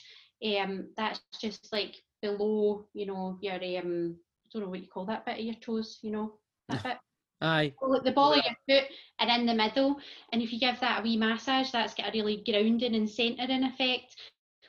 Um, 0.45 0.89
that's 0.97 1.21
just 1.41 1.73
like 1.73 1.97
below, 2.23 2.87
you 2.95 3.07
know, 3.07 3.39
your 3.41 3.55
um, 3.55 4.17
I 4.17 4.49
don't 4.53 4.63
know 4.63 4.69
what 4.71 4.81
you 4.81 4.89
call 4.89 5.07
that 5.07 5.27
bit 5.27 5.39
of 5.39 5.45
your 5.45 5.55
toes, 5.55 5.99
you 6.03 6.11
know, 6.11 6.35
that 6.69 6.83
bit. 6.85 6.97
Aye. 7.41 7.75
the 8.05 8.13
ball 8.13 8.33
of 8.33 8.43
your 8.45 8.81
foot 8.81 8.91
and 9.19 9.31
in 9.31 9.47
the 9.47 9.55
middle. 9.55 9.99
And 10.33 10.41
if 10.41 10.53
you 10.53 10.59
give 10.59 10.81
that 10.81 11.01
a 11.01 11.03
wee 11.03 11.17
massage, 11.17 11.71
that's 11.71 11.95
got 11.95 12.09
a 12.09 12.13
really 12.13 12.43
grounding 12.45 12.95
and 12.95 13.09
centering 13.09 13.65
effect. 13.65 14.17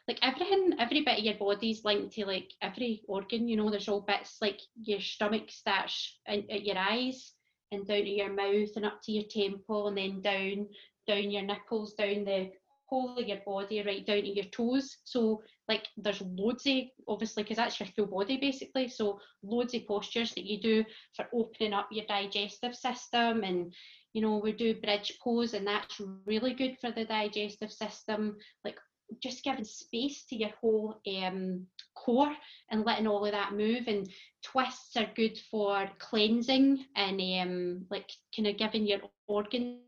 Like 0.07 0.19
everything, 0.21 0.73
every 0.79 1.01
bit 1.01 1.19
of 1.19 1.25
your 1.25 1.35
body's 1.35 1.83
linked 1.83 2.13
to 2.15 2.25
like 2.25 2.53
every 2.61 3.01
organ, 3.07 3.47
you 3.47 3.57
know, 3.57 3.69
there's 3.69 3.87
all 3.87 4.01
bits 4.01 4.37
like 4.41 4.61
your 4.81 5.01
stomach 5.01 5.49
starts 5.49 6.19
at 6.27 6.65
your 6.65 6.77
eyes 6.77 7.33
and 7.71 7.87
down 7.87 8.03
to 8.03 8.09
your 8.09 8.31
mouth 8.31 8.69
and 8.75 8.85
up 8.85 9.01
to 9.03 9.11
your 9.11 9.23
temple 9.23 9.87
and 9.87 9.97
then 9.97 10.21
down 10.21 10.67
down 11.07 11.31
your 11.31 11.43
nipples, 11.43 11.93
down 11.93 12.23
the 12.25 12.51
whole 12.87 13.17
of 13.17 13.27
your 13.27 13.39
body 13.45 13.81
right 13.83 14.05
down 14.05 14.21
to 14.21 14.35
your 14.35 14.45
toes. 14.45 14.97
So 15.03 15.41
like 15.67 15.87
there's 15.97 16.21
loads 16.21 16.65
of 16.67 16.83
obviously 17.07 17.43
because 17.43 17.57
that's 17.57 17.79
your 17.79 17.89
full 17.95 18.07
body 18.07 18.37
basically. 18.37 18.87
So 18.89 19.19
loads 19.43 19.73
of 19.73 19.87
postures 19.87 20.33
that 20.35 20.45
you 20.45 20.61
do 20.61 20.85
for 21.15 21.25
opening 21.33 21.73
up 21.73 21.89
your 21.91 22.05
digestive 22.05 22.75
system 22.75 23.43
and 23.43 23.73
you 24.13 24.21
know 24.21 24.37
we 24.37 24.51
do 24.53 24.75
bridge 24.75 25.17
pose 25.23 25.53
and 25.53 25.67
that's 25.67 25.99
really 26.25 26.53
good 26.53 26.77
for 26.79 26.91
the 26.91 27.05
digestive 27.05 27.71
system. 27.71 28.37
Like 28.63 28.77
just 29.21 29.43
giving 29.43 29.63
space 29.63 30.25
to 30.25 30.35
your 30.35 30.49
whole 30.61 30.99
um, 31.23 31.65
core 31.95 32.33
and 32.69 32.85
letting 32.85 33.07
all 33.07 33.25
of 33.25 33.31
that 33.31 33.53
move 33.53 33.87
and 33.87 34.09
twists 34.43 34.95
are 34.97 35.07
good 35.15 35.37
for 35.51 35.89
cleansing 35.99 36.85
and 36.95 37.21
um, 37.21 37.85
like 37.89 38.09
kind 38.35 38.47
of 38.47 38.57
giving 38.57 38.85
your 38.85 38.99
organs 39.27 39.79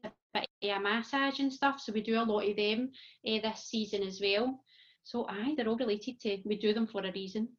bit 0.62 0.72
of 0.72 0.78
a 0.78 0.84
massage 0.84 1.40
and 1.40 1.52
stuff. 1.52 1.80
So 1.80 1.94
we 1.94 2.02
do 2.02 2.20
a 2.20 2.24
lot 2.24 2.48
of 2.48 2.56
them 2.56 2.92
uh, 3.28 3.40
this 3.42 3.66
season 3.66 4.04
as 4.04 4.20
well. 4.22 4.60
So 5.04 5.26
aye, 5.30 5.54
they're 5.56 5.68
all 5.68 5.78
related 5.78 6.20
to. 6.22 6.38
We 6.46 6.58
do 6.58 6.74
them 6.74 6.88
for 6.88 7.02
a 7.06 7.12
reason. 7.12 7.50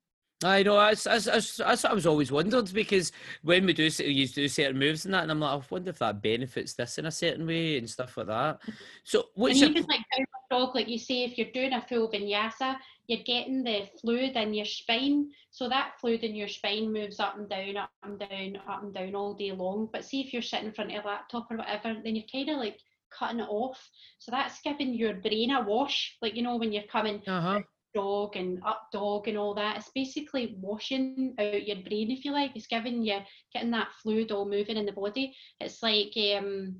I 0.44 0.62
know. 0.62 0.76
That's, 0.76 1.04
that's, 1.04 1.24
that's, 1.24 1.56
that's 1.56 1.82
what 1.82 1.92
I 1.92 1.94
was 1.94 2.06
always 2.06 2.30
wondered 2.30 2.72
because 2.72 3.10
when 3.42 3.66
we 3.66 3.72
do 3.72 3.84
you 3.84 4.28
do 4.28 4.46
certain 4.46 4.78
moves 4.78 5.04
and 5.04 5.14
that, 5.14 5.24
and 5.24 5.32
I'm 5.32 5.40
like, 5.40 5.60
I 5.60 5.64
wonder 5.68 5.90
if 5.90 5.98
that 5.98 6.22
benefits 6.22 6.74
this 6.74 6.98
in 6.98 7.06
a 7.06 7.10
certain 7.10 7.46
way 7.46 7.78
and 7.78 7.90
stuff 7.90 8.16
like 8.16 8.28
that. 8.28 8.60
So 9.02 9.24
what's 9.34 9.60
and 9.60 9.60
your... 9.60 9.70
even 9.70 9.86
like 9.88 10.02
dog, 10.50 10.74
like 10.74 10.88
you 10.88 10.98
say, 10.98 11.24
if 11.24 11.36
you're 11.36 11.50
doing 11.52 11.72
a 11.72 11.82
full 11.82 12.10
vinyasa, 12.10 12.76
you're 13.08 13.24
getting 13.24 13.64
the 13.64 13.88
fluid 14.00 14.36
in 14.36 14.52
your 14.52 14.66
spine. 14.66 15.30
So 15.50 15.68
that 15.68 15.94
fluid 15.98 16.22
in 16.22 16.36
your 16.36 16.46
spine 16.46 16.92
moves 16.92 17.18
up 17.18 17.38
and 17.38 17.48
down, 17.48 17.78
up 17.78 17.90
and 18.02 18.18
down, 18.18 18.58
up 18.68 18.82
and 18.82 18.94
down 18.94 19.14
all 19.14 19.34
day 19.34 19.50
long. 19.50 19.88
But 19.90 20.04
see 20.04 20.20
if 20.20 20.32
you're 20.32 20.42
sitting 20.42 20.66
in 20.66 20.74
front 20.74 20.94
of 20.94 21.04
a 21.04 21.08
laptop 21.08 21.50
or 21.50 21.56
whatever, 21.56 21.96
then 22.04 22.14
you're 22.14 22.24
kind 22.30 22.50
of 22.50 22.58
like 22.58 22.78
cutting 23.10 23.40
it 23.40 23.48
off. 23.48 23.88
So 24.18 24.30
that's 24.30 24.60
giving 24.60 24.92
your 24.92 25.14
brain 25.14 25.50
a 25.50 25.62
wash. 25.62 26.16
Like 26.20 26.36
you 26.36 26.42
know 26.42 26.56
when 26.56 26.70
you're 26.70 26.82
coming 26.84 27.22
uh-huh. 27.26 27.62
dog 27.94 28.36
and 28.36 28.62
up 28.62 28.88
dog 28.92 29.26
and 29.26 29.38
all 29.38 29.54
that. 29.54 29.78
It's 29.78 29.90
basically 29.94 30.56
washing 30.60 31.34
out 31.38 31.66
your 31.66 31.76
brain, 31.76 32.10
if 32.10 32.26
you 32.26 32.32
like. 32.32 32.52
It's 32.54 32.66
giving 32.66 33.02
you 33.02 33.20
getting 33.54 33.70
that 33.70 33.88
fluid 34.02 34.32
all 34.32 34.46
moving 34.46 34.76
in 34.76 34.84
the 34.84 34.92
body. 34.92 35.34
It's 35.60 35.82
like 35.82 36.12
um, 36.36 36.76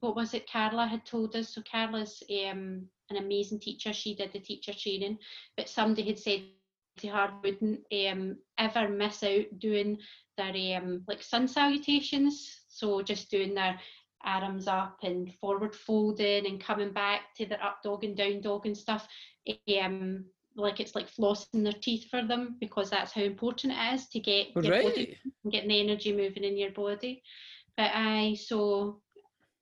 what 0.00 0.14
was 0.14 0.34
it 0.34 0.50
Carla 0.50 0.86
had 0.86 1.06
told 1.06 1.34
us? 1.36 1.54
So 1.54 1.62
Carla's 1.70 2.22
um, 2.50 2.86
an 3.16 3.24
amazing 3.24 3.60
teacher. 3.60 3.92
She 3.92 4.14
did 4.14 4.32
the 4.32 4.40
teacher 4.40 4.72
training, 4.72 5.18
but 5.56 5.68
somebody 5.68 6.02
had 6.02 6.18
said 6.18 6.42
to 6.98 7.08
her 7.08 7.30
wouldn't 7.42 7.80
um, 8.10 8.36
ever 8.58 8.88
miss 8.88 9.22
out 9.22 9.46
doing 9.58 9.98
their 10.36 10.78
um, 10.78 11.02
like 11.08 11.22
sun 11.22 11.48
salutations. 11.48 12.60
So 12.68 13.02
just 13.02 13.30
doing 13.30 13.54
their 13.54 13.78
arms 14.24 14.68
up 14.68 14.98
and 15.02 15.32
forward 15.40 15.74
folding 15.74 16.46
and 16.46 16.60
coming 16.60 16.92
back 16.92 17.34
to 17.36 17.46
their 17.46 17.62
up 17.62 17.82
dog 17.82 18.04
and 18.04 18.16
down 18.16 18.40
dog 18.40 18.66
and 18.66 18.76
stuff. 18.76 19.06
Um, 19.82 20.24
like 20.54 20.80
it's 20.80 20.94
like 20.94 21.10
flossing 21.10 21.64
their 21.64 21.72
teeth 21.72 22.08
for 22.10 22.22
them 22.22 22.56
because 22.60 22.90
that's 22.90 23.12
how 23.12 23.22
important 23.22 23.72
it 23.72 23.94
is 23.94 24.08
to 24.08 24.20
get 24.20 24.48
right. 24.54 25.16
getting 25.50 25.68
the 25.68 25.80
energy 25.80 26.12
moving 26.12 26.44
in 26.44 26.58
your 26.58 26.72
body. 26.72 27.22
But 27.76 27.90
I 27.94 28.34
so 28.34 29.00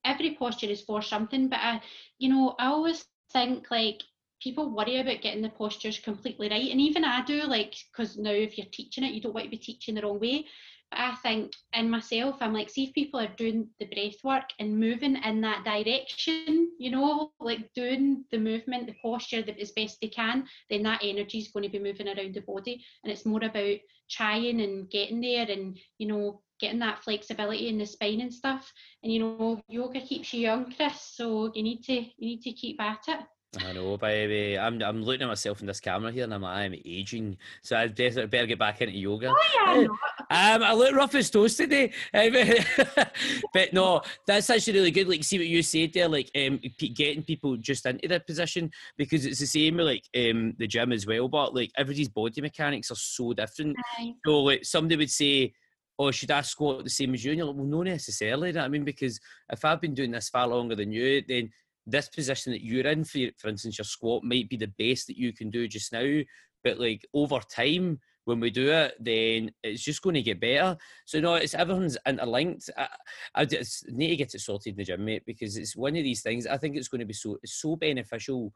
every 0.05 0.35
posture 0.35 0.67
is 0.67 0.83
for 0.83 1.03
something. 1.03 1.49
But 1.49 1.61
I, 1.61 1.81
you 2.19 2.29
know, 2.29 2.55
I 2.59 2.67
always 2.67 3.05
think 3.33 3.71
like 3.71 4.03
people 4.43 4.71
worry 4.75 5.01
about 5.01 5.21
getting 5.21 5.43
the 5.43 5.51
postures 5.51 5.99
completely 5.99 6.49
right, 6.49 6.71
and 6.71 6.81
even 6.81 7.05
I 7.05 7.25
do 7.25 7.43
like 7.43 7.75
because 7.93 8.17
now 8.17 8.31
if 8.31 8.57
you're 8.57 8.67
teaching 8.73 9.05
it, 9.05 9.13
you 9.13 9.21
don't 9.21 9.35
want 9.35 9.45
to 9.45 9.51
be 9.51 9.59
teaching 9.59 9.95
the 9.95 10.03
wrong 10.03 10.21
way. 10.21 10.47
But 10.91 11.01
I 11.01 11.15
think 11.23 11.53
in 11.73 11.89
myself, 11.89 12.39
I'm 12.41 12.53
like, 12.53 12.69
see 12.69 12.85
if 12.85 12.95
people 12.95 13.21
are 13.21 13.33
doing 13.37 13.69
the 13.79 13.87
breath 13.87 14.17
work 14.25 14.51
and 14.59 14.79
moving 14.79 15.17
in 15.17 15.41
that 15.43 15.65
direction, 15.65 16.73
you 16.79 16.91
know, 16.91 17.31
like 17.39 17.73
doing 17.75 18.25
the 18.33 18.39
movement, 18.39 18.87
the 18.89 18.97
posture 19.01 19.45
as 19.61 19.71
best 19.71 19.99
they 20.01 20.09
can, 20.09 20.47
then 20.69 20.83
that 20.83 21.01
energy 21.05 21.39
is 21.39 21.49
going 21.49 21.63
to 21.63 21.69
be 21.69 21.79
moving 21.79 22.09
around 22.09 22.35
the 22.35 22.41
body. 22.41 22.85
And 23.05 23.13
it's 23.13 23.25
more 23.25 23.45
about 23.45 23.77
trying 24.11 24.61
and 24.61 24.91
getting 24.91 25.21
there 25.21 25.49
and, 25.49 25.79
you 25.99 26.09
know, 26.09 26.43
getting 26.61 26.79
that 26.81 27.03
flexibility 27.03 27.69
in 27.69 27.79
the 27.79 27.87
spine 27.87 28.21
and 28.21 28.33
stuff. 28.33 28.73
And 29.03 29.13
you 29.13 29.21
know, 29.21 29.61
yoga 29.69 30.01
keeps 30.01 30.33
you 30.33 30.41
young, 30.41 30.73
Chris. 30.77 31.01
So 31.15 31.51
you 31.55 31.63
need 31.63 31.83
to 31.85 31.95
you 31.95 32.11
need 32.19 32.43
to 32.43 32.53
keep 32.53 32.81
at 32.81 33.01
it. 33.09 33.21
I 33.59 33.73
know, 33.73 33.97
baby. 33.97 34.57
I'm 34.57 34.81
I'm 34.81 35.03
looking 35.03 35.23
at 35.23 35.29
myself 35.29 35.61
in 35.61 35.67
this 35.67 35.81
camera 35.81 36.13
here, 36.13 36.23
and 36.23 36.33
I'm 36.33 36.43
like, 36.43 36.57
I'm 36.57 36.75
aging, 36.85 37.37
so 37.63 37.77
I 37.77 37.89
definitely 37.89 38.27
better 38.27 38.47
get 38.47 38.61
back 38.61 38.81
into 38.81 38.97
yoga. 38.97 39.35
Oh, 39.35 39.81
yeah, 39.81 40.55
um, 40.55 40.63
I 40.63 40.73
look 40.73 40.95
rough 40.95 41.17
as 41.17 41.31
toast 41.31 41.57
today, 41.57 41.93
but 43.53 43.73
no, 43.73 44.03
that's 44.25 44.51
actually 44.51 44.75
really 44.75 44.93
good. 44.93 45.09
Like, 45.09 45.25
see 45.25 45.39
what 45.39 45.49
you 45.49 45.65
said 45.65 45.93
there, 45.93 46.09
like 46.09 46.31
um, 46.37 46.61
getting 46.79 47.25
people 47.25 47.57
just 47.57 47.87
into 47.87 48.07
that 48.07 48.25
position 48.25 48.71
because 48.97 49.27
it's 49.27 49.41
the 49.41 49.47
same 49.47 49.79
with 49.79 49.87
like 49.87 50.05
um 50.17 50.55
the 50.59 50.69
gym 50.69 50.93
as 50.93 51.05
well. 51.05 51.27
But 51.27 51.53
like 51.53 51.73
everybody's 51.77 52.09
body 52.09 52.41
mechanics 52.41 52.93
are 52.93 52.97
so 52.97 53.33
different. 53.33 53.77
Aye. 53.99 54.15
So 54.25 54.43
like 54.45 54.65
somebody 54.65 54.97
would 54.97 55.11
say, 55.11 55.53
oh, 56.01 56.11
should 56.11 56.31
I 56.31 56.41
squat 56.41 56.83
the 56.83 56.91
same 56.91 57.13
as 57.13 57.23
you? 57.23 57.33
And 57.33 57.39
you're 57.39 57.47
like, 57.47 57.57
well, 57.57 57.67
not 57.67 57.85
necessarily. 57.85 58.59
I 58.59 58.69
mean, 58.69 58.85
because 58.85 59.21
if 59.53 59.65
I've 59.67 59.83
been 59.83 59.95
doing 59.95 60.11
this 60.11 60.31
far 60.31 60.49
longer 60.49 60.75
than 60.75 60.91
you, 60.91 61.23
then 61.29 61.51
this 61.87 62.09
position 62.09 62.53
that 62.53 62.65
you're 62.65 62.87
in, 62.87 63.05
for, 63.05 63.19
for 63.37 63.49
instance, 63.49 63.77
your 63.77 63.85
squat 63.85 64.25
might 64.25 64.49
be 64.49 64.57
the 64.57 64.73
best 64.79 65.09
that 65.09 65.19
you 65.19 65.35
can 65.35 65.51
do 65.51 65.69
just 65.69 65.93
now. 65.93 66.21
But 66.65 66.81
like 66.81 67.07
over 67.13 67.39
time, 67.55 68.01
when 68.25 68.41
we 68.41 68.51
do 68.51 68.71
it, 68.71 68.95
then 68.99 69.51
it's 69.63 69.83
just 69.83 70.01
going 70.01 70.15
to 70.15 70.23
get 70.23 70.41
better. 70.41 70.79
So 71.05 71.21
no, 71.21 71.35
it's 71.35 71.55
everyone's 71.55 71.99
interlinked. 72.07 72.71
I, 72.79 72.89
I 73.35 73.45
just 73.45 73.91
need 73.91 74.09
to 74.09 74.17
get 74.17 74.35
it 74.35 74.41
sorted 74.41 74.73
in 74.73 74.77
the 74.79 74.85
gym, 74.85 75.05
mate, 75.05 75.25
because 75.27 75.59
it's 75.59 75.77
one 75.77 75.97
of 75.97 76.05
these 76.05 76.23
things. 76.23 76.47
I 76.47 76.57
think 76.57 76.77
it's 76.77 76.89
going 76.89 77.01
to 77.01 77.07
be 77.07 77.13
so 77.13 77.37
so 77.45 77.77
beneficial 77.77 78.55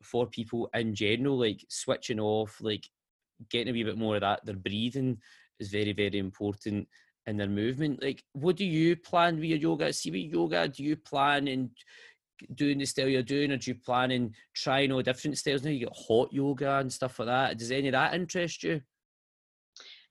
for 0.00 0.26
people 0.28 0.70
in 0.74 0.94
general, 0.94 1.38
like 1.40 1.64
switching 1.68 2.20
off, 2.20 2.58
like 2.60 2.88
getting 3.50 3.70
a 3.70 3.72
wee 3.72 3.82
bit 3.82 3.98
more 3.98 4.14
of 4.14 4.20
that. 4.20 4.44
Their 4.44 4.56
breathing 4.56 5.18
is 5.60 5.68
very 5.68 5.92
very 5.92 6.18
important 6.18 6.88
in 7.26 7.36
their 7.36 7.48
movement. 7.48 8.02
Like, 8.02 8.22
what 8.32 8.56
do 8.56 8.64
you 8.64 8.96
plan 8.96 9.36
with 9.36 9.44
your 9.44 9.58
yoga? 9.58 9.92
See, 9.92 10.10
with 10.10 10.32
yoga, 10.32 10.68
do 10.68 10.84
you 10.84 10.96
plan 10.96 11.48
and 11.48 11.70
doing 12.54 12.78
the 12.78 12.84
style 12.84 13.08
you're 13.08 13.22
doing, 13.22 13.52
or 13.52 13.56
do 13.56 13.70
you 13.70 13.76
plan 13.76 14.10
and 14.10 14.34
trying 14.54 14.92
all 14.92 15.02
different 15.02 15.38
styles? 15.38 15.62
Now 15.62 15.70
you 15.70 15.86
get 15.86 15.96
hot 15.96 16.32
yoga 16.32 16.78
and 16.78 16.92
stuff 16.92 17.18
like 17.18 17.28
that. 17.28 17.58
Does 17.58 17.70
any 17.70 17.88
of 17.88 17.92
that 17.92 18.14
interest 18.14 18.62
you? 18.62 18.80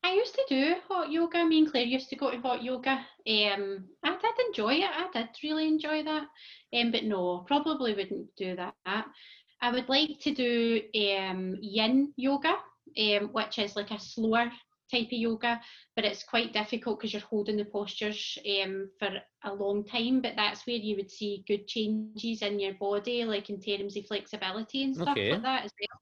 I 0.06 0.14
used 0.14 0.36
to 0.36 0.44
do 0.50 0.76
hot 0.89 1.12
yoga. 1.12 1.46
Me 1.46 1.60
and 1.60 1.72
Claire 1.72 1.86
used 1.86 2.10
to 2.10 2.18
go 2.18 2.30
to 2.30 2.38
hot 2.39 2.62
yoga. 2.62 2.91
Um, 2.91 3.86
I 4.04 4.18
did 4.18 4.48
enjoy 4.48 4.74
it. 4.74 4.89
I 4.91 5.10
did 5.14 5.30
really 5.41 5.68
enjoy 5.68 6.04
that. 6.04 6.28
Um, 6.74 6.91
but 6.91 7.06
no, 7.06 7.46
probably 7.48 7.94
wouldn't 7.94 8.36
do 8.36 8.56
that. 8.58 8.74
I 8.86 9.72
would 9.72 9.88
like 9.88 10.20
to 10.22 10.34
do 10.34 10.82
um, 10.94 11.56
yin 11.62 12.12
yoga, 12.18 12.56
um, 13.00 13.30
which 13.32 13.60
is 13.60 13.78
like 13.78 13.91
a 13.91 14.00
slower 14.00 14.52
type 14.94 15.08
of 15.08 15.14
yoga, 15.14 15.60
but 15.96 16.06
it's 16.06 16.24
quite 16.24 16.54
difficult 16.54 17.00
because 17.00 17.14
you're 17.14 17.22
holding 17.22 17.58
the 17.58 17.66
postures 17.66 18.38
um, 18.64 18.89
for 19.00 19.10
a 19.44 19.54
long 19.54 19.84
time. 19.84 20.22
But 20.22 20.34
that's 20.36 20.66
where 20.68 20.76
you 20.76 20.96
would 20.98 21.12
see 21.12 21.44
good 21.48 21.68
changes 21.68 22.41
in 22.41 22.60
your 22.60 22.76
body, 22.76 23.26
like 23.26 23.50
in 23.50 23.60
terms 23.60 23.98
of 23.98 24.06
flexibility 24.06 24.84
and 24.84 24.96
stuff 24.96 25.10
okay. 25.10 25.32
like 25.32 25.41
that 25.41 25.66
as 25.66 25.72
well. 25.80 26.00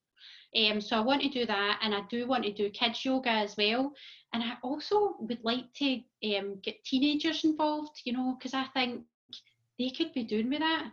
Um, 0.54 0.82
so 0.82 0.98
I 0.98 1.00
want 1.00 1.22
to 1.22 1.30
do 1.30 1.46
that, 1.46 1.80
and 1.82 1.96
I 1.96 2.02
do 2.10 2.28
want 2.28 2.44
to 2.44 2.52
do 2.52 2.70
kids 2.70 3.06
yoga 3.06 3.30
as 3.30 3.56
well. 3.58 3.94
And 4.34 4.44
I 4.44 4.54
also 4.64 5.16
would 5.20 5.39
like 5.44 5.72
to 5.76 6.02
um, 6.38 6.60
get 6.62 6.84
teenagers 6.84 7.44
involved, 7.44 8.02
you 8.04 8.14
know, 8.14 8.36
because 8.38 8.54
I 8.54 8.66
think 8.74 9.04
they 9.80 9.89
could 9.89 10.14
be 10.14 10.24
doing 10.24 10.50
with 10.50 10.60
that. 10.60 10.92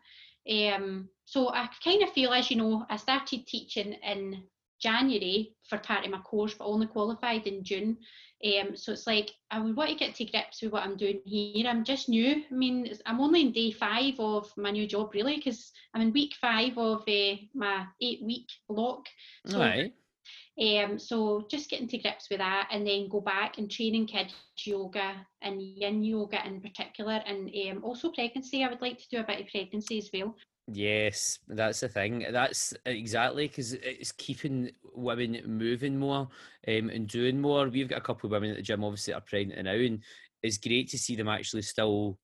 Um, 0.48 1.08
so 1.24 1.50
I 1.50 1.68
kind 1.84 2.02
of 2.02 2.10
feel, 2.10 2.32
as 2.32 2.50
you 2.50 2.56
know, 2.56 2.86
I 2.88 2.96
started 2.96 3.46
teaching 3.46 3.94
in 4.02 4.44
January 4.80 5.54
for 5.68 5.78
part 5.78 6.04
of 6.04 6.10
my 6.10 6.18
course, 6.18 6.54
but 6.54 6.66
only 6.66 6.86
qualified 6.86 7.46
in 7.46 7.64
June. 7.64 7.98
Um, 8.44 8.76
so 8.76 8.92
it's 8.92 9.06
like 9.06 9.32
I 9.50 9.58
would 9.58 9.76
want 9.76 9.90
to 9.90 9.96
get 9.96 10.14
to 10.14 10.24
grips 10.24 10.62
with 10.62 10.72
what 10.72 10.84
I'm 10.84 10.96
doing 10.96 11.20
here. 11.24 11.66
I'm 11.66 11.84
just 11.84 12.08
new. 12.08 12.44
I 12.50 12.54
mean, 12.54 12.88
I'm 13.04 13.20
only 13.20 13.40
in 13.40 13.52
day 13.52 13.72
five 13.72 14.14
of 14.20 14.52
my 14.56 14.70
new 14.70 14.86
job, 14.86 15.12
really, 15.12 15.36
because 15.36 15.72
I'm 15.92 16.02
in 16.02 16.12
week 16.12 16.34
five 16.40 16.78
of 16.78 17.02
uh, 17.08 17.34
my 17.54 17.86
eight 18.00 18.22
week 18.22 18.46
block. 18.68 19.06
So, 19.46 19.58
right. 19.58 19.92
Um, 20.60 20.98
so 20.98 21.46
just 21.50 21.70
getting 21.70 21.88
to 21.88 21.98
grips 21.98 22.30
with 22.30 22.38
that, 22.38 22.68
and 22.70 22.86
then 22.86 23.08
go 23.08 23.20
back 23.20 23.58
and 23.58 23.70
training 23.70 24.06
kids 24.06 24.34
yoga 24.64 25.14
and 25.42 25.60
yin 25.60 26.04
yoga 26.04 26.44
in 26.46 26.60
particular, 26.60 27.22
and 27.26 27.50
um, 27.70 27.84
also 27.84 28.10
pregnancy. 28.10 28.62
I 28.62 28.68
would 28.68 28.82
like 28.82 28.98
to 28.98 29.08
do 29.10 29.18
a 29.18 29.24
bit 29.24 29.40
of 29.40 29.48
pregnancy 29.48 29.98
as 29.98 30.10
well. 30.12 30.34
Yes, 30.70 31.38
that's 31.48 31.80
the 31.80 31.88
thing. 31.88 32.26
That's 32.30 32.74
exactly 32.84 33.48
because 33.48 33.72
it's 33.72 34.12
keeping 34.12 34.70
women 34.94 35.40
moving 35.46 35.98
more 35.98 36.28
um, 36.68 36.90
and 36.90 37.08
doing 37.08 37.40
more. 37.40 37.68
We've 37.68 37.88
got 37.88 37.98
a 37.98 38.02
couple 38.02 38.26
of 38.26 38.32
women 38.32 38.50
at 38.50 38.56
the 38.56 38.62
gym, 38.62 38.84
obviously, 38.84 39.14
are 39.14 39.22
pregnant 39.22 39.64
now, 39.64 39.72
and 39.72 40.02
it's 40.42 40.58
great 40.58 40.90
to 40.90 40.98
see 40.98 41.16
them 41.16 41.28
actually 41.28 41.62
still 41.62 42.18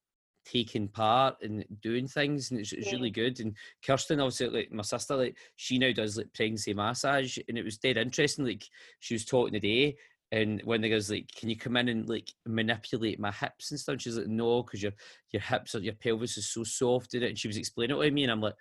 taking 0.45 0.87
part 0.87 1.37
and 1.41 1.65
doing 1.81 2.07
things, 2.07 2.51
and 2.51 2.59
it's, 2.59 2.71
it's 2.71 2.91
really 2.91 3.09
good. 3.09 3.39
And 3.39 3.55
Kirsten, 3.83 4.19
obviously, 4.19 4.49
like 4.49 4.71
my 4.71 4.83
sister, 4.83 5.15
like 5.15 5.37
she 5.55 5.79
now 5.79 5.91
does 5.91 6.15
like 6.15 6.31
pregnancy 6.35 6.75
massage, 6.75 7.39
and 7.49 7.57
it 7.57 7.65
was 7.65 7.79
dead 7.79 7.97
interesting. 7.97 8.45
Like 8.45 8.63
she 8.99 9.15
was 9.15 9.25
talking 9.25 9.53
today, 9.53 9.97
and 10.35 10.61
when 10.65 10.81
the 10.81 10.89
guy's 10.89 11.09
like, 11.09 11.29
"Can 11.33 11.49
you 11.49 11.55
come 11.55 11.77
in 11.77 11.87
and 11.87 12.09
like 12.09 12.29
manipulate 12.45 13.19
my 13.19 13.31
hips 13.31 13.71
and 13.71 13.79
stuff?" 13.79 14.01
She's 14.01 14.17
like, 14.17 14.27
"No, 14.27 14.63
because 14.63 14.83
your 14.83 14.91
your 15.31 15.41
hips 15.41 15.73
or 15.75 15.79
your 15.79 15.93
pelvis 15.93 16.37
is 16.37 16.51
so 16.51 16.63
soft 16.65 17.13
in 17.13 17.23
it." 17.23 17.29
And 17.29 17.39
she 17.39 17.47
was 17.47 17.57
explaining 17.57 17.97
it 17.97 18.03
to 18.03 18.11
me, 18.11 18.23
and 18.23 18.31
I'm 18.31 18.41
like, 18.41 18.55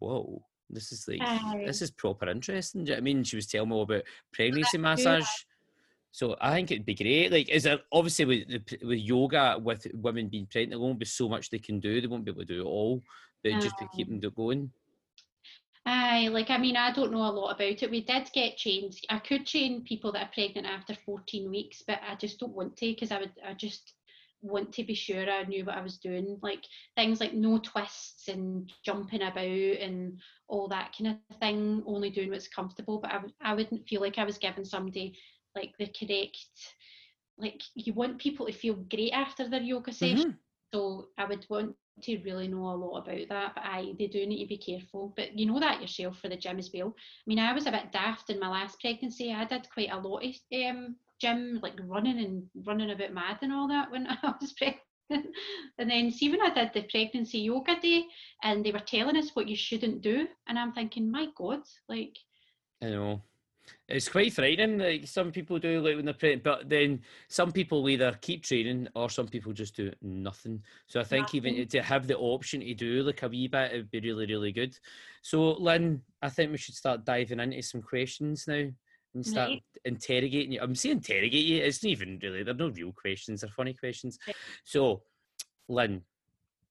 "Whoa, 0.00 0.42
this 0.68 0.90
is 0.90 1.06
like 1.06 1.20
this 1.66 1.82
is 1.82 1.92
proper 1.92 2.28
interesting." 2.28 2.84
Do 2.84 2.90
you 2.90 2.96
know 2.96 2.98
I 2.98 3.02
mean? 3.02 3.22
She 3.22 3.36
was 3.36 3.46
telling 3.46 3.70
me 3.70 3.80
about 3.80 4.02
pregnancy 4.32 4.76
massage. 4.78 5.28
So 6.10 6.36
I 6.40 6.52
think 6.52 6.70
it'd 6.72 6.86
be 6.86 6.94
great. 6.96 7.30
Like, 7.30 7.48
is 7.48 7.62
there 7.62 7.78
obviously 7.92 8.24
with 8.24 8.64
with 8.82 8.98
yoga 8.98 9.56
with 9.62 9.86
women 9.94 10.28
being 10.28 10.46
pregnant, 10.46 10.72
there 10.72 10.80
won't 10.80 10.98
be 10.98 11.06
so 11.06 11.28
much 11.28 11.48
they 11.48 11.58
can 11.60 11.78
do. 11.78 12.00
They 12.00 12.08
won't 12.08 12.24
be 12.24 12.32
able 12.32 12.42
to 12.42 12.54
do 12.54 12.62
it 12.62 12.66
all, 12.66 13.02
but 13.42 13.60
just 13.60 13.78
to 13.78 13.88
keep 13.94 14.08
them 14.08 14.20
going. 14.30 14.72
Aye, 15.86 16.28
like 16.28 16.48
I 16.50 16.56
mean, 16.56 16.76
I 16.76 16.92
don't 16.92 17.12
know 17.12 17.26
a 17.26 17.30
lot 17.30 17.50
about 17.54 17.82
it. 17.82 17.90
We 17.90 18.00
did 18.02 18.30
get 18.32 18.56
trained. 18.56 18.96
I 19.10 19.18
could 19.18 19.46
train 19.46 19.84
people 19.84 20.12
that 20.12 20.22
are 20.22 20.30
pregnant 20.32 20.66
after 20.66 20.94
14 21.04 21.50
weeks, 21.50 21.82
but 21.86 22.00
I 22.08 22.14
just 22.14 22.40
don't 22.40 22.54
want 22.54 22.76
to 22.78 22.86
because 22.86 23.12
I 23.12 23.20
would, 23.20 23.32
I 23.46 23.52
just 23.52 23.92
want 24.40 24.72
to 24.74 24.84
be 24.84 24.94
sure 24.94 25.28
I 25.28 25.44
knew 25.44 25.64
what 25.64 25.76
I 25.76 25.82
was 25.82 25.98
doing. 25.98 26.38
Like 26.42 26.64
things 26.96 27.20
like 27.20 27.34
no 27.34 27.58
twists 27.58 28.28
and 28.28 28.72
jumping 28.84 29.22
about 29.22 29.44
and 29.44 30.18
all 30.48 30.68
that 30.68 30.94
kind 30.96 31.18
of 31.30 31.36
thing. 31.38 31.82
Only 31.86 32.10
doing 32.10 32.30
what's 32.30 32.48
comfortable, 32.48 32.98
but 33.00 33.10
I, 33.10 33.20
I 33.42 33.54
wouldn't 33.54 33.86
feel 33.86 34.00
like 34.00 34.18
I 34.18 34.24
was 34.24 34.38
giving 34.38 34.64
somebody 34.64 35.18
like 35.54 35.74
the 35.78 35.86
correct. 35.86 36.38
Like 37.36 37.60
you 37.74 37.92
want 37.92 38.18
people 38.18 38.46
to 38.46 38.52
feel 38.52 38.74
great 38.74 39.12
after 39.12 39.48
their 39.48 39.60
yoga 39.60 39.92
session. 39.92 40.30
Mm-hmm. 40.30 40.43
So 40.74 41.06
I 41.18 41.24
would 41.24 41.46
want 41.48 41.76
to 42.02 42.18
really 42.24 42.48
know 42.48 42.66
a 42.66 42.74
lot 42.74 42.98
about 42.98 43.28
that, 43.28 43.54
but 43.54 43.62
I 43.64 43.94
they 43.96 44.08
do 44.08 44.26
need 44.26 44.42
to 44.42 44.48
be 44.48 44.58
careful. 44.58 45.14
But 45.16 45.38
you 45.38 45.46
know 45.46 45.60
that 45.60 45.80
yourself 45.80 46.18
for 46.18 46.28
the 46.28 46.36
gym 46.36 46.58
as 46.58 46.68
well. 46.74 46.88
I 46.88 47.24
mean, 47.28 47.38
I 47.38 47.52
was 47.52 47.68
a 47.68 47.70
bit 47.70 47.92
daft 47.92 48.28
in 48.28 48.40
my 48.40 48.48
last 48.48 48.80
pregnancy. 48.80 49.32
I 49.32 49.44
did 49.44 49.68
quite 49.72 49.92
a 49.92 50.00
lot 50.00 50.24
of 50.24 50.34
um, 50.52 50.96
gym, 51.20 51.60
like 51.62 51.78
running 51.84 52.18
and 52.18 52.42
running 52.66 52.90
a 52.90 52.96
bit 52.96 53.14
mad 53.14 53.38
and 53.42 53.52
all 53.52 53.68
that 53.68 53.88
when 53.92 54.08
I 54.24 54.34
was 54.40 54.52
pregnant. 54.54 54.82
and 55.78 55.88
then 55.88 56.10
see 56.10 56.28
when 56.28 56.42
I 56.42 56.52
did 56.52 56.72
the 56.74 56.88
pregnancy 56.90 57.38
yoga 57.38 57.78
day, 57.80 58.06
and 58.42 58.66
they 58.66 58.72
were 58.72 58.80
telling 58.80 59.16
us 59.16 59.30
what 59.34 59.46
you 59.48 59.54
shouldn't 59.54 60.02
do, 60.02 60.26
and 60.48 60.58
I'm 60.58 60.72
thinking, 60.72 61.08
my 61.08 61.28
God, 61.36 61.60
like. 61.88 62.16
I 62.82 62.90
know. 62.90 63.22
It's 63.88 64.08
quite 64.08 64.32
frightening. 64.32 64.78
Like 64.78 65.06
some 65.06 65.30
people 65.30 65.58
do, 65.58 65.80
like 65.80 65.96
when 65.96 66.04
they're 66.04 66.14
pregnant, 66.14 66.42
but 66.42 66.68
then 66.68 67.02
some 67.28 67.52
people 67.52 67.88
either 67.88 68.16
keep 68.20 68.42
training 68.42 68.88
or 68.94 69.10
some 69.10 69.28
people 69.28 69.52
just 69.52 69.76
do 69.76 69.92
nothing. 70.02 70.62
So 70.86 71.00
I 71.00 71.04
think 71.04 71.34
nothing. 71.34 71.54
even 71.54 71.68
to 71.68 71.82
have 71.82 72.06
the 72.06 72.16
option 72.16 72.60
to 72.60 72.74
do 72.74 73.02
like 73.02 73.22
a 73.22 73.28
wee 73.28 73.48
bit, 73.48 73.72
it'd 73.72 73.90
be 73.90 74.00
really, 74.00 74.26
really 74.26 74.52
good. 74.52 74.76
So 75.22 75.52
Lynn, 75.52 76.02
I 76.22 76.30
think 76.30 76.50
we 76.50 76.58
should 76.58 76.74
start 76.74 77.04
diving 77.04 77.40
into 77.40 77.62
some 77.62 77.82
questions 77.82 78.46
now 78.48 78.68
and 79.14 79.26
start 79.26 79.50
right. 79.50 79.62
interrogating 79.84 80.52
you. 80.52 80.60
I'm 80.60 80.74
saying 80.74 80.96
interrogate 80.96 81.44
you. 81.44 81.62
It's 81.62 81.82
not 81.82 81.90
even 81.90 82.18
really. 82.22 82.42
They're 82.42 82.54
no 82.54 82.70
real 82.70 82.92
questions. 82.92 83.40
They're 83.40 83.50
funny 83.50 83.74
questions. 83.74 84.18
So, 84.64 85.02
Lynn, 85.68 86.02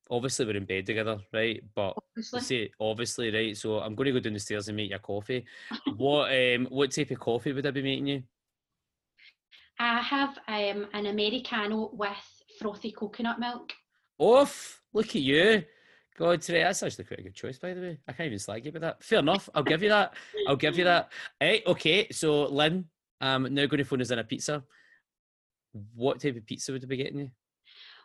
obviously 0.09 0.45
we're 0.45 0.57
in 0.57 0.65
bed 0.65 0.85
together, 0.85 1.19
right? 1.31 1.61
But 1.75 1.95
obviously. 1.97 2.41
say 2.41 2.71
obviously, 2.79 3.33
right? 3.33 3.57
So 3.57 3.79
I'm 3.79 3.95
going 3.95 4.07
to 4.07 4.13
go 4.13 4.19
down 4.19 4.33
the 4.33 4.39
stairs 4.39 4.67
and 4.67 4.77
make 4.77 4.89
you 4.89 4.95
a 4.95 4.99
coffee. 4.99 5.45
what 5.97 6.31
um 6.31 6.67
what 6.69 6.91
type 6.91 7.11
of 7.11 7.19
coffee 7.19 7.53
would 7.53 7.65
I 7.65 7.71
be 7.71 7.81
making 7.81 8.07
you? 8.07 8.23
I 9.79 10.01
have 10.01 10.37
um 10.47 10.87
an 10.93 11.07
americano 11.07 11.89
with 11.93 12.43
frothy 12.59 12.91
coconut 12.91 13.39
milk. 13.39 13.73
Off! 14.19 14.81
Look 14.93 15.07
at 15.07 15.21
you. 15.21 15.63
God, 16.15 16.41
today 16.41 16.61
that's 16.61 16.83
actually 16.83 17.05
quite 17.05 17.21
a 17.21 17.23
good 17.23 17.33
choice, 17.33 17.57
by 17.57 17.73
the 17.73 17.81
way. 17.81 17.99
I 18.07 18.13
can't 18.13 18.27
even 18.27 18.37
slag 18.37 18.63
you 18.63 18.69
about 18.69 18.81
that. 18.81 19.03
Fair 19.03 19.19
enough. 19.19 19.49
I'll 19.55 19.63
give 19.63 19.81
you 19.81 19.89
that. 19.89 20.13
I'll 20.47 20.55
give 20.55 20.77
you 20.77 20.83
that. 20.83 21.11
Hey, 21.39 21.63
okay. 21.65 22.07
So, 22.11 22.43
Lynn, 22.45 22.85
I'm 23.19 23.51
now 23.51 23.65
going 23.65 23.79
to 23.79 23.83
phone 23.83 24.01
us 24.01 24.11
in 24.11 24.19
a 24.19 24.23
pizza. 24.23 24.63
What 25.95 26.21
type 26.21 26.37
of 26.37 26.45
pizza 26.45 26.71
would 26.71 26.83
I 26.83 26.87
be 26.87 26.97
getting 26.97 27.19
you? 27.19 27.31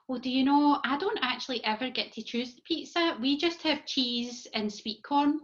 Well, 0.09 0.19
do 0.19 0.31
you 0.31 0.43
know, 0.43 0.81
I 0.85 0.97
don't 0.97 1.19
actually 1.21 1.63
ever 1.65 1.91
get 1.91 2.13
to 2.13 2.23
choose 2.23 2.55
the 2.55 2.63
pizza. 2.63 3.17
We 3.21 3.37
just 3.37 3.61
have 3.63 3.85
cheese 3.85 4.47
and 4.55 4.73
sweet 4.73 5.03
corn. 5.03 5.41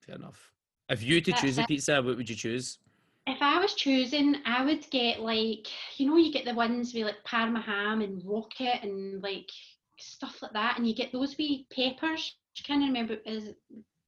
Fair 0.00 0.14
enough. 0.14 0.52
If 0.88 1.02
you 1.02 1.20
to 1.20 1.32
choose 1.32 1.58
a 1.58 1.64
pizza, 1.64 2.00
what 2.00 2.16
would 2.16 2.30
you 2.30 2.36
choose? 2.36 2.78
If 3.26 3.38
I 3.42 3.58
was 3.58 3.74
choosing, 3.74 4.36
I 4.46 4.64
would 4.64 4.88
get 4.90 5.20
like, 5.20 5.66
you 5.98 6.06
know, 6.06 6.16
you 6.16 6.32
get 6.32 6.44
the 6.44 6.54
ones 6.54 6.94
with 6.94 7.06
like 7.06 7.24
Parma 7.24 7.60
ham 7.60 8.02
and 8.02 8.22
rocket 8.24 8.84
and 8.84 9.20
like 9.20 9.50
stuff 9.98 10.40
like 10.42 10.52
that, 10.52 10.78
and 10.78 10.86
you 10.86 10.94
get 10.94 11.10
those 11.12 11.36
wee 11.36 11.66
peppers. 11.74 12.36
I 12.56 12.62
can't 12.62 12.84
remember, 12.84 13.16
is 13.26 13.52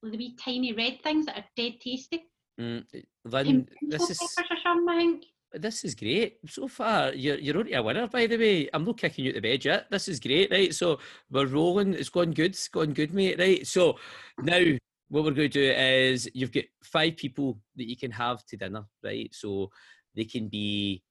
the 0.05 0.17
wee 0.17 0.37
tiny 0.41 0.73
red 0.73 1.01
things 1.03 1.27
that 1.27 1.37
are 1.37 1.45
dead 1.57 1.81
tasty. 1.81 2.29
Mm, 2.61 2.85
Lynn, 3.25 3.69
this 3.83 4.09
is. 4.09 4.19
Peppers 4.19 4.51
or 4.51 4.57
something, 4.63 4.89
I 4.89 4.99
think 4.99 5.25
this 5.53 5.85
is 5.85 5.95
great 5.95 6.39
so 6.47 6.69
far. 6.69 7.13
You're 7.15 7.39
you're 7.39 7.59
only 7.59 7.75
a 7.75 7.83
winner, 7.83 8.07
by 8.09 8.27
the 8.27 8.37
way. 8.37 8.69
I'm 8.73 8.85
not 8.85 8.99
kicking 8.99 9.25
you 9.25 9.33
to 9.33 9.41
the 9.41 9.49
bed 9.49 9.65
yet. 9.65 9.91
This 9.91 10.09
is 10.09 10.21
great, 10.21 10.51
right? 10.51 10.75
So 10.75 10.99
we're 11.31 11.47
rolling. 11.47 11.95
It's 11.95 12.09
gone 12.09 12.33
good. 12.33 12.53
It's 12.53 12.69
gone 12.69 12.93
good, 12.93 13.15
mate. 13.15 13.39
Right. 13.39 13.67
So 13.67 13.97
now 14.39 14.61
what 15.09 15.25
we're 15.25 15.31
going 15.31 15.35
to 15.37 15.49
do 15.49 15.73
is 15.73 16.29
you've 16.35 16.53
got 16.53 16.65
five 16.83 17.17
people 17.17 17.59
that 17.77 17.89
you 17.89 17.97
can 17.97 18.11
have 18.11 18.45
to 18.47 18.57
dinner, 18.57 18.85
right? 19.03 19.29
So 19.33 19.71
they 20.15 20.25
can 20.25 20.49
be 20.49 21.03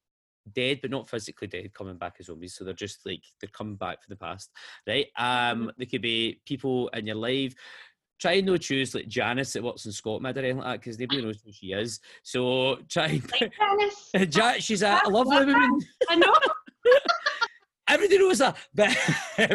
dead 0.53 0.79
but 0.81 0.91
not 0.91 1.09
physically 1.09 1.47
dead 1.47 1.73
coming 1.73 1.97
back 1.97 2.15
as 2.19 2.27
zombies 2.27 2.55
so 2.55 2.63
they're 2.63 2.73
just 2.73 3.05
like 3.05 3.23
they're 3.39 3.49
coming 3.49 3.75
back 3.75 4.03
from 4.03 4.11
the 4.11 4.15
past 4.15 4.49
right 4.87 5.07
um 5.17 5.27
mm-hmm. 5.27 5.67
they 5.77 5.85
could 5.85 6.01
be 6.01 6.39
people 6.45 6.87
in 6.89 7.05
your 7.05 7.15
life 7.15 7.53
try 8.19 8.33
and 8.33 8.47
no 8.47 8.57
choose 8.57 8.95
like 8.95 9.07
Janice 9.07 9.53
that 9.53 9.63
works 9.63 9.85
in 9.85 9.91
Scotland 9.91 10.35
or 10.35 10.39
anything 10.39 10.57
like 10.57 10.65
that 10.65 10.79
because 10.81 10.99
nobody 10.99 11.21
knows 11.21 11.41
who 11.45 11.51
she 11.51 11.67
is. 11.73 11.99
So 12.23 12.77
try 12.89 13.21
Janice. 13.39 14.35
Ja- 14.35 14.53
she's 14.59 14.81
a, 14.81 14.99
a 15.05 15.09
lovely 15.09 15.37
woman. 15.45 15.79
I 16.09 16.15
know. 16.15 16.33
Everybody 17.89 18.17
knows 18.19 18.39
that, 18.39 18.57
but, 18.75 18.97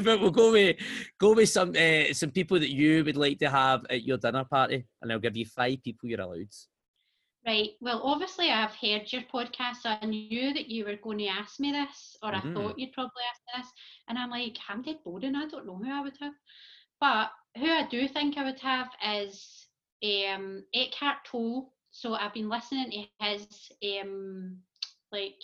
but 0.04 0.20
we'll 0.20 0.30
go 0.30 0.52
with 0.52 0.76
go 1.18 1.34
with 1.34 1.50
some 1.50 1.74
uh, 1.76 2.14
some 2.14 2.30
people 2.30 2.58
that 2.58 2.70
you 2.70 3.04
would 3.04 3.16
like 3.16 3.38
to 3.40 3.50
have 3.50 3.84
at 3.90 4.04
your 4.04 4.16
dinner 4.16 4.44
party, 4.44 4.86
and 5.02 5.12
I'll 5.12 5.18
give 5.18 5.36
you 5.36 5.44
five 5.44 5.82
people 5.84 6.08
you're 6.08 6.20
allowed. 6.22 6.48
Right. 7.46 7.70
Well, 7.82 8.00
obviously, 8.04 8.50
I've 8.50 8.74
heard 8.74 9.12
your 9.12 9.22
podcast, 9.22 9.82
so 9.82 9.90
I 10.00 10.06
knew 10.06 10.54
that 10.54 10.68
you 10.68 10.86
were 10.86 10.96
going 10.96 11.18
to 11.18 11.26
ask 11.26 11.60
me 11.60 11.72
this, 11.72 12.16
or 12.22 12.30
Mhm. 12.32 12.36
I 12.36 12.54
thought 12.54 12.78
you'd 12.78 12.92
probably 12.92 13.22
ask 13.30 13.40
me 13.48 13.62
this. 13.62 13.72
And 14.08 14.16
I'm 14.16 14.30
like, 14.30 14.56
I'm 14.68 14.80
dead 14.80 14.98
boring. 15.04 15.34
I 15.34 15.46
don't 15.46 15.66
know 15.66 15.76
who 15.76 15.90
I 15.92 16.00
would 16.00 16.16
have. 16.20 16.32
But 17.02 17.32
who 17.56 17.66
I 17.66 17.82
do 17.90 18.06
think 18.06 18.38
I 18.38 18.44
would 18.44 18.60
have 18.60 18.88
is 19.04 19.66
um, 20.04 20.62
Eckhart 20.72 21.24
Tolle. 21.24 21.72
So 21.90 22.14
I've 22.14 22.32
been 22.32 22.48
listening 22.48 22.92
to 22.92 23.26
his 23.26 23.44
um, 24.00 24.58
like 25.10 25.34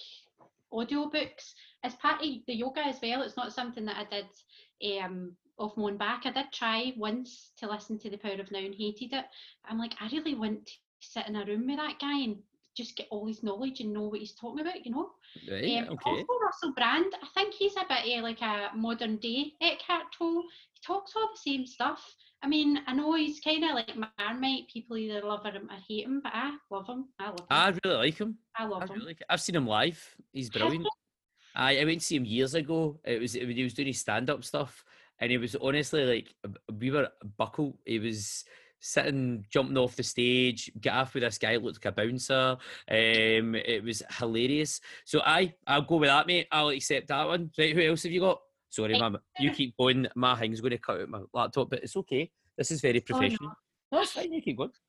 audiobooks 0.72 1.54
as 1.82 1.96
part 1.96 2.22
of 2.22 2.28
the 2.46 2.54
yoga 2.54 2.86
as 2.86 3.00
well. 3.02 3.22
It's 3.22 3.36
not 3.36 3.52
something 3.52 3.84
that 3.86 3.96
I 3.96 4.22
did 4.84 5.02
um, 5.02 5.32
off 5.58 5.76
my 5.76 5.86
own 5.86 5.96
back. 5.96 6.26
I 6.26 6.30
did 6.30 6.52
try 6.52 6.92
once 6.96 7.50
to 7.58 7.68
listen 7.68 7.98
to 7.98 8.10
The 8.10 8.18
Power 8.18 8.40
of 8.40 8.52
Now 8.52 8.60
and 8.60 8.72
hated 8.72 9.12
it. 9.12 9.24
I'm 9.68 9.78
like, 9.80 9.94
I 10.00 10.08
really 10.12 10.36
want 10.36 10.64
to 10.64 10.72
sit 11.00 11.26
in 11.26 11.34
a 11.34 11.44
room 11.44 11.66
with 11.66 11.78
that 11.78 11.98
guy 12.00 12.20
and 12.20 12.36
just 12.78 12.96
get 12.96 13.08
all 13.10 13.26
his 13.26 13.42
knowledge 13.42 13.80
and 13.80 13.92
know 13.92 14.02
what 14.08 14.20
he's 14.20 14.32
talking 14.32 14.60
about, 14.60 14.86
you 14.86 14.92
know. 14.92 15.10
Right? 15.50 15.82
Um, 15.82 15.94
okay. 15.94 16.10
Also, 16.10 16.26
Russell 16.42 16.72
Brand, 16.74 17.12
I 17.20 17.26
think 17.34 17.52
he's 17.52 17.76
a 17.76 17.84
bit 17.88 18.16
of 18.16 18.22
like 18.22 18.40
a 18.40 18.70
modern 18.74 19.16
day 19.16 19.52
Eckhart 19.60 20.04
Tolle. 20.16 20.44
He 20.72 20.80
talks 20.86 21.12
all 21.16 21.28
the 21.32 21.50
same 21.50 21.66
stuff. 21.66 22.14
I 22.42 22.46
mean, 22.46 22.78
I 22.86 22.94
know 22.94 23.14
he's 23.14 23.40
kind 23.40 23.64
of 23.64 23.74
like 23.74 23.92
Marmite. 24.18 24.68
People 24.72 24.96
either 24.96 25.26
love 25.26 25.44
him 25.44 25.68
or 25.68 25.76
hate 25.88 26.06
him, 26.06 26.20
but 26.22 26.32
I 26.32 26.52
love 26.70 26.86
him. 26.86 27.06
I 27.18 27.26
love 27.26 27.40
him. 27.40 27.46
I 27.50 27.74
really 27.84 27.96
like 27.96 28.18
him. 28.18 28.38
I 28.56 28.64
love 28.64 28.82
I 28.82 28.86
him. 28.86 28.92
really 28.92 29.06
like 29.06 29.22
I've 29.28 29.40
seen 29.40 29.56
him 29.56 29.66
live. 29.66 30.16
He's 30.32 30.48
brilliant. 30.48 30.86
I, 31.56 31.80
I 31.80 31.84
went 31.84 32.00
to 32.00 32.06
see 32.06 32.16
him 32.16 32.24
years 32.24 32.54
ago. 32.54 33.00
It 33.04 33.20
was 33.20 33.34
when 33.34 33.50
he 33.50 33.64
was 33.64 33.74
doing 33.74 33.88
his 33.88 33.98
stand 33.98 34.30
up 34.30 34.44
stuff, 34.44 34.84
and 35.18 35.32
he 35.32 35.38
was 35.38 35.56
honestly 35.56 36.04
like 36.04 36.32
we 36.78 36.92
were 36.92 37.08
buckle. 37.36 37.76
He 37.84 37.98
was 37.98 38.44
sitting, 38.80 39.44
jumping 39.50 39.76
off 39.78 39.96
the 39.96 40.02
stage, 40.02 40.70
get 40.80 40.94
off 40.94 41.14
with 41.14 41.22
this 41.22 41.38
guy 41.38 41.56
looked 41.56 41.84
like 41.84 41.92
a 41.92 41.92
bouncer. 41.92 42.56
Um, 42.90 43.54
it 43.54 43.82
was 43.82 44.02
hilarious. 44.18 44.80
So 45.04 45.20
I, 45.24 45.54
I'll 45.66 45.82
go 45.82 45.96
with 45.96 46.08
that, 46.08 46.26
mate. 46.26 46.46
I'll 46.52 46.68
accept 46.68 47.08
that 47.08 47.26
one. 47.26 47.50
Right, 47.58 47.74
who 47.74 47.82
else 47.82 48.02
have 48.04 48.12
you 48.12 48.20
got? 48.20 48.40
Sorry, 48.70 48.98
ma'am. 48.98 49.16
You 49.38 49.50
keep 49.52 49.76
going. 49.76 50.06
My 50.14 50.38
thing's 50.38 50.60
going 50.60 50.70
to 50.72 50.78
cut 50.78 51.00
out 51.00 51.08
my 51.08 51.20
laptop, 51.32 51.70
but 51.70 51.82
it's 51.82 51.96
okay. 51.96 52.30
This 52.56 52.70
is 52.70 52.80
very 52.80 52.98
Oh, 52.98 53.02
no. 53.12 53.18
professional. 53.18 53.52
no, 53.92 54.00
it's 54.00 54.12
fine. 54.12 54.32
You 54.32 54.42
keep 54.42 54.56
going. 54.58 54.70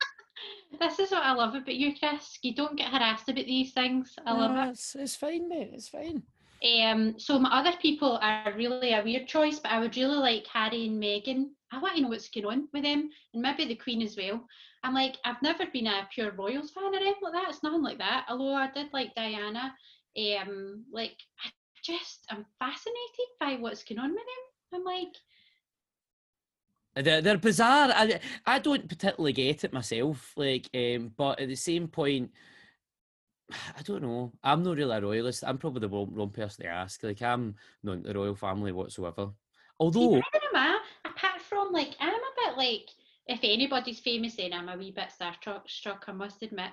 This 0.80 1.00
is 1.00 1.12
what 1.12 1.24
I 1.24 1.34
love 1.34 1.54
about 1.54 1.76
you, 1.76 1.94
Chris. 1.98 2.40
You 2.44 2.56
don't 2.56 2.78
get 2.78 2.94
harassed 2.94 3.28
about 3.28 3.46
these 3.46 3.74
things. 3.74 4.16
I 4.26 4.32
love 4.32 4.52
No, 4.52 4.64
it. 4.64 4.70
It's, 4.70 4.96
it's 4.96 5.16
fine, 5.18 5.50
mate. 5.50 5.72
It's 5.74 5.90
fine. 5.90 6.24
Um, 6.62 7.18
so 7.18 7.40
my 7.40 7.50
other 7.58 7.78
people 7.82 8.20
are 8.22 8.54
really 8.56 8.94
a 8.94 9.04
weird 9.04 9.28
choice, 9.28 9.60
but 9.60 9.72
I 9.72 9.80
would 9.80 9.96
really 9.96 10.18
like 10.18 10.46
Harry 10.48 10.88
and 10.88 11.02
Meghan. 11.02 11.50
I 11.72 11.80
want 11.80 11.96
to 11.96 12.02
know 12.02 12.10
what's 12.10 12.30
going 12.30 12.46
on 12.46 12.68
with 12.74 12.84
them, 12.84 13.10
and 13.34 13.42
maybe 13.42 13.66
the 13.66 13.76
Queen 13.76 14.02
as 14.02 14.18
well. 14.18 14.46
I'm 14.84 14.94
like, 14.94 15.18
I've 15.24 15.42
never 15.42 15.66
been 15.72 15.88
a 15.88 16.08
pure 16.14 16.32
royals 16.32 16.72
fan 16.72 16.84
or 16.84 16.96
anything 16.96 17.16
like 17.22 17.34
that. 17.34 17.50
It's 17.50 17.64
nothing 17.64 17.84
like 17.84 17.98
that. 18.00 18.26
Although 18.30 18.54
I 18.54 18.70
did 18.72 18.88
like 18.94 19.16
Diana. 19.16 19.74
Um, 20.18 20.84
like 20.92 21.16
I 21.46 21.50
just 21.84 22.26
I'm 22.30 22.46
fascinated 22.60 23.30
by 23.40 23.56
what's 23.56 23.84
going 23.84 24.00
on 24.00 24.12
with 24.12 24.20
them. 24.20 24.80
I'm 24.80 24.84
like, 24.84 25.16
They're, 27.06 27.22
they're 27.22 27.38
bizarre. 27.38 27.92
I, 27.94 28.20
I 28.46 28.60
don't 28.60 28.90
particularly 28.90 29.34
get 29.34 29.64
it 29.64 29.74
myself. 29.74 30.34
Like, 30.36 30.70
um, 30.76 31.12
but 31.16 31.40
at 31.40 31.48
the 31.48 31.56
same 31.56 31.88
point, 31.88 32.32
I 33.52 33.82
don't 33.84 34.02
know. 34.02 34.32
I'm 34.44 34.64
not 34.64 34.78
really 34.78 34.96
a 34.96 35.02
royalist. 35.02 35.44
I'm 35.46 35.58
probably 35.58 35.82
the 35.82 35.90
wrong, 35.90 36.10
wrong 36.12 36.30
person 36.30 36.66
to 36.66 36.70
ask. 36.70 37.04
Like, 37.04 37.22
I'm 37.22 37.56
not 37.84 37.94
in 37.94 38.04
the 38.04 38.14
royal 38.14 38.36
family 38.36 38.72
whatsoever. 38.72 39.26
see, 39.26 39.34
Although, 39.80 40.12
neither 40.12 40.24
am. 40.56 40.80
Apart 41.06 41.42
from 41.42 41.72
like, 41.72 41.96
I'm 42.00 42.14
a 42.14 42.48
bit 42.48 42.58
like, 42.58 42.90
if 43.28 43.40
anybody's 43.44 44.00
famous, 44.00 44.36
then 44.36 44.54
I'm 44.54 44.70
a 44.70 44.78
wee 44.78 44.92
bit 44.92 45.10
starstruck. 45.20 45.68
Struck, 45.68 46.06
I 46.08 46.12
must 46.12 46.42
admit. 46.44 46.72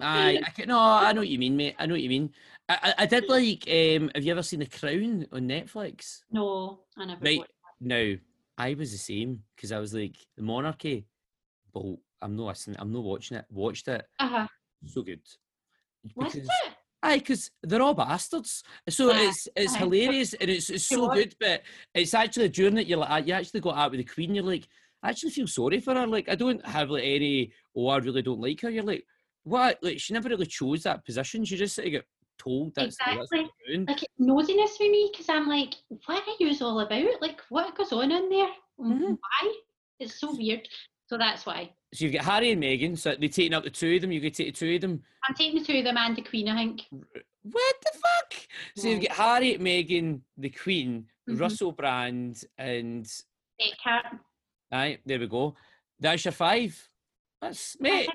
I, 0.00 0.40
I 0.46 0.50
can, 0.50 0.68
no, 0.68 0.78
I 0.78 1.12
know 1.12 1.20
what 1.20 1.28
you 1.28 1.38
mean, 1.38 1.56
mate. 1.56 1.76
I 1.78 1.84
know 1.84 1.94
what 1.94 2.02
you 2.02 2.08
mean. 2.08 2.32
I, 2.68 2.78
I, 2.82 2.94
I 3.02 3.06
did 3.06 3.28
like. 3.28 3.64
Um, 3.68 4.10
have 4.14 4.24
you 4.24 4.32
ever 4.32 4.42
seen 4.42 4.60
The 4.60 4.66
Crown 4.66 5.26
on 5.32 5.42
Netflix? 5.42 6.20
no, 6.30 6.80
I 6.96 7.04
never. 7.04 7.22
Right. 7.22 7.38
watched 7.38 7.52
No, 7.80 8.16
I 8.56 8.74
was 8.74 8.92
the 8.92 8.98
same 8.98 9.42
because 9.54 9.72
I 9.72 9.78
was 9.78 9.92
like 9.92 10.16
the 10.36 10.42
monarchy. 10.42 11.06
But 11.72 11.84
I'm 12.22 12.36
not 12.36 12.46
listening. 12.46 12.76
I'm 12.80 12.92
not 12.92 13.04
watching 13.04 13.36
it. 13.36 13.44
Watched 13.50 13.88
it. 13.88 14.06
Uh-huh. 14.18 14.46
So 14.86 15.02
good. 15.02 15.20
Was 16.14 16.32
Because- 16.34 16.48
it? 16.48 16.72
Aye, 17.02 17.18
because 17.18 17.50
they're 17.62 17.80
all 17.80 17.94
bastards. 17.94 18.62
So 18.90 19.10
Aye, 19.10 19.28
it's 19.28 19.48
it's 19.56 19.74
aye. 19.74 19.78
hilarious 19.78 20.34
and 20.34 20.50
it's 20.50 20.68
it's 20.68 20.84
so 20.84 21.08
good, 21.08 21.34
but 21.40 21.62
it's 21.94 22.12
actually 22.12 22.50
during 22.50 22.76
it 22.76 22.86
you're 22.86 22.98
like 22.98 23.26
you 23.26 23.32
actually 23.32 23.60
got 23.60 23.76
out 23.78 23.90
with 23.92 23.98
the 24.00 24.04
Queen. 24.04 24.34
You're 24.34 24.44
like, 24.44 24.68
I 25.02 25.08
actually 25.08 25.30
feel 25.30 25.46
sorry 25.46 25.80
for 25.80 25.94
her. 25.94 26.06
Like 26.06 26.28
I 26.28 26.34
don't 26.34 26.62
have 26.66 26.90
like 26.90 27.04
any. 27.04 27.52
Oh, 27.74 27.88
I 27.88 27.96
really 27.98 28.20
don't 28.20 28.40
like 28.40 28.60
her. 28.60 28.68
You're 28.70 28.84
like, 28.84 29.06
what? 29.44 29.78
Like 29.82 29.98
she 29.98 30.12
never 30.12 30.28
really 30.28 30.44
chose 30.44 30.82
that 30.82 31.02
position. 31.06 31.42
She 31.46 31.56
just 31.56 31.74
sort 31.74 31.86
of 31.86 31.92
got 31.94 32.04
told 32.38 32.74
that's 32.74 32.96
that's 32.98 33.12
Exactly. 33.16 33.50
doing. 33.66 33.86
like 33.86 34.00
nosiness 34.20 34.72
with 34.78 34.90
me 34.90 35.08
because 35.10 35.30
I'm 35.30 35.48
like, 35.48 35.76
what 36.04 36.22
are 36.28 36.34
you 36.38 36.54
all 36.60 36.80
about? 36.80 37.22
Like, 37.22 37.40
what 37.48 37.74
goes 37.76 37.92
on 37.92 38.12
in 38.12 38.28
there? 38.28 38.48
Mm, 38.78 38.98
Mhm. 39.00 39.18
Why? 39.18 39.54
It's 40.00 40.20
so 40.20 40.34
weird. 40.36 40.68
So 41.06 41.16
that's 41.16 41.46
why 41.46 41.72
So 41.92 42.04
you've 42.04 42.14
got 42.14 42.24
Harry 42.24 42.52
and 42.52 42.62
Meghan. 42.62 42.96
So 42.96 43.14
they're 43.18 43.28
taking 43.28 43.54
up 43.54 43.64
the 43.64 43.70
two 43.70 43.96
of 43.96 44.02
them. 44.02 44.12
You 44.12 44.20
could 44.20 44.34
take 44.34 44.46
the 44.48 44.52
two 44.52 44.74
of 44.76 44.80
them. 44.80 45.02
I'm 45.28 45.34
taking 45.34 45.58
the 45.58 45.64
two 45.64 45.78
of 45.78 45.84
them 45.84 45.96
and 45.96 46.16
the 46.16 46.22
Queen. 46.22 46.48
I 46.48 46.56
think. 46.56 46.82
What 47.42 47.74
the 47.82 47.90
fuck? 47.98 48.34
So 48.76 48.88
you've 48.88 49.02
got 49.02 49.16
Harry, 49.16 49.56
Meghan, 49.58 50.20
the 50.36 50.50
Queen, 50.50 51.06
Mhm. 51.28 51.40
Russell 51.40 51.72
Brand, 51.72 52.44
and 52.58 53.10
Eckhart. 53.58 54.06
aye, 54.72 54.98
there 55.04 55.18
we 55.18 55.26
go. 55.26 55.56
That's 55.98 56.24
your 56.24 56.32
five. 56.32 56.88
That's 57.40 57.78
mate. 57.80 58.08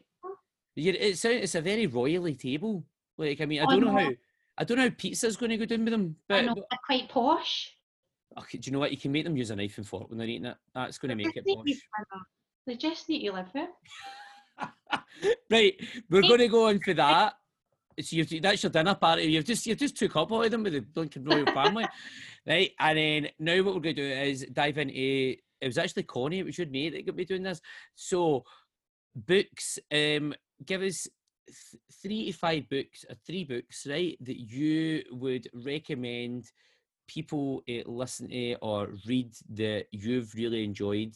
it's 0.75 1.25
a, 1.25 1.43
it's 1.43 1.55
a 1.55 1.61
very 1.61 1.87
royally 1.87 2.35
table. 2.35 2.85
Like 3.17 3.41
I 3.41 3.45
mean, 3.45 3.61
I 3.61 3.63
Oh, 3.65 3.67
don't 3.71 3.81
know 3.81 3.91
no. 3.91 3.99
how 4.05 4.11
I 4.57 4.63
don't 4.63 4.77
know 4.77 4.83
how 4.83 4.95
pizza's 4.97 5.35
going 5.35 5.49
to 5.49 5.57
go 5.57 5.65
down 5.65 5.83
with 5.83 5.91
them. 5.91 6.15
But, 6.29 6.45
know 6.45 6.53
they're 6.55 6.79
quite 6.85 7.09
posh. 7.09 7.75
okay, 8.37 8.57
do 8.57 8.67
you 8.67 8.71
know 8.73 8.79
what? 8.79 8.91
You 8.91 8.97
can 8.97 9.11
make 9.11 9.25
them 9.25 9.35
use 9.35 9.49
a 9.49 9.55
knife 9.55 9.77
and 9.77 9.87
fork 9.87 10.09
when 10.09 10.17
they're 10.17 10.27
eating 10.27 10.45
it. 10.45 10.57
That's 10.73 10.97
going 10.97 11.09
to 11.09 11.15
make 11.15 11.35
it 11.35 11.45
posh. 11.45 11.75
Need- 12.73 12.73
I 12.73 12.73
know. 12.73 12.73
They 12.73 12.75
just 12.75 13.09
need 13.09 13.25
to 13.27 13.33
live 13.33 13.47
there. 13.53 13.67
right, 15.51 15.75
we're 16.09 16.21
going 16.21 16.39
to 16.39 16.47
go 16.47 16.67
on 16.67 16.79
for 16.79 16.93
that. 16.93 17.33
So 18.01 18.15
you've 18.17 18.41
that's 18.41 18.61
your 18.63 18.71
dinner 18.71 18.95
party. 18.95 19.23
You've 19.23 19.45
just 19.45 19.65
you've 19.65 19.77
just 19.77 19.97
took 19.97 20.15
up 20.17 20.31
all 20.31 20.43
of 20.43 20.51
them 20.51 20.63
with 20.63 20.73
the 20.73 20.85
Lincoln 20.95 21.23
royal 21.23 21.45
family, 21.45 21.85
right? 22.47 22.71
And 22.79 22.97
then 22.97 23.27
now 23.39 23.55
what 23.63 23.75
we're 23.75 23.79
going 23.81 23.95
to 23.95 24.01
do 24.01 24.21
is 24.29 24.45
dive 24.51 24.77
into. 24.77 25.35
It 25.61 25.67
was 25.67 25.77
actually 25.77 26.03
Connie, 26.03 26.39
it 26.39 26.45
was 26.45 26.57
your 26.57 26.67
mate 26.67 26.89
that 26.89 27.05
got 27.05 27.15
me 27.15 27.23
doing 27.25 27.43
this. 27.43 27.61
So 27.95 28.43
books. 29.15 29.79
Um, 29.91 30.33
give 30.65 30.81
us 30.81 31.07
th- 31.47 31.81
three 32.01 32.31
to 32.31 32.37
five 32.37 32.67
books, 32.69 33.05
or 33.09 33.15
three 33.25 33.45
books, 33.45 33.87
right? 33.89 34.17
That 34.21 34.39
you 34.39 35.03
would 35.11 35.47
recommend 35.53 36.45
people 37.07 37.63
uh, 37.69 37.89
listen 37.89 38.29
to 38.29 38.55
or 38.55 38.89
read 39.07 39.31
that 39.51 39.85
you've 39.91 40.33
really 40.35 40.63
enjoyed. 40.65 41.13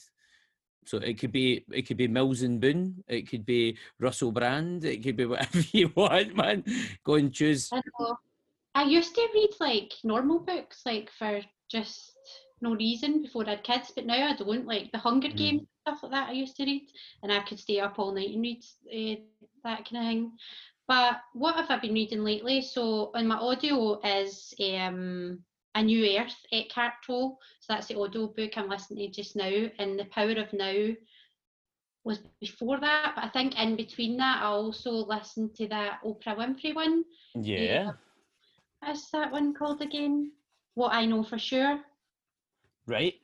So 0.89 0.97
it 0.97 1.19
could 1.19 1.31
be 1.31 1.63
it 1.69 1.85
could 1.85 1.97
be 1.97 2.07
Mills 2.07 2.41
and 2.41 2.59
Boon, 2.59 3.03
it 3.07 3.29
could 3.29 3.45
be 3.45 3.77
Russell 3.99 4.31
Brand, 4.31 4.83
it 4.85 5.03
could 5.03 5.15
be 5.15 5.25
whatever 5.31 5.59
you 5.71 5.91
want, 5.95 6.35
man. 6.35 6.63
Go 7.05 7.13
and 7.13 7.31
choose. 7.31 7.69
I 7.71 7.79
know. 7.99 8.17
I 8.73 8.85
used 8.85 9.13
to 9.13 9.27
read 9.35 9.51
like 9.59 9.93
normal 10.03 10.39
books, 10.39 10.81
like 10.87 11.11
for 11.11 11.41
just 11.69 12.13
no 12.61 12.73
reason 12.73 13.21
before 13.21 13.45
I 13.45 13.51
had 13.51 13.63
kids, 13.63 13.91
but 13.95 14.07
now 14.07 14.29
I 14.29 14.35
don't. 14.35 14.65
Like 14.65 14.91
the 14.91 14.97
Hunger 14.97 15.27
Mm. 15.29 15.37
Games 15.37 15.61
stuff 15.87 16.01
like 16.01 16.11
that, 16.11 16.29
I 16.29 16.31
used 16.31 16.55
to 16.57 16.65
read, 16.65 16.89
and 17.21 17.31
I 17.31 17.41
could 17.41 17.59
stay 17.59 17.79
up 17.79 17.99
all 17.99 18.11
night 18.11 18.33
and 18.33 18.41
read 18.41 18.63
uh, 18.91 19.21
that 19.63 19.87
kind 19.87 19.97
of 19.97 20.09
thing. 20.09 20.31
But 20.87 21.17
what 21.33 21.55
have 21.55 21.69
I 21.69 21.77
been 21.77 21.93
reading 21.93 22.23
lately? 22.23 22.63
So 22.63 23.11
on 23.13 23.27
my 23.27 23.35
audio 23.35 23.99
is 24.01 24.55
um, 24.59 25.43
A 25.79 25.83
New 25.83 26.19
Earth, 26.19 26.35
Eckhart 26.51 26.93
Tolle. 27.07 27.39
So 27.61 27.73
that's 27.73 27.87
the 27.87 27.97
audio 27.97 28.27
book 28.27 28.51
I'm 28.57 28.67
listening 28.67 29.09
to 29.09 29.21
just 29.21 29.37
now, 29.37 29.69
and 29.79 29.97
The 29.97 30.05
Power 30.05 30.31
of 30.31 30.51
Now 30.51 30.89
was 32.03 32.19
before 32.41 32.79
that. 32.81 33.13
But 33.15 33.23
I 33.23 33.29
think 33.29 33.57
in 33.57 33.77
between 33.77 34.17
that, 34.17 34.41
I 34.43 34.47
also 34.47 34.91
listened 34.91 35.55
to 35.55 35.67
that 35.69 35.99
Oprah 36.05 36.37
Winfrey 36.37 36.75
one. 36.75 37.05
Yeah. 37.33 37.87
Um, 37.89 37.97
what's 38.81 39.09
that 39.11 39.31
one 39.31 39.53
called 39.53 39.81
again? 39.81 40.33
What 40.75 40.93
I 40.93 41.05
Know 41.05 41.23
for 41.23 41.39
Sure. 41.39 41.79
Right. 42.85 43.15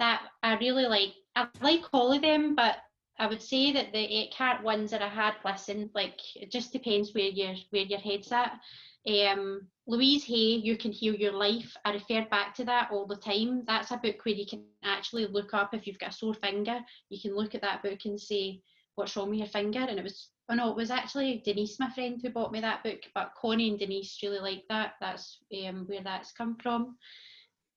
That 0.00 0.22
I 0.42 0.56
really 0.56 0.86
like. 0.86 1.14
I 1.36 1.46
like 1.62 1.84
all 1.92 2.12
of 2.12 2.22
them, 2.22 2.56
but 2.56 2.78
I 3.18 3.26
would 3.26 3.42
say 3.42 3.72
that 3.72 3.92
the 3.92 4.24
Eckhart 4.24 4.62
ones 4.62 4.90
that 4.90 5.02
I 5.02 5.08
had 5.08 5.34
listened, 5.44 5.90
like 5.94 6.20
it 6.34 6.50
just 6.50 6.72
depends 6.72 7.14
where 7.14 7.24
your 7.24 7.54
where 7.70 7.82
your 7.82 7.98
head's 7.98 8.30
at. 8.32 8.60
Um, 9.06 9.66
Louise 9.86 10.24
Hay, 10.24 10.56
You 10.56 10.76
Can 10.76 10.90
Heal 10.90 11.14
Your 11.14 11.32
Life. 11.32 11.76
I 11.84 11.92
refer 11.92 12.26
back 12.28 12.54
to 12.56 12.64
that 12.64 12.90
all 12.90 13.06
the 13.06 13.16
time. 13.16 13.62
That's 13.66 13.92
a 13.92 13.96
book 13.96 14.24
where 14.24 14.34
you 14.34 14.44
can 14.46 14.64
actually 14.82 15.26
look 15.26 15.54
up 15.54 15.74
if 15.74 15.86
you've 15.86 15.98
got 15.98 16.10
a 16.10 16.12
sore 16.12 16.34
finger. 16.34 16.80
You 17.08 17.20
can 17.20 17.36
look 17.36 17.54
at 17.54 17.62
that 17.62 17.82
book 17.82 18.00
and 18.04 18.20
say, 18.20 18.60
What's 18.96 19.16
wrong 19.16 19.30
with 19.30 19.38
your 19.38 19.48
finger? 19.48 19.80
And 19.80 19.98
it 19.98 20.02
was, 20.02 20.30
oh 20.48 20.54
no, 20.54 20.70
it 20.70 20.76
was 20.76 20.90
actually 20.90 21.42
Denise, 21.44 21.78
my 21.78 21.90
friend, 21.90 22.18
who 22.20 22.30
bought 22.30 22.50
me 22.50 22.60
that 22.60 22.82
book. 22.82 23.00
But 23.14 23.32
Connie 23.40 23.70
and 23.70 23.78
Denise 23.78 24.18
really 24.22 24.40
like 24.40 24.64
that. 24.70 24.94
That's 25.00 25.38
um, 25.68 25.84
where 25.86 26.02
that's 26.02 26.32
come 26.32 26.56
from. 26.62 26.96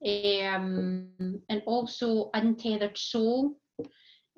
Um, 0.03 1.09
and 1.49 1.61
also 1.65 2.29
Untethered 2.33 2.97
Soul 2.97 3.59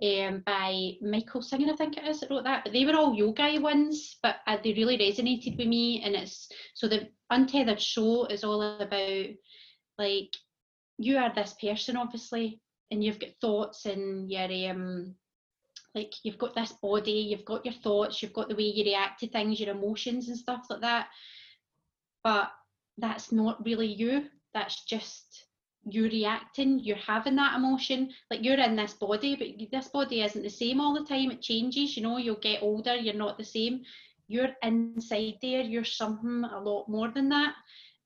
um, 0.01 0.41
by 0.45 0.93
Michael 1.01 1.41
Singer, 1.41 1.73
I 1.73 1.75
think 1.75 1.97
it 1.97 2.07
is, 2.07 2.19
that 2.19 2.31
wrote 2.31 2.43
that. 2.45 2.63
But 2.63 2.73
they 2.73 2.85
were 2.85 2.95
all 2.95 3.13
yoga 3.13 3.59
ones, 3.59 4.17
but 4.23 4.37
uh, 4.47 4.57
they 4.63 4.73
really 4.73 4.97
resonated 4.97 5.57
with 5.57 5.67
me. 5.67 6.01
And 6.03 6.15
it's 6.15 6.49
so 6.73 6.87
the 6.87 7.09
Untethered 7.29 7.81
Soul 7.81 8.25
is 8.25 8.43
all 8.43 8.61
about 8.61 9.27
like 9.97 10.33
you 10.97 11.17
are 11.17 11.33
this 11.33 11.53
person, 11.61 11.97
obviously, 11.97 12.59
and 12.89 13.03
you've 13.03 13.19
got 13.19 13.29
thoughts 13.39 13.85
and 13.85 14.29
your 14.29 14.71
um 14.71 15.15
like 15.93 16.13
you've 16.23 16.37
got 16.37 16.55
this 16.55 16.71
body, 16.81 17.11
you've 17.11 17.45
got 17.45 17.65
your 17.65 17.73
thoughts, 17.73 18.21
you've 18.21 18.33
got 18.33 18.49
the 18.49 18.55
way 18.55 18.63
you 18.63 18.83
react 18.83 19.19
to 19.19 19.27
things, 19.27 19.59
your 19.59 19.75
emotions 19.75 20.29
and 20.29 20.37
stuff 20.37 20.65
like 20.69 20.81
that. 20.81 21.07
But 22.23 22.49
that's 22.97 23.31
not 23.31 23.63
really 23.65 23.87
you. 23.87 24.25
That's 24.53 24.83
just 24.85 25.45
you're 25.89 26.09
reacting, 26.09 26.79
you're 26.79 26.97
having 26.97 27.35
that 27.35 27.55
emotion. 27.55 28.11
Like 28.29 28.43
you're 28.43 28.59
in 28.59 28.75
this 28.75 28.93
body, 28.93 29.35
but 29.35 29.71
this 29.71 29.87
body 29.87 30.21
isn't 30.21 30.43
the 30.43 30.49
same 30.49 30.79
all 30.79 30.93
the 30.93 31.05
time. 31.05 31.31
It 31.31 31.41
changes, 31.41 31.97
you 31.97 32.03
know, 32.03 32.17
you'll 32.17 32.35
get 32.35 32.61
older, 32.61 32.95
you're 32.95 33.13
not 33.13 33.37
the 33.37 33.43
same. 33.43 33.81
You're 34.27 34.49
inside 34.63 35.35
there, 35.41 35.61
you're 35.61 35.83
something 35.83 36.43
a 36.43 36.59
lot 36.59 36.87
more 36.87 37.09
than 37.09 37.29
that. 37.29 37.53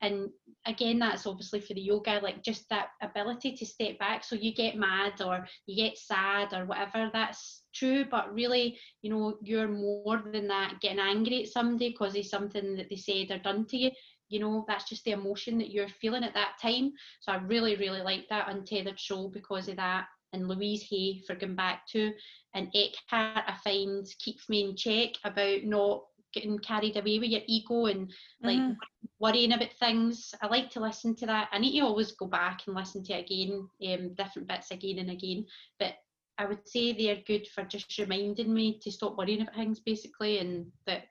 And 0.01 0.29
again, 0.65 0.99
that's 0.99 1.25
obviously 1.25 1.61
for 1.61 1.73
the 1.73 1.81
yoga, 1.81 2.19
like 2.21 2.43
just 2.43 2.67
that 2.69 2.89
ability 3.01 3.55
to 3.55 3.65
step 3.65 3.97
back. 3.99 4.23
So 4.23 4.35
you 4.35 4.53
get 4.53 4.75
mad 4.75 5.21
or 5.21 5.47
you 5.67 5.75
get 5.75 5.97
sad 5.97 6.53
or 6.53 6.65
whatever, 6.65 7.09
that's 7.13 7.63
true. 7.73 8.05
But 8.09 8.33
really, 8.33 8.77
you 9.01 9.09
know, 9.09 9.37
you're 9.41 9.67
more 9.67 10.23
than 10.31 10.47
that 10.47 10.79
getting 10.81 10.99
angry 10.99 11.43
at 11.43 11.49
somebody 11.49 11.89
because 11.89 12.15
of 12.15 12.25
something 12.25 12.75
that 12.75 12.89
they 12.89 12.97
said 12.97 13.31
or 13.31 13.37
done 13.39 13.65
to 13.67 13.77
you 13.77 13.91
you 14.29 14.39
know 14.39 14.65
that's 14.67 14.89
just 14.89 15.03
the 15.05 15.11
emotion 15.11 15.57
that 15.57 15.71
you're 15.71 15.87
feeling 15.87 16.23
at 16.23 16.33
that 16.33 16.53
time. 16.61 16.93
So 17.21 17.31
i 17.31 17.37
really 17.37 17.75
really 17.75 18.01
like 18.01 18.27
that 18.29 18.49
untethered 18.49 18.99
soul 18.99 19.29
because 19.29 19.67
of 19.67 19.77
that 19.77 20.05
and 20.33 20.47
louise 20.47 20.85
hay 20.89 21.21
for 21.25 21.35
going 21.35 21.55
back 21.55 21.87
to 21.87 22.11
and 22.55 22.67
eckhart 22.75 23.43
i 23.47 23.55
find 23.63 24.05
keeps 24.19 24.49
me 24.49 24.69
in 24.69 24.75
check 24.75 25.11
about 25.23 25.63
not 25.63 26.01
getting 26.35 26.59
carried 26.59 26.97
away 26.97 27.17
with 27.17 27.29
your 27.29 27.41
ego 27.47 27.85
and 27.85 28.11
like 28.43 28.59
mm-hmm. 28.59 28.73
worrying 29.19 29.53
about 29.53 29.71
things. 29.79 30.35
I 30.41 30.47
like 30.47 30.69
to 30.71 30.81
listen 30.81 31.15
to 31.15 31.25
that. 31.27 31.47
I 31.51 31.59
need 31.59 31.79
to 31.79 31.85
always 31.85 32.11
go 32.11 32.27
back 32.27 32.63
and 32.67 32.75
listen 32.75 33.03
to 33.05 33.13
it 33.13 33.25
again 33.25 33.69
um, 33.87 34.13
different 34.15 34.49
bits 34.49 34.71
again 34.71 34.99
and 34.99 35.09
again. 35.09 35.45
But 35.79 35.93
i 36.37 36.45
would 36.45 36.67
say 36.67 36.91
they're 36.91 37.23
good 37.25 37.47
for 37.47 37.63
just 37.63 37.97
reminding 37.97 38.53
me 38.53 38.77
to 38.81 38.91
stop 38.91 39.17
worrying 39.17 39.41
about 39.41 39.55
things 39.55 39.79
basically 39.79 40.39
and 40.39 40.65
that 40.85 41.05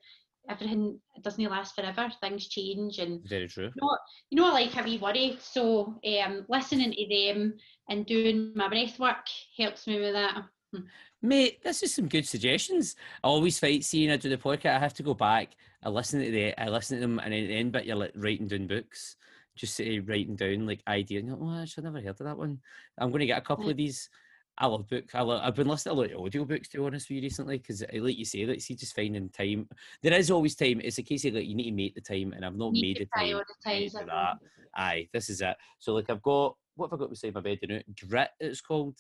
everything 0.49 0.99
doesn't 1.23 1.45
last 1.45 1.75
forever. 1.75 2.11
Things 2.21 2.49
change, 2.49 2.99
and 2.99 3.27
very 3.29 3.49
true. 3.49 3.71
You 3.75 3.83
know, 3.83 3.99
you 4.31 4.37
know, 4.43 4.53
like 4.53 4.77
a 4.77 4.83
wee 4.83 4.99
worry. 4.99 5.39
So, 5.41 5.99
um, 6.23 6.47
listening 6.49 6.93
to 6.93 7.07
them 7.09 7.55
and 7.89 8.07
doing 8.07 8.53
my 8.55 8.69
breath 8.69 8.99
work 8.99 9.27
helps 9.59 9.87
me 9.87 10.01
with 10.01 10.13
that. 10.15 10.45
Hmm. 10.73 10.83
Mate, 11.23 11.63
this 11.63 11.83
is 11.83 11.95
some 11.95 12.09
good 12.09 12.27
suggestions. 12.27 12.97
I 13.23 13.29
always 13.29 13.59
fight 13.59 13.85
seeing 13.85 14.11
I 14.11 14.17
do 14.17 14.29
the 14.29 14.37
podcast. 14.37 14.77
I 14.77 14.79
have 14.79 14.95
to 14.95 15.03
go 15.03 15.15
back. 15.15 15.57
I 15.83 15.89
listen 15.89 16.21
to 16.21 16.31
the, 16.31 16.61
I 16.61 16.69
listen 16.69 16.99
to 16.99 17.01
them, 17.01 17.19
and 17.19 17.33
at 17.33 17.47
the 17.47 17.57
end 17.57 17.73
bit, 17.73 17.87
you're 17.87 17.97
like 17.97 18.13
writing 18.15 18.47
down 18.47 18.67
books, 18.67 19.17
just 19.57 19.75
say 19.75 20.01
writing 20.01 20.37
down 20.37 20.67
like 20.67 20.83
ideas. 20.87 21.25
Oh, 21.31 21.49
I 21.49 21.65
should 21.65 21.85
never 21.85 22.01
heard 22.01 22.09
of 22.09 22.19
that 22.19 22.39
one. 22.39 22.59
I'm 22.99 23.11
going 23.11 23.21
to 23.21 23.27
get 23.27 23.39
a 23.39 23.45
couple 23.45 23.71
of 23.71 23.77
these 23.77 24.11
I 24.57 24.67
love 24.67 24.89
books. 24.89 25.15
I 25.15 25.23
love, 25.23 25.41
I've 25.43 25.57
been 25.57 25.67
listening 25.67 25.97
to 25.97 26.01
a 26.01 26.03
lot 26.03 26.13
of 26.13 26.33
audiobooks 26.33 26.69
to 26.71 26.79
be 26.79 26.85
honest 26.85 27.09
with 27.09 27.17
you 27.17 27.23
recently 27.23 27.59
because, 27.59 27.83
eh, 27.83 27.99
like 28.01 28.17
you 28.17 28.25
say, 28.25 28.47
like 28.47 28.61
see, 28.61 28.77
just 28.77 28.95
finding 28.95 29.29
time. 29.31 29.69
There 30.03 30.13
is 30.13 30.31
always 30.31 30.55
time. 30.55 30.81
It's 30.83 30.99
a 30.99 31.03
case 31.03 31.25
of 31.25 31.35
like 31.35 31.47
you 31.47 31.57
need 31.57 31.71
to 31.71 31.77
make 31.77 31.95
the 31.95 32.01
time, 32.01 32.33
and 32.33 32.45
I've 32.45 32.57
not 32.57 32.73
made 32.73 32.99
the 32.99 33.07
time. 33.07 33.43
For 33.91 34.05
that. 34.07 34.37
Aye, 34.77 35.09
this 35.13 35.29
is 35.29 35.41
it. 35.41 35.57
So 35.79 35.95
like 35.95 36.09
I've 36.09 36.23
got 36.23 36.57
what 36.77 36.91
have 36.91 37.01
I 37.01 37.03
got 37.03 37.11
beside 37.11 37.35
my 37.35 37.41
bed? 37.41 37.59
You 37.63 37.69
know, 37.69 37.81
grit. 38.09 38.31
It's 38.41 38.61
called. 38.61 38.99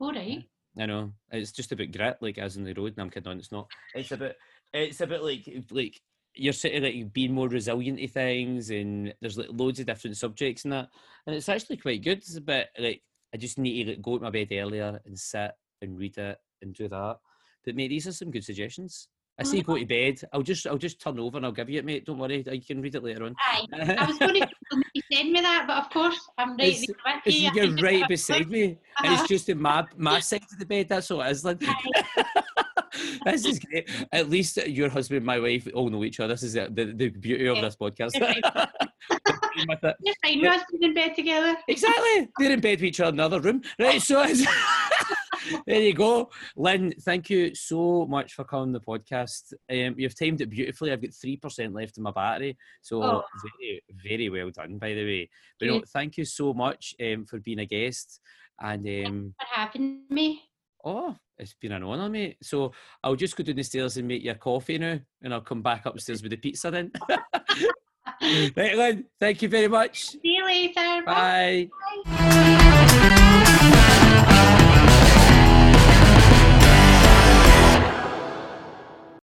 All 0.00 0.12
right. 0.12 0.44
I 0.78 0.86
know 0.86 1.12
it's 1.30 1.52
just 1.52 1.72
about 1.72 1.92
grit, 1.92 2.16
like 2.20 2.38
as 2.38 2.56
in 2.56 2.64
the 2.64 2.72
road. 2.72 2.94
And 2.96 3.02
I'm 3.02 3.10
kidding 3.10 3.30
on. 3.30 3.38
It's 3.38 3.52
not. 3.52 3.68
It's 3.94 4.12
about. 4.12 4.32
It's 4.72 5.00
about 5.00 5.24
like 5.24 5.46
like 5.70 6.00
you're 6.34 6.54
sort 6.54 6.74
of 6.74 6.82
like 6.82 7.12
being 7.12 7.34
more 7.34 7.48
resilient 7.48 7.98
to 7.98 8.08
things, 8.08 8.70
and 8.70 9.12
there's 9.20 9.36
like 9.36 9.48
loads 9.50 9.80
of 9.80 9.86
different 9.86 10.16
subjects 10.16 10.64
in 10.64 10.70
that, 10.70 10.88
and 11.26 11.36
it's 11.36 11.48
actually 11.48 11.76
quite 11.76 12.02
good. 12.02 12.18
It's 12.18 12.36
a 12.36 12.40
bit 12.40 12.68
like 12.78 13.02
I 13.34 13.38
just 13.38 13.58
need 13.58 13.84
to 13.84 13.96
go 13.96 14.18
to 14.18 14.24
my 14.24 14.30
bed 14.30 14.48
earlier 14.52 15.00
and 15.06 15.18
sit 15.18 15.52
and 15.80 15.98
read 15.98 16.18
it 16.18 16.38
and 16.60 16.74
do 16.74 16.88
that. 16.88 17.16
But 17.64 17.76
mate, 17.76 17.88
these 17.88 18.06
are 18.06 18.12
some 18.12 18.30
good 18.30 18.44
suggestions. 18.44 19.08
I 19.38 19.44
say 19.44 19.62
go 19.62 19.76
to 19.78 19.84
bed. 19.84 20.20
I'll 20.32 20.42
just 20.42 20.66
I'll 20.66 20.78
just 20.78 21.00
turn 21.00 21.18
over 21.18 21.38
and 21.38 21.46
I'll 21.46 21.52
give 21.52 21.70
you 21.70 21.78
it, 21.78 21.84
mate. 21.84 22.04
Don't 22.04 22.18
worry, 22.18 22.44
you 22.50 22.60
can 22.60 22.82
read 22.82 22.94
it 22.94 23.02
later 23.02 23.24
on. 23.24 23.34
Aye. 23.40 23.66
I 23.98 24.06
was 24.06 24.18
going 24.18 24.40
to 24.40 24.48
send 25.12 25.32
me 25.32 25.40
that, 25.40 25.64
but 25.66 25.78
of 25.78 25.90
course 25.90 26.18
I'm 26.38 26.50
right 26.58 26.86
it's, 27.24 27.36
you. 27.38 27.50
You're 27.54 27.74
right 27.82 28.06
beside 28.08 28.50
me, 28.50 28.64
uh-huh. 28.72 29.04
and 29.04 29.14
it's 29.14 29.28
just 29.28 29.48
in 29.48 29.60
my 29.60 29.86
my 29.96 30.20
side 30.20 30.42
of 30.42 30.58
the 30.58 30.66
bed. 30.66 30.88
That's 30.88 31.10
all 31.10 31.22
it 31.22 31.30
is, 31.30 31.44
Like. 31.44 31.62
this 33.24 33.46
is 33.46 33.58
great. 33.58 33.88
At 34.12 34.28
least 34.28 34.56
your 34.66 34.90
husband 34.90 35.18
and 35.18 35.26
my 35.26 35.38
wife 35.38 35.66
all 35.74 35.88
know 35.88 36.04
each 36.04 36.20
other. 36.20 36.34
This 36.34 36.42
is 36.42 36.52
the, 36.52 36.68
the, 36.70 36.92
the 36.92 37.08
beauty 37.08 37.46
of 37.46 37.56
this 37.56 37.76
podcast 37.76 38.12
with 39.68 39.84
it. 39.84 39.96
Fine. 40.24 40.60
Still 40.68 40.88
in 40.88 40.94
bed 40.94 41.14
together. 41.14 41.56
Exactly. 41.68 42.28
They're 42.38 42.52
in 42.52 42.60
bed 42.60 42.78
with 42.78 42.84
each 42.84 43.00
other 43.00 43.10
in 43.10 43.14
another 43.14 43.40
room. 43.40 43.62
Right. 43.78 44.00
So 44.00 44.24
there 45.66 45.80
you 45.80 45.94
go. 45.94 46.30
Lynn, 46.56 46.92
thank 47.02 47.30
you 47.30 47.54
so 47.54 48.06
much 48.06 48.34
for 48.34 48.44
coming 48.44 48.62
on 48.62 48.72
the 48.72 48.80
podcast. 48.80 49.52
Um, 49.70 49.94
you've 49.98 50.18
timed 50.18 50.40
it 50.40 50.50
beautifully. 50.50 50.92
I've 50.92 51.02
got 51.02 51.10
3% 51.10 51.74
left 51.74 51.96
in 51.96 52.02
my 52.02 52.10
battery. 52.10 52.56
So 52.80 53.02
oh. 53.02 53.22
very, 53.60 53.82
very 54.02 54.28
well 54.28 54.50
done, 54.50 54.78
by 54.78 54.94
the 54.94 55.04
way. 55.04 55.30
But 55.58 55.68
no, 55.68 55.82
thank 55.92 56.16
you 56.16 56.24
so 56.24 56.54
much 56.54 56.94
um, 57.02 57.24
for 57.26 57.38
being 57.40 57.60
a 57.60 57.66
guest. 57.66 58.20
And 58.60 59.06
um, 59.06 59.34
for 59.40 59.46
having 59.60 60.02
me. 60.10 60.42
Oh, 60.84 61.16
it's 61.38 61.54
been 61.54 61.72
an 61.72 61.84
honour, 61.84 62.08
mate. 62.08 62.38
So 62.42 62.72
I'll 63.02 63.16
just 63.16 63.36
go 63.36 63.44
down 63.44 63.56
the 63.56 63.62
stairs 63.62 63.96
and 63.96 64.08
make 64.08 64.22
your 64.22 64.34
coffee 64.34 64.78
now, 64.78 64.98
and 65.22 65.32
I'll 65.32 65.40
come 65.40 65.62
back 65.62 65.86
upstairs 65.86 66.22
with 66.22 66.30
the 66.30 66.36
pizza 66.36 66.70
then. 66.70 66.92
right, 68.22 68.76
Lynn, 68.76 69.04
thank 69.20 69.42
you 69.42 69.48
very 69.48 69.68
much. 69.68 70.10
See 70.10 70.20
you 70.22 70.44
later. 70.44 71.02
Bye. 71.04 71.68
Bye. 72.06 72.78